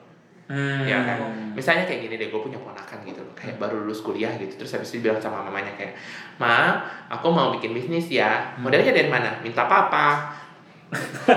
hmm. 0.47 0.83
ya 0.83 0.97
kan 1.03 1.17
misalnya 1.51 1.83
kayak 1.83 2.01
gini 2.01 2.15
deh 2.15 2.27
gue 2.27 2.39
punya 2.39 2.55
ponakan 2.55 3.03
gitu 3.03 3.19
loh 3.19 3.35
kayak 3.35 3.59
baru 3.59 3.83
lulus 3.83 3.99
kuliah 3.99 4.31
gitu 4.33 4.55
terus 4.55 4.71
habis 4.71 4.89
itu 4.89 5.03
bilang 5.03 5.19
sama 5.19 5.43
mamanya 5.43 5.75
kayak 5.75 5.99
ma 6.35 6.79
aku 7.07 7.27
mau 7.27 7.51
bikin 7.51 7.71
bisnis 7.71 8.07
ya 8.07 8.55
modelnya 8.55 8.89
dari 8.89 9.07
mana 9.07 9.37
minta 9.39 9.67
papa 9.67 10.39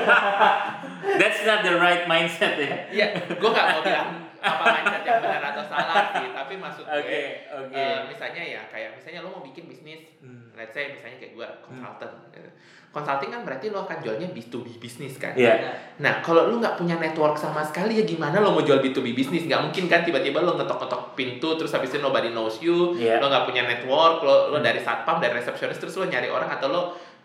that's 1.18 1.44
not 1.44 1.60
the 1.60 1.74
right 1.74 2.06
mindset 2.06 2.56
ya 2.56 2.72
Iya, 2.88 3.06
gue 3.30 3.50
gak 3.50 3.66
mau 3.70 3.82
bilang 3.82 4.10
apa 4.40 4.64
mindset 4.66 5.02
yang 5.04 5.20
benar 5.20 5.42
atau 5.44 5.64
salah 5.64 6.10
sih, 6.10 6.32
tapi 6.32 6.54
maksud 6.56 6.82
gue, 6.82 6.98
Oke, 6.98 7.22
oke. 7.52 7.76
eh, 7.76 7.98
misalnya 8.08 8.42
ya 8.42 8.62
kayak 8.66 8.96
misalnya 8.96 9.22
lo 9.22 9.28
mau 9.30 9.44
bikin 9.44 9.68
bisnis, 9.68 10.02
Hmm. 10.18 10.50
let's 10.56 10.72
say 10.72 10.90
misalnya 10.90 11.20
kayak 11.20 11.32
gue 11.36 11.48
consultant, 11.62 12.14
gitu. 12.28 12.50
Consulting 12.92 13.32
kan 13.32 13.40
berarti 13.42 13.72
lo 13.72 13.88
akan 13.88 14.04
jualnya 14.04 14.28
B2B 14.30 14.76
bisnis 14.76 15.16
kan. 15.16 15.32
Iya. 15.32 15.72
Nah 16.04 16.20
kalau 16.20 16.52
lo 16.52 16.60
nggak 16.60 16.76
punya 16.76 17.00
network 17.00 17.40
sama 17.40 17.64
sekali 17.64 17.96
ya 17.96 18.04
gimana 18.04 18.36
lo 18.38 18.52
mau 18.52 18.60
jual 18.60 18.84
B2B 18.84 19.16
bisnis? 19.16 19.48
Nggak 19.48 19.64
mungkin 19.64 19.88
kan 19.88 20.04
tiba-tiba 20.04 20.44
lo 20.44 20.60
ngetok-ngetok 20.60 21.16
pintu 21.16 21.56
terus 21.56 21.72
habis 21.72 21.88
itu 21.88 22.04
nobody 22.04 22.28
knows 22.30 22.60
you, 22.60 22.92
Iya. 22.94 23.16
lo 23.18 23.32
nggak 23.32 23.48
punya 23.48 23.64
network, 23.64 24.20
lo 24.20 24.52
lo 24.52 24.60
dari 24.60 24.78
satpam 24.84 25.18
dari 25.24 25.32
resepsionis 25.40 25.80
terus 25.80 25.96
lo 25.96 26.04
nyari 26.04 26.28
orang 26.28 26.52
atau 26.52 26.68
lo 26.68 26.82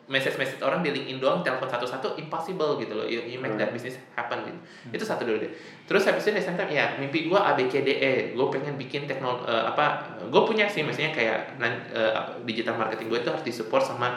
message-message 0.07 0.63
orang 0.63 0.79
di 0.79 0.95
LinkedIn 0.95 1.19
doang, 1.19 1.43
telepon 1.43 1.67
satu-satu, 1.67 2.15
impossible 2.15 2.79
gitu 2.79 2.95
loh. 2.95 3.03
You, 3.03 3.27
you 3.27 3.43
make 3.43 3.59
that 3.59 3.75
business 3.75 3.99
happen 4.15 4.39
gitu. 4.47 4.55
Itu 4.95 5.03
satu 5.03 5.27
dulu 5.27 5.43
deh. 5.43 5.51
Terus 5.83 6.07
habis 6.07 6.23
itu 6.23 6.31
di 6.31 6.43
time 6.47 6.71
ya 6.71 6.95
mimpi 6.95 7.27
gue 7.27 7.35
A 7.35 7.59
B 7.59 7.67
C 7.67 7.83
D 7.83 7.99
E, 7.99 8.13
gue 8.31 8.47
pengen 8.47 8.79
bikin 8.79 9.03
teknologi 9.03 9.43
apa? 9.51 10.15
Gue 10.31 10.47
punya 10.47 10.63
sih 10.71 10.87
misalnya 10.87 11.11
kayak 11.11 11.59
eh, 11.59 12.11
apa, 12.15 12.39
digital 12.47 12.79
marketing 12.79 13.11
gue 13.11 13.19
itu 13.19 13.29
harus 13.35 13.43
disupport 13.43 13.83
sama 13.83 14.15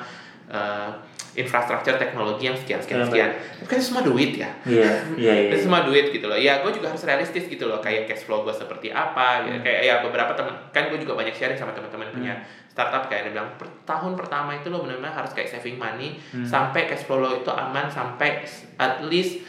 eh, 0.50 0.90
infrastruktur 1.32 1.94
teknologi 1.94 2.42
yang 2.44 2.58
sekian 2.58 2.78
sekian 2.78 2.98
Iya, 2.98 3.06
sekian. 3.06 3.30
Tapi 3.56 3.66
kan 3.66 3.76
itu 3.78 3.86
semua 3.86 4.02
duit 4.02 4.30
ya. 4.34 4.50
Iya, 4.66 4.90
iya, 5.14 5.32
iya. 5.38 5.48
Itu 5.48 5.56
semua 5.62 5.80
duit 5.82 6.10
gitu 6.10 6.26
loh. 6.26 6.34
Ya 6.34 6.58
gue 6.58 6.70
juga 6.70 6.90
harus 6.90 7.00
realistis 7.00 7.46
gitu 7.46 7.64
loh. 7.64 7.78
Kayak 7.78 8.06
cash 8.06 8.26
flow 8.26 8.42
gue 8.42 8.50
seperti 8.52 8.90
apa. 8.90 9.46
Gitu. 9.46 9.54
Hmm. 9.54 9.64
Kayak 9.64 9.80
ya 9.80 9.94
beberapa 10.02 10.34
teman 10.34 10.54
kan 10.68 10.90
gue 10.90 10.98
juga 10.98 11.14
banyak 11.14 11.30
sharing 11.32 11.54
sama 11.54 11.70
teman-teman 11.70 12.10
punya 12.10 12.34
Hmm. 12.34 12.46
startup 12.68 13.06
kayak 13.06 13.26
dia 13.26 13.32
bilang 13.32 13.50
per 13.56 13.66
tahun 13.84 14.14
pertama 14.14 14.54
itu 14.54 14.70
lo 14.70 14.78
benar-benar 14.80 15.10
harus 15.12 15.30
kayak 15.30 15.46
saving 15.48 15.74
money 15.74 16.18
Hmm. 16.30 16.42
sampai 16.42 16.86
cash 16.86 17.02
flow 17.02 17.18
lo 17.18 17.30
itu 17.36 17.48
aman 17.48 17.86
sampai 17.86 18.42
at 18.76 19.02
least 19.04 19.42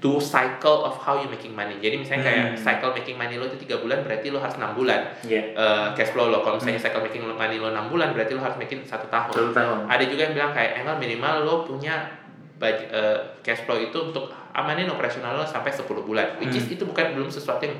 two 0.00 0.16
cycle 0.16 0.80
of 0.82 0.96
how 0.96 1.12
you 1.14 1.28
making 1.28 1.52
money. 1.52 1.76
Jadi 1.76 1.94
misalnya 1.94 2.24
kayak 2.24 2.44
Hmm. 2.46 2.56
cycle 2.56 2.90
making 2.90 3.14
money 3.14 3.36
lo 3.36 3.44
itu 3.44 3.60
tiga 3.60 3.76
bulan 3.76 4.00
berarti 4.00 4.28
lo 4.28 4.40
harus 4.40 4.56
enam 4.56 4.72
bulan 4.72 5.12
Iya. 5.22 5.52
eh, 5.52 5.86
cash 5.92 6.10
flow 6.10 6.26
lo. 6.26 6.40
Kalau 6.40 6.56
misalnya 6.56 6.74
Hmm. 6.74 6.86
cycle 6.88 7.02
making 7.02 7.22
money 7.28 7.56
lo 7.56 7.68
enam 7.68 7.86
bulan 7.86 8.10
berarti 8.10 8.32
lo 8.32 8.40
harus 8.40 8.56
making 8.56 8.80
satu 8.82 9.06
tahun 9.06 9.28
Satu 9.30 9.52
tahun. 9.52 9.78
ada 9.86 10.00
juga 10.02 10.22
yang 10.22 10.34
bilang 10.34 10.50
kayak 10.50 10.80
emang 10.80 10.96
minimal 10.96 11.34
lo 11.42 11.54
punya 11.62 12.16
budget, 12.56 12.88
eh, 12.88 13.18
cash 13.40 13.60
flow 13.62 13.76
itu 13.78 13.92
untuk 13.94 14.28
amanin 14.50 14.84
operasional 14.86 15.32
lo 15.34 15.44
sampai 15.44 15.68
10 15.68 15.84
bulan 16.02 16.36
which 16.36 16.52
is 16.54 16.64
Hmm. 16.64 16.74
itu 16.74 16.82
bukan 16.82 17.12
belum 17.14 17.28
sesuatu 17.28 17.60
yang 17.62 17.76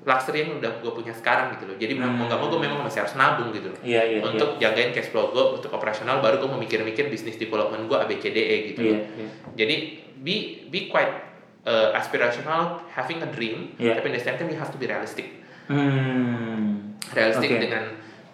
luxury 0.00 0.40
yang 0.40 0.56
udah 0.56 0.78
gue 0.78 0.90
punya 0.90 1.12
sekarang 1.12 1.52
gitu 1.52 1.66
loh 1.66 1.76
jadi 1.76 1.92
Hmm. 1.92 2.14
mau 2.14 2.24
nggak 2.24 2.34
mau 2.36 2.48
gue 2.48 2.60
memang 2.60 2.80
masih 2.80 2.98
harus 3.00 3.14
nabung 3.14 3.50
gitu 3.52 3.68
loh 3.68 3.78
Iya, 3.80 4.02
iya. 4.08 4.18
untuk 4.20 4.56
jagain 4.56 4.90
cash 4.90 5.10
flow 5.10 5.28
gue 5.28 5.44
untuk 5.54 5.68
operasional 5.68 6.18
baru 6.18 6.38
gue 6.38 6.48
mau 6.48 6.56
mikir-mikir 6.56 7.06
bisnis 7.06 7.36
development 7.36 7.84
gue 7.84 7.98
ABCDE 7.98 8.56
gitu 8.64 8.80
Iya, 8.80 8.90
loh 8.90 9.00
iya. 9.12 9.28
jadi 9.54 9.76
be 10.16 10.36
be 10.66 10.88
quite 10.88 11.27
uh, 11.68 11.92
aspirational 11.92 12.80
having 12.88 13.20
a 13.20 13.28
dream 13.28 13.76
Iya. 13.76 14.00
tapi 14.00 14.08
at 14.08 14.14
the 14.16 14.24
same 14.24 14.36
time 14.36 14.48
you 14.48 14.56
have 14.56 14.72
to 14.72 14.80
be 14.80 14.88
realistic 14.88 15.36
Hmm. 15.68 16.96
realistic 17.12 17.50
Oke. 17.52 17.60
dengan 17.60 17.84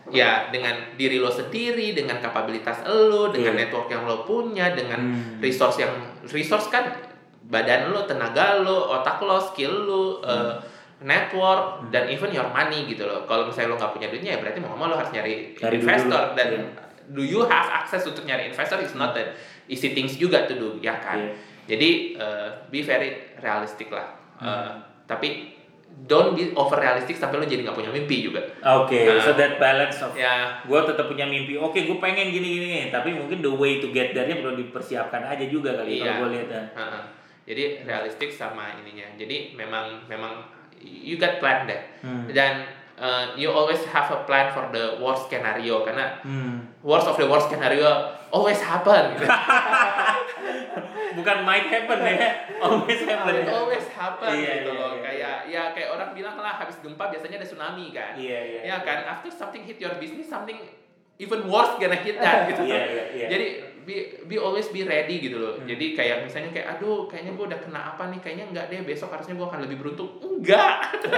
ya 0.07 0.49
dengan 0.49 0.95
diri 0.95 1.19
lo 1.19 1.29
sendiri 1.29 1.91
dengan 1.93 2.21
kapabilitas 2.21 2.87
lo 2.87 3.29
dengan 3.29 3.57
Iya. 3.57 3.61
network 3.67 3.89
yang 3.89 4.05
lo 4.05 4.23
punya 4.23 4.71
dengan 4.71 5.01
Hmm. 5.01 5.43
resource 5.43 5.83
yang 5.83 5.93
resource 6.25 6.69
kan 6.69 6.95
badan 7.45 7.91
lo 7.91 8.05
tenaga 8.05 8.61
lo 8.61 8.95
otak 8.95 9.19
lo 9.21 9.43
skill 9.43 9.75
lo 9.83 10.03
Hmm. 10.21 10.31
uh, 10.31 10.55
network 11.05 11.91
dan 11.91 12.09
even 12.09 12.31
your 12.31 12.47
money 12.49 12.87
gitu 12.87 13.05
loh 13.05 13.27
kalau 13.27 13.45
misalnya 13.45 13.75
lo 13.75 13.77
nggak 13.77 13.93
punya 13.93 14.09
duitnya 14.09 14.31
ya 14.35 14.41
berarti 14.41 14.59
mau 14.63 14.73
mau 14.73 14.87
lo 14.87 14.95
harus 14.95 15.11
nyari 15.11 15.53
investor 15.59 16.33
dulu. 16.33 16.39
dan 16.39 16.49
Iya. 16.55 16.63
do 17.11 17.21
you 17.21 17.41
have 17.45 17.69
access 17.69 18.07
untuk 18.07 18.25
nyari 18.25 18.49
investor 18.49 18.79
is 18.79 18.95
not 18.95 19.13
that 19.13 19.37
easy 19.67 19.93
things 19.93 20.15
juga 20.15 20.47
to 20.47 20.55
do 20.55 20.69
ya 20.79 20.97
kan 20.97 21.19
Iya. 21.19 21.33
Jadi 21.65 21.91
uh, 22.15 22.49
be 22.69 22.81
very 22.81 23.11
realistic 23.39 23.89
lah 23.89 24.09
Uh, 24.35 24.51
Hmm. 24.67 24.83
tapi 25.07 25.55
don't 26.03 26.35
be 26.35 26.51
over 26.53 26.75
realistic 26.75 27.15
sampai 27.15 27.39
lo 27.39 27.47
jadi 27.47 27.63
nggak 27.63 27.73
punya 27.73 27.87
mimpi 27.89 28.19
juga 28.21 28.43
Oke, 28.75 29.07
Nah. 29.07 29.23
so 29.23 29.31
that 29.33 29.57
balance 29.57 29.95
of 30.01 30.11
ya 30.13 30.59
gue 30.61 30.81
tetap 30.83 31.07
punya 31.07 31.23
mimpi. 31.25 31.55
Oke, 31.55 31.87
gue 31.87 31.97
pengen 31.97 32.29
gini 32.29 32.49
gini, 32.51 32.67
gini. 32.67 32.91
tapi 32.91 33.15
mungkin 33.15 33.39
the 33.39 33.49
way 33.49 33.79
to 33.79 33.89
get 33.89 34.11
there-nya 34.11 34.37
perlu 34.37 34.59
dipersiapkan 34.59 35.23
aja 35.25 35.47
juga 35.47 35.79
kali 35.79 35.97
Iya. 35.97 36.03
kalau 36.03 36.27
gue 36.27 36.31
lihat. 36.35 36.49
ya. 36.49 36.63
uh-uh. 36.75 37.03
jadi 37.45 37.65
realistik 37.85 38.29
sama 38.29 38.75
ininya 38.75 39.07
jadi 39.15 39.55
memang 39.55 40.03
memang 40.05 40.43
you 40.83 41.15
got 41.15 41.39
plan 41.39 41.65
deh 41.65 41.79
Hmm. 42.01 42.27
dan 42.29 42.67
uh, 42.97 43.31
you 43.33 43.47
always 43.47 43.79
have 43.87 44.11
a 44.11 44.21
plan 44.25 44.51
for 44.51 44.67
the 44.69 44.99
worst 44.99 45.29
scenario 45.29 45.87
karena 45.87 46.19
Hmm. 46.21 46.59
worst 46.81 47.07
of 47.07 47.15
the 47.15 47.25
worst 47.25 47.47
scenario 47.47 47.87
always 48.35 48.59
happen 48.59 49.15
gitu. 49.15 49.31
Bukan 51.15 51.37
might 51.47 51.71
happen 51.71 51.99
ya, 52.03 52.51
always 52.59 53.01
happen. 53.07 53.33
It 53.39 53.47
always 53.47 53.87
happen 53.87 54.35
Iya, 54.35 54.67
gitu 54.67 54.71
iya, 54.75 54.83
loh. 54.83 54.91
iya. 54.91 55.01
Kayak 55.07 55.35
ya 55.47 55.63
kayak 55.71 55.89
orang 55.95 56.11
bilang 56.11 56.35
lah 56.35 56.59
habis 56.59 56.75
gempa 56.83 57.07
biasanya 57.07 57.39
ada 57.39 57.47
tsunami 57.47 57.95
kan. 57.95 58.19
Iya 58.19 58.39
iya. 58.43 58.61
Ya 58.75 58.77
kan 58.83 59.07
after 59.07 59.31
something 59.31 59.63
hit 59.63 59.79
your 59.79 59.95
business 60.03 60.27
something 60.27 60.59
even 61.23 61.47
worse 61.47 61.79
gonna 61.79 61.95
hit 61.95 62.19
that 62.19 62.45
gitu. 62.51 62.67
Iya 62.67 62.83
iya 62.91 63.05
iya. 63.15 63.27
Jadi 63.31 63.47
be, 63.85 63.97
be 64.25 64.37
always 64.37 64.69
be 64.69 64.83
ready 64.83 65.21
gitu 65.21 65.37
loh. 65.37 65.55
Hmm. 65.57 65.69
Jadi 65.69 65.95
kayak 65.95 66.25
misalnya 66.25 66.51
kayak 66.51 66.67
aduh 66.77 67.07
kayaknya 67.07 67.33
gue 67.33 67.45
udah 67.47 67.61
kena 67.61 67.81
apa 67.95 68.09
nih 68.11 68.21
kayaknya 68.21 68.45
enggak 68.51 68.67
deh 68.69 68.81
besok 68.83 69.13
harusnya 69.13 69.37
gue 69.37 69.47
akan 69.47 69.61
lebih 69.65 69.77
beruntung. 69.79 70.11
Enggak. 70.21 70.75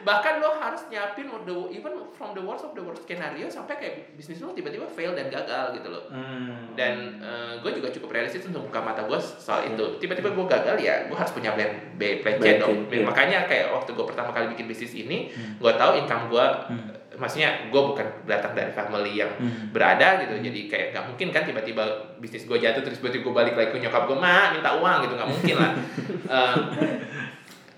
Bahkan 0.00 0.34
lo 0.40 0.56
harus 0.56 0.80
nyiapin 0.88 1.28
the, 1.44 1.54
even 1.70 1.92
from 2.16 2.32
the 2.32 2.40
worst 2.40 2.64
of 2.64 2.72
the 2.72 2.80
worst 2.80 3.04
scenario 3.04 3.52
sampai 3.52 3.76
kayak 3.76 3.94
bisnis 4.16 4.40
lo 4.40 4.56
tiba-tiba 4.56 4.88
fail 4.88 5.12
dan 5.12 5.28
gagal 5.28 5.76
gitu 5.76 5.88
loh. 5.92 6.08
Hmm. 6.08 6.72
Dan 6.72 7.20
gue 7.60 7.70
juga 7.76 7.92
cukup 7.92 8.16
realistis 8.16 8.48
untuk 8.48 8.72
buka 8.72 8.80
mata 8.80 9.04
gue 9.04 9.18
soal 9.20 9.68
itu. 9.68 10.00
Tiba-tiba 10.00 10.32
gue 10.32 10.44
gagal 10.48 10.76
ya 10.80 11.04
gue 11.04 11.16
harus 11.16 11.32
punya 11.32 11.52
plan 11.52 11.68
B, 12.00 12.24
plan 12.24 12.40
C 12.40 12.56
dong. 12.56 12.88
iya. 12.88 13.04
Makanya 13.04 13.38
kayak 13.44 13.76
waktu 13.76 13.92
gue 13.92 14.06
pertama 14.08 14.32
kali 14.32 14.48
bikin 14.56 14.66
bisnis 14.66 14.96
ini, 14.96 15.28
Hmm. 15.30 15.60
gue 15.60 15.72
tahu 15.76 16.00
income 16.00 16.32
gue 16.32 16.46
Hmm. 16.72 16.90
Maksudnya 17.20 17.68
gue 17.68 17.82
bukan 17.84 18.02
datang 18.24 18.56
dari 18.56 18.72
family 18.72 19.12
yang 19.14 19.28
Hmm. 19.36 19.68
berada 19.68 20.16
gitu. 20.18 20.40
Jadi 20.40 20.60
kayak 20.66 20.86
nggak 20.90 21.04
mungkin 21.06 21.28
kan 21.28 21.42
tiba-tiba 21.44 21.84
bisnis 22.16 22.48
gue 22.48 22.56
jatuh 22.56 22.80
terus 22.80 22.98
tiba-tiba 22.98 23.28
gue 23.28 23.34
balik 23.36 23.54
lagi 23.54 23.70
ke 23.70 23.78
nyokap 23.78 24.08
gue 24.08 24.16
mak 24.16 24.56
minta 24.56 24.72
uang 24.74 25.04
gitu. 25.04 25.14
Nggak 25.14 25.30
mungkin 25.30 25.56
lah. 25.56 25.72
Eh, 26.30 26.56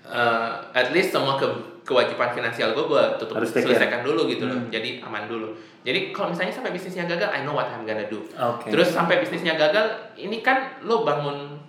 eh, 0.05 0.51
at 0.71 0.87
least 0.91 1.09
semua 1.09 1.35
ke 1.35 1.47
kewajiban 1.83 2.31
finansial 2.31 2.71
gue 2.71 2.85
gue 2.85 3.03
tutup 3.17 3.35
Harus 3.35 3.51
selesaikan 3.51 4.01
dulu 4.01 4.29
gitu 4.29 4.45
loh. 4.45 4.55
Hmm. 4.55 4.69
jadi 4.69 5.03
aman 5.03 5.27
dulu. 5.27 5.51
Jadi 5.83 6.15
kalau 6.15 6.31
misalnya 6.31 6.53
sampai 6.53 6.71
bisnisnya 6.71 7.03
gagal 7.03 7.27
I 7.27 7.43
know 7.43 7.51
what 7.51 7.67
I'm 7.67 7.83
gonna 7.83 8.07
do. 8.07 8.23
Oke. 8.31 8.71
terus 8.71 8.87
sampai 8.89 9.19
bisnisnya 9.19 9.59
gagal 9.59 10.15
ini 10.15 10.39
kan 10.39 10.79
lo 10.81 11.03
bangun 11.03 11.59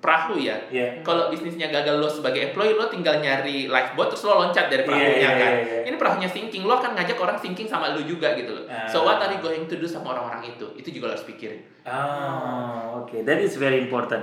perahu 0.00 0.34
ya 0.34 0.56
Iya. 0.66 1.04
kalau 1.04 1.28
bisnisnya 1.28 1.68
gagal 1.68 1.96
lo 1.96 2.08
sebagai 2.08 2.40
employee 2.42 2.72
lo 2.72 2.88
tinggal 2.88 3.20
nyari 3.20 3.68
lifeboat 3.68 4.08
terus 4.08 4.24
lo 4.24 4.40
loncat 4.40 4.66
dari 4.66 4.80
Iya, 4.80 4.88
perahunya 4.88 5.12
iya, 5.14 5.30
kan 5.30 5.52
iya, 5.52 5.60
iya. 5.62 5.80
ini 5.84 5.96
perahunya 5.96 6.24
sinking 6.26 6.64
lo 6.64 6.72
akan 6.74 6.96
ngajak 6.96 7.14
orang 7.14 7.36
sinking 7.36 7.68
sama 7.68 7.92
lo 7.92 8.00
juga 8.00 8.32
gitu 8.32 8.50
loh 8.50 8.64
Ah. 8.66 8.88
so 8.88 9.02
what 9.02 9.16
are 9.16 9.28
you 9.28 9.38
going 9.38 9.64
to 9.64 9.76
do 9.76 9.84
sama 9.84 10.10
orang-orang 10.10 10.48
itu 10.48 10.66
itu 10.74 10.88
juga 10.90 11.04
lo 11.06 11.14
harus 11.14 11.24
pikirin 11.24 11.60
Oh, 11.82 13.02
oke. 13.02 13.24
That 13.24 13.40
is 13.40 13.56
very 13.56 13.80
important. 13.80 14.20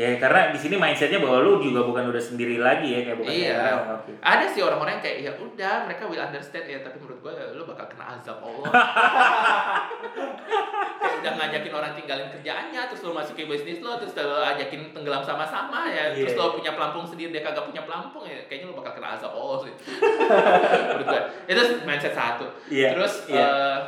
Ya, 0.00 0.16
karena 0.16 0.48
di 0.48 0.56
sini 0.56 0.74
mindsetnya 0.74 1.18
bahwa 1.18 1.38
lu 1.38 1.60
juga 1.60 1.80
bukan 1.82 2.08
udah 2.08 2.22
sendiri 2.22 2.56
lagi 2.56 2.88
ya, 2.88 3.00
kayak 3.02 3.18
bukan 3.18 3.28
iya 3.30 3.52
kayak 3.54 3.76
orang. 3.76 4.00
Ada 4.24 4.44
sih 4.48 4.60
orang-orang 4.60 4.92
yang 4.94 5.04
kayak 5.04 5.18
ya 5.20 5.32
udah 5.36 5.74
mereka 5.84 6.02
will 6.04 6.22
understand 6.22 6.64
ya 6.64 6.80
tapi 6.80 6.96
menurut 6.96 7.20
gue 7.20 7.32
lo 7.52 7.64
bakal 7.64 7.84
kena 7.86 8.04
azab 8.10 8.40
Allah 8.40 8.70
kayak 11.00 11.16
udah 11.20 11.32
ngajakin 11.34 11.72
orang 11.74 11.92
tinggalin 11.92 12.28
kerjaannya 12.30 12.80
terus 12.86 13.02
lo 13.02 13.12
masukin 13.12 13.46
bisnis 13.46 13.80
lo 13.80 13.96
terus 13.96 14.16
lo 14.16 14.40
ajakin 14.42 14.90
tenggelam 14.90 15.20
sama-sama 15.20 15.84
ya 15.86 16.12
terus 16.12 16.32
Iya. 16.32 16.40
lo 16.40 16.54
punya 16.54 16.72
pelampung 16.72 17.04
sendiri 17.04 17.28
dia 17.30 17.42
kagak 17.42 17.66
punya 17.66 17.82
pelampung 17.82 18.24
ya 18.24 18.40
kayaknya 18.46 18.68
lo 18.68 18.76
bakal 18.76 18.92
kena 18.94 19.08
azab 19.14 19.32
Allah 19.32 19.58
sih 19.60 19.74
menurut 20.88 21.06
gue 21.06 21.20
itu 21.46 21.60
mindset 21.82 22.14
satu 22.14 22.46
Iya, 22.68 22.88
terus 22.94 23.14
iya. 23.26 23.40
eh, 23.42 23.78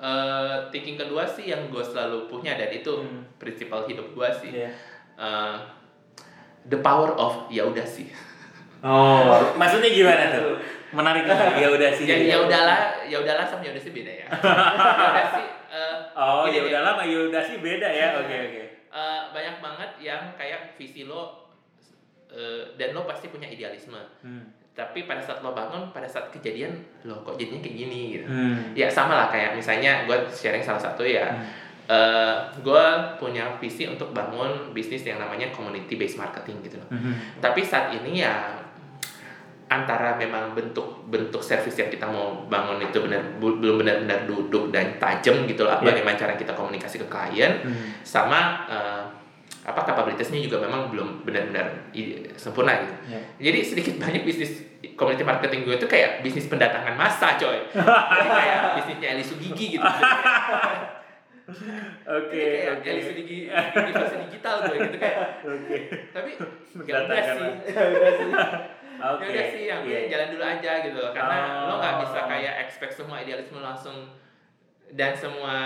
eh, 0.00 0.54
thinking 0.70 0.96
kedua 0.96 1.22
sih 1.24 1.46
yang 1.46 1.68
gue 1.68 1.82
selalu 1.82 2.26
punya 2.26 2.54
dan 2.54 2.70
itu 2.70 2.92
Hmm. 2.94 3.22
prinsipal 3.36 3.84
hidup 3.84 4.10
gue 4.10 4.28
sih 4.34 4.50
Iya. 4.52 4.70
Eh, 5.14 5.54
the 6.64 6.78
power 6.78 7.12
of 7.12 7.46
ya 7.48 7.62
udah 7.62 7.82
sih 7.82 8.10
Oh, 8.80 9.24
maksudnya 9.54 9.88
gimana 9.88 10.28
tuh? 10.30 10.60
Menarik 10.90 11.24
banget. 11.24 11.56
Ya 11.56 11.68
udah 11.68 11.90
sih. 11.90 12.04
ya 12.04 12.16
ya 12.20 12.36
udahlah 12.38 12.78
ya 13.02 13.16
udahlah 13.16 13.42
sama 13.42 13.60
ya 13.60 13.70
udah 13.70 13.80
sih 13.80 13.90
beda 13.90 14.12
ya 14.12 14.26
ya 15.00 15.08
udah 15.08 15.26
sih 15.32 15.46
eh, 15.70 15.96
Oh, 16.12 16.44
ya 16.44 16.60
udahlah, 16.62 16.92
mah 16.94 17.02
ya 17.02 17.18
udah 17.24 17.40
sih 17.40 17.58
beda 17.58 17.88
ya. 17.88 18.14
Oke, 18.16 18.36
oke. 18.44 18.62
Eh, 18.86 19.20
banyak 19.28 19.56
banget 19.58 19.90
yang 20.00 20.22
kayak 20.32 20.74
visi 20.74 21.02
lo 21.02 21.50
eh, 22.28 22.74
dan 22.74 22.92
lo 22.92 23.02
pasti 23.04 23.26
punya 23.26 23.46
idealisme 23.46 23.98
Hmm. 24.20 24.44
tapi 24.70 25.02
pada 25.04 25.18
saat 25.18 25.38
lo 25.38 25.50
bangun 25.50 25.88
pada 25.88 26.04
saat 26.04 26.28
kejadian 26.28 26.74
lo 27.02 27.22
kok 27.22 27.34
jadinya 27.34 27.58
kayak 27.58 27.76
gini 27.78 28.00
gitu 28.12 28.26
Hmm. 28.26 28.70
ya 28.72 28.86
sama 28.86 29.14
lah 29.16 29.28
kayak 29.28 29.54
misalnya 29.54 30.02
gue 30.04 30.18
sharing 30.28 30.58
salah 30.60 30.78
satu 30.80 31.02
ya 31.02 31.30
Hmm. 31.30 31.46
Eh 31.84 32.34
gue 32.58 32.84
punya 33.16 33.44
visi 33.56 33.84
untuk 33.84 34.10
bangun 34.10 34.70
bisnis 34.70 35.02
yang 35.02 35.18
namanya 35.18 35.50
community 35.50 35.94
based 35.94 36.16
marketing 36.16 36.60
gitu 36.60 36.76
loh 36.76 36.88
Hmm. 36.88 37.12
tapi 37.38 37.60
saat 37.60 37.92
ini 37.92 38.18
ya 38.18 38.56
antara 39.66 40.14
memang 40.14 40.52
bentuk 40.52 40.84
bentuk 41.06 41.40
service 41.40 41.74
yang 41.74 41.88
kita 41.88 42.04
mau 42.04 42.44
bangun 42.46 42.78
itu 42.80 43.00
benar 43.00 43.20
belum 43.36 43.80
benar-benar 43.80 44.24
duduk 44.24 44.68
dan 44.70 44.96
tajam 44.96 45.44
gitu 45.44 45.62
loh 45.62 45.76
Yeah. 45.76 45.88
bagaimana 45.90 46.14
cara 46.14 46.32
kita 46.34 46.52
komunikasi 46.52 46.96
ke 46.98 47.06
klien 47.06 47.52
Hmm. 47.60 47.90
sama 48.00 48.40
eh, 48.66 49.02
apa 49.64 49.80
kapabilitasnya 49.82 50.40
juga 50.40 50.60
memang 50.60 50.88
belum 50.88 51.24
benar-benar 51.24 51.88
sempurna 52.34 52.76
gitu 52.78 52.94
Ya. 53.08 53.20
jadi 53.42 53.58
sedikit 53.62 53.94
banyak 53.98 54.22
bisnis 54.22 54.60
community 54.94 55.20
marketing 55.22 55.64
gue 55.64 55.74
itu 55.74 55.84
kayak 55.84 56.20
bisnis 56.20 56.46
pendatangan 56.46 56.92
massa 56.94 57.34
coy 57.34 57.60
Jadi 58.16 58.28
kayak 58.30 58.58
bisnisnya 58.78 59.08
Eli 59.10 59.24
Sugigi 59.24 59.66
gitu 59.74 59.84
Oke, 62.04 62.36
Ini 62.36 62.60
kayak 62.60 62.74
oke. 62.76 62.90
Fase 63.94 64.16
digital 64.20 64.54
gue 64.62 64.76
gitu 64.80 64.96
kayak 64.96 65.18
Oke. 65.40 65.76
tapi 66.10 66.30
ya 66.34 66.94
udah 66.94 67.06
Mendatangkan 67.06 67.24
sih 67.32 67.50
ya 67.66 67.82
udah 67.86 68.12
sih 68.12 68.30
Oke. 68.94 69.24
ya 69.24 69.30
udah 69.30 69.46
sih 69.48 69.62
yang 69.64 69.80
Iya. 69.82 69.98
jalan 70.08 70.28
dulu 70.30 70.44
aja 70.44 70.72
gitu 70.82 71.00
karena 71.10 71.36
Oh. 71.40 71.66
lo 71.66 71.74
nggak 71.78 71.94
bisa 72.02 72.20
kayak 72.24 72.54
expect 72.62 72.92
semua 72.92 73.16
idealisme 73.18 73.58
langsung 73.58 73.96
dan 74.90 75.10
semua 75.12 75.56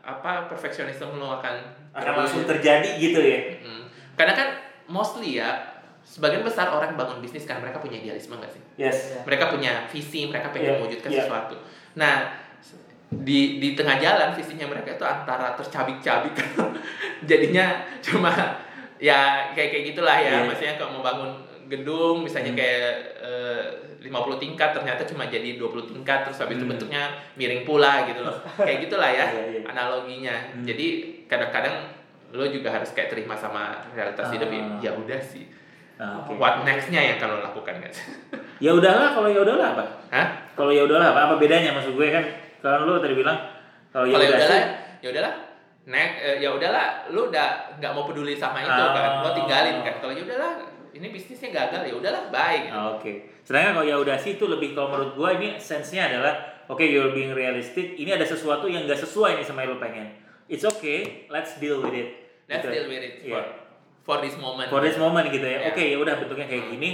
apa 0.00 0.46
perfeksionisme 0.46 1.12
lo 1.12 1.36
akan 1.36 1.54
akan 1.92 2.12
langsung 2.16 2.42
terjadi 2.42 2.90
gitu 2.96 3.20
ya. 3.20 3.38
Mm. 3.60 3.84
karena 4.12 4.32
kan 4.32 4.48
mostly 4.86 5.36
ya 5.36 5.62
sebagian 6.02 6.42
besar 6.42 6.66
orang 6.68 6.92
bangun 6.92 7.18
bisnis 7.18 7.44
kan 7.44 7.58
mereka 7.58 7.78
punya 7.78 7.94
idealisme 7.96 8.34
nggak 8.34 8.50
sih 8.50 8.62
Yes. 8.74 9.22
mereka 9.22 9.48
punya 9.48 9.86
visi 9.86 10.26
mereka 10.26 10.50
pengen 10.50 10.74
Iya, 10.74 10.78
mewujudkan 10.78 11.08
iya. 11.08 11.22
sesuatu 11.22 11.54
nah 11.94 12.41
di 13.20 13.60
di 13.60 13.76
tengah 13.76 13.96
jalan 13.96 14.32
visinya 14.32 14.66
mereka 14.66 14.96
itu 14.96 15.04
antara 15.04 15.52
tercabik-cabik 15.52 16.32
jadinya 17.28 17.66
cuma 18.00 18.32
ya 18.96 19.52
kayak 19.52 19.68
kayak 19.70 19.84
gitulah 19.92 20.16
ya 20.16 20.32
Iya. 20.32 20.48
maksudnya 20.48 20.74
kalau 20.76 20.90
mau 20.96 21.04
bangun 21.04 21.30
gedung 21.68 22.24
misalnya 22.24 22.52
Hmm. 22.52 22.60
kayak 22.60 22.90
eh, 23.20 23.64
50 24.02 24.10
tingkat 24.36 24.74
ternyata 24.74 25.02
cuma 25.04 25.26
jadi 25.26 25.54
20 25.54 25.86
tingkat 25.86 26.26
terus 26.26 26.38
habis 26.38 26.56
itu 26.56 26.64
Hmm. 26.64 26.72
bentuknya 26.74 27.02
miring 27.34 27.62
pula 27.62 28.02
gitu 28.04 28.20
loh 28.20 28.34
kayak 28.56 28.82
gitulah 28.82 29.06
ya 29.08 29.26
Iya, 29.30 29.42
iya. 29.52 29.60
analoginya 29.66 30.34
Hmm. 30.52 30.64
jadi 30.64 30.86
kadang-kadang 31.26 31.76
lo 32.32 32.48
juga 32.48 32.72
harus 32.72 32.90
kayak 32.90 33.12
terima 33.12 33.36
sama 33.36 33.76
realitas 33.92 34.32
hidup 34.32 34.48
Ah. 34.48 34.80
ya 34.80 34.90
udah 34.92 35.20
sih 35.20 35.46
Ah, 36.00 36.18
Oke. 36.18 36.34
what 36.34 36.66
nextnya 36.66 36.98
yang 36.98 37.20
lo 37.20 37.38
lakukan 37.38 37.78
guys 37.78 38.00
Ya 38.58 38.72
udahlah 38.72 39.10
kalau 39.12 39.26
ya 39.26 39.38
udahlah 39.38 39.74
apa? 39.74 39.84
Hah? 40.08 40.26
Kalau 40.54 40.70
ya 40.70 40.82
udahlah 40.82 41.14
apa? 41.14 41.20
Apa 41.30 41.34
bedanya 41.36 41.74
maksud 41.74 41.94
gue 41.94 42.08
kan 42.10 42.22
kalau 42.62 42.86
lu 42.86 42.94
tadi 42.98 43.14
bilang 43.14 43.38
kalau 43.90 44.06
ya 44.06 44.14
ya 44.14 44.16
udah 44.16 44.28
udahlah 44.32 44.62
ya 44.98 45.08
udahlah 45.10 45.34
nek 45.82 46.10
eh, 46.16 46.36
ya 46.38 46.48
udahlah 46.48 46.86
lu 47.10 47.26
udah 47.26 47.48
nggak 47.76 47.92
mau 47.92 48.06
peduli 48.06 48.32
sama 48.32 48.62
itu 48.62 48.70
Ah. 48.70 48.94
kan 48.94 49.12
lo 49.20 49.30
tinggalin 49.32 49.82
kan 49.82 49.94
kalau 49.98 50.14
ya 50.14 50.22
udahlah 50.22 50.52
ini 50.92 51.06
bisnisnya 51.08 51.50
gagal 51.50 51.82
ya 51.84 51.94
udahlah 51.94 52.22
bye 52.28 52.68
Ah, 52.68 52.94
Oke. 52.94 53.26
Sedangkan 53.42 53.74
kalau 53.74 53.86
ya 53.86 53.96
udah 53.98 54.14
sih 54.14 54.36
itu 54.36 54.44
lebih 54.44 54.72
kalau 54.72 54.92
menurut 54.92 55.12
gue 55.12 55.28
ini 55.34 55.48
sense-nya 55.58 56.06
adalah 56.06 56.36
oke 56.68 56.78
you're 56.80 57.10
being 57.10 57.32
realistic. 57.32 57.96
Ini 57.96 58.14
ada 58.14 58.22
sesuatu 58.22 58.64
yang 58.64 58.84
gak 58.84 59.00
sesuai 59.00 59.34
nih 59.34 59.44
sama 59.44 59.64
yang 59.64 59.74
lu 59.74 59.80
pengen. 59.80 60.14
It's 60.46 60.62
okay, 60.62 61.26
let's 61.26 61.58
deal 61.58 61.80
with 61.80 61.90
it. 61.92 62.08
let's 62.44 62.60
Gitu. 62.60 62.70
deal 62.70 62.86
with 62.86 63.00
it 63.00 63.14
for 63.24 63.40
Iya. 63.40 63.42
for 64.02 64.16
this 64.20 64.36
moment 64.36 64.68
For 64.68 64.78
this 64.78 64.94
moment 64.94 65.26
gitu 65.26 65.42
ya. 65.42 65.58
Iya. 65.58 65.68
Oke 65.72 65.82
ya 65.82 65.96
udah 65.96 66.14
bentuknya 66.16 66.46
kayak 66.46 66.64
gini. 66.70 66.90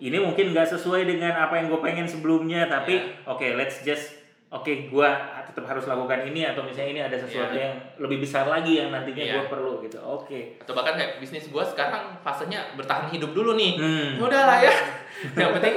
Ini 0.00 0.16
mungkin 0.18 0.50
nggak 0.50 0.66
sesuai 0.68 1.04
dengan 1.04 1.36
apa 1.38 1.54
yang 1.54 1.68
gue 1.68 1.78
pengen 1.78 2.08
sebelumnya, 2.08 2.66
tapi 2.66 2.98
Iya. 2.98 3.28
oke 3.28 3.46
let's 3.54 3.84
just 3.84 4.21
oke 4.52 4.68
gue 4.86 5.08
tetap 5.42 5.64
harus 5.64 5.84
lakukan 5.84 6.24
ini 6.24 6.44
atau 6.44 6.60
misalnya 6.60 6.90
ini 6.90 7.00
ada 7.02 7.16
sesuatu 7.16 7.52
Iya. 7.52 7.64
yang 7.64 7.74
lebih 7.98 8.20
besar 8.20 8.44
lagi 8.44 8.76
yang 8.76 8.88
nantinya 8.88 9.20
Iya. 9.20 9.34
gue 9.34 9.44
perlu 9.48 9.72
gitu. 9.80 9.96
Oke. 9.98 10.60
atau 10.60 10.72
bahkan 10.72 10.94
kayak 10.94 11.16
bisnis 11.18 11.48
gua 11.48 11.60
sekarang 11.60 12.16
fasenya 12.20 12.72
bertahan 12.72 13.08
hidup 13.08 13.32
dulu 13.32 13.52
nih 13.52 13.76
Hmm. 13.76 14.08
ya 14.16 14.22
udahlah 14.22 14.58
ya 14.60 14.72
yang 15.40 15.52
penting 15.56 15.76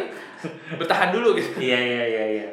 bertahan 0.76 1.10
dulu 1.10 1.34
gitu 1.34 1.56
Iya 1.58 1.80
iya 1.80 2.04
iya 2.06 2.24
iya. 2.36 2.48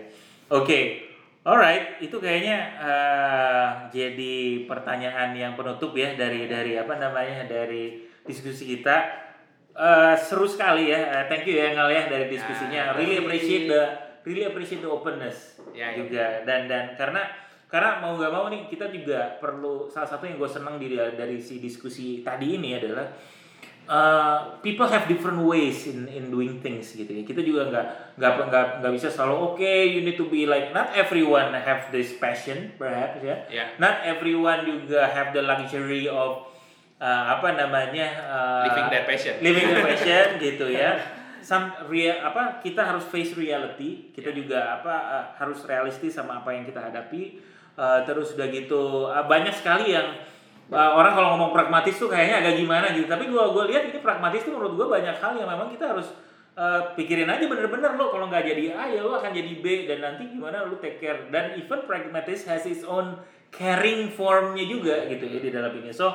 Oke. 0.49 1.11
Alright, 1.43 1.99
itu 1.99 2.15
kayaknya 2.17 2.55
eh, 2.79 3.67
jadi 3.91 4.35
pertanyaan 4.63 5.35
yang 5.35 5.53
penutup 5.53 5.91
ya 5.93 6.15
dari 6.15 6.47
dari 6.47 6.79
apa 6.79 6.95
namanya 6.97 7.43
dari 7.45 7.99
diskusi 8.23 8.79
kita. 8.79 8.97
Eh, 9.73 10.15
seru 10.15 10.47
sekali 10.47 10.87
ya. 10.87 11.03
Eh, 11.03 11.25
thank 11.27 11.43
you 11.43 11.57
ya 11.57 11.75
Ngal 11.75 11.89
ya 11.89 12.03
dari 12.07 12.27
diskusinya. 12.29 12.83
Ya, 12.85 12.95
really 12.95 13.19
appreciate 13.19 13.67
the 13.67 13.83
really 14.25 14.45
appreciate 14.45 14.81
the 14.81 14.89
openness 14.89 15.59
Ya, 15.73 15.91
ya. 15.91 16.05
juga 16.05 16.25
dan 16.45 16.69
dan 16.69 16.95
karena 16.95 17.23
karena 17.67 17.99
mau 17.99 18.15
nggak 18.15 18.29
mau 18.29 18.47
nih 18.47 18.69
kita 18.69 18.89
juga 18.89 19.41
perlu 19.41 19.89
salah 19.89 20.05
satu 20.07 20.29
yang 20.29 20.37
gue 20.37 20.47
senang 20.47 20.77
di 20.77 20.93
dari 20.93 21.41
si 21.41 21.57
diskusi 21.57 22.21
tadi 22.21 22.61
ini 22.61 22.77
adalah 22.77 23.09
uh, 23.89 24.61
people 24.61 24.85
have 24.85 25.09
different 25.09 25.41
ways 25.41 25.89
in 25.89 26.05
in 26.07 26.29
doing 26.29 26.61
things 26.61 26.93
gitu 26.93 27.09
ya 27.09 27.25
kita 27.25 27.41
juga 27.41 27.73
nggak 27.73 27.87
nggak 28.21 28.33
nggak 28.49 28.67
nggak 28.85 28.93
bisa 28.93 29.09
selalu 29.09 29.57
oke 29.57 29.65
you 29.65 30.05
need 30.05 30.15
to 30.15 30.29
be 30.29 30.45
like 30.45 30.71
not 30.71 30.93
everyone 30.93 31.51
have 31.57 31.89
this 31.89 32.13
passion 32.17 32.71
perhaps 32.77 33.19
ya 33.21 33.37
Ya. 33.49 33.65
not 33.81 34.05
everyone 34.05 34.63
juga 34.63 35.09
have 35.09 35.33
the 35.33 35.41
luxury 35.41 36.05
of 36.07 36.45
uh, 37.01 37.25
apa 37.33 37.57
namanya 37.57 38.07
uh, 38.23 38.63
Living 38.69 38.89
their 38.93 39.05
passion. 39.09 39.35
living 39.41 39.67
their 39.67 39.83
passion 39.91 40.27
gitu 40.39 40.67
ya 40.69 40.93
some 41.43 41.75
real 41.91 42.23
apa 42.23 42.63
kita 42.63 42.81
harus 42.81 43.05
face 43.05 43.35
reality 43.35 44.15
kita 44.15 44.31
Ya. 44.31 44.37
juga 44.39 44.59
apa 44.81 44.95
uh, 44.95 45.25
harus 45.37 45.67
realistis 45.67 46.15
sama 46.17 46.41
apa 46.41 46.55
yang 46.55 46.65
kita 46.65 46.79
hadapi. 46.81 47.51
Uh, 47.73 48.05
terus 48.05 48.37
udah 48.37 48.49
gitu 48.53 49.09
uh, 49.09 49.25
banyak 49.25 49.53
sekali 49.53 49.97
yang 49.97 50.13
uh, 50.69 50.93
orang 50.93 51.17
kalau 51.17 51.35
ngomong 51.37 51.57
pragmatis 51.57 51.97
tuh 51.97 52.09
kayaknya 52.09 52.45
agak 52.45 52.55
gimana 52.61 52.95
gitu. 52.95 53.09
Tapi 53.11 53.29
gua 53.29 53.51
gua 53.51 53.67
lihat 53.69 53.91
ini 53.91 53.99
pragmatis 54.01 54.47
tuh 54.47 54.55
menurut 54.55 54.79
gua 54.79 54.87
banyak 54.97 55.17
hal 55.19 55.33
yang 55.37 55.49
memang 55.49 55.73
kita 55.73 55.91
harus 55.93 56.15
uh, 56.55 56.93
pikirin 56.95 57.29
aja 57.29 57.45
bener-bener 57.49 57.97
lo 57.97 58.13
kalau 58.13 58.29
nggak 58.29 58.45
jadi 58.45 58.77
A 58.77 58.85
ya 58.93 59.01
lo 59.03 59.17
akan 59.19 59.33
jadi 59.33 59.53
B. 59.61 59.89
Dan 59.89 60.05
nanti 60.05 60.29
gimana 60.29 60.69
lo 60.69 60.79
take 60.79 61.01
care. 61.01 61.27
Dan 61.33 61.59
even 61.59 61.85
pragmatis 61.89 62.45
has 62.45 62.69
its 62.69 62.85
own 62.85 63.19
caring 63.53 64.09
formnya 64.13 64.65
juga 64.65 65.09
gitu 65.09 65.25
ya 65.29 65.39
di 65.41 65.51
dalam 65.53 65.73
ini. 65.77 65.93
So 65.93 66.09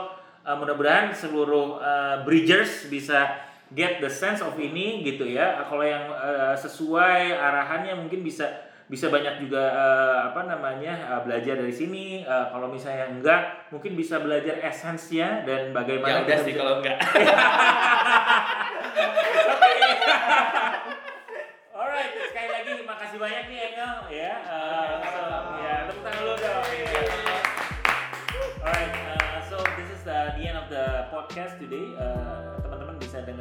uh, 0.47 0.55
mudah-mudahan 0.55 1.11
seluruh 1.11 1.81
uh, 1.81 2.15
bridgers 2.23 2.87
bisa 2.87 3.33
get 3.73 3.99
the 3.99 4.07
sense 4.07 4.39
of 4.39 4.55
ini 4.55 5.03
gitu 5.03 5.27
ya 5.27 5.59
kalau 5.63 5.83
yang 5.83 6.07
uh, 6.09 6.53
sesuai 6.53 7.35
arahannya 7.35 7.97
mungkin 7.97 8.23
bisa 8.23 8.47
bisa 8.87 9.11
banyak 9.11 9.43
juga 9.43 9.59
uh, 9.75 10.31
apa 10.31 10.47
namanya 10.47 10.95
uh, 11.11 11.19
belajar 11.19 11.59
dari 11.59 11.71
sini 11.71 12.23
Uh, 12.23 12.47
kalau 12.51 12.67
misalnya 12.67 13.11
enggak 13.11 13.41
mungkin 13.67 13.95
bisa 13.95 14.19
belajar 14.19 14.59
esensnya 14.63 15.43
dan 15.43 15.71
bagaimana 15.71 16.23
Ya 16.23 16.27
udah 16.27 16.37
sih 16.39 16.51
bisa- 16.51 16.59
kalau 16.59 16.73
enggak. 16.79 16.97
Alright, 21.73 22.11
sekali 22.31 22.49
lagi 22.49 22.71
makasih 22.83 23.17
banyak 23.19 23.43
nih 23.47 23.59
Engel 23.69 23.95
ya. 24.09 24.33
Uh, 24.43 25.03
so, 25.03 25.21
ya 25.59 25.75
tepuk 25.85 26.01
tangan 26.03 26.19
dulu 26.23 26.33
dong. 26.39 26.63
Alright, 28.63 28.93
uh, 29.13 29.37
so 29.45 29.57
this 29.75 29.89
is 29.91 30.01
the, 30.03 30.17
the 30.35 30.43
end 30.45 30.57
of 30.57 30.67
the 30.69 30.85
podcast 31.11 31.59
today. 31.59 31.93
Uh, 31.95 32.16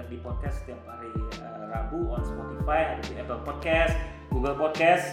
di 0.06 0.16
podcast 0.22 0.62
setiap 0.62 0.80
hari 0.86 1.10
uh, 1.42 1.66
Rabu 1.70 2.10
on 2.10 2.22
Spotify, 2.22 2.94
ada 2.94 3.02
di 3.02 3.14
Apple 3.18 3.42
Podcast, 3.42 3.94
Google 4.30 4.54
Podcast. 4.54 5.06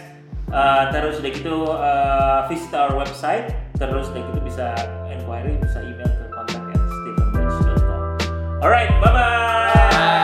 Uh, 0.54 0.92
terus 0.94 1.18
udah 1.18 1.32
gitu 1.34 1.56
uh, 1.66 2.46
visit 2.46 2.70
our 2.76 2.94
website. 2.94 3.50
Terus 3.74 4.06
udah 4.14 4.22
gitu 4.22 4.40
bisa 4.44 4.66
inquiry, 5.10 5.58
bisa 5.58 5.82
email 5.82 6.06
ke 6.06 6.26
contact 6.30 6.66
at 6.70 6.80
stephenbridge.com. 6.80 8.00
Alright, 8.62 8.92
bye 9.02 9.10
bye. 9.10 10.23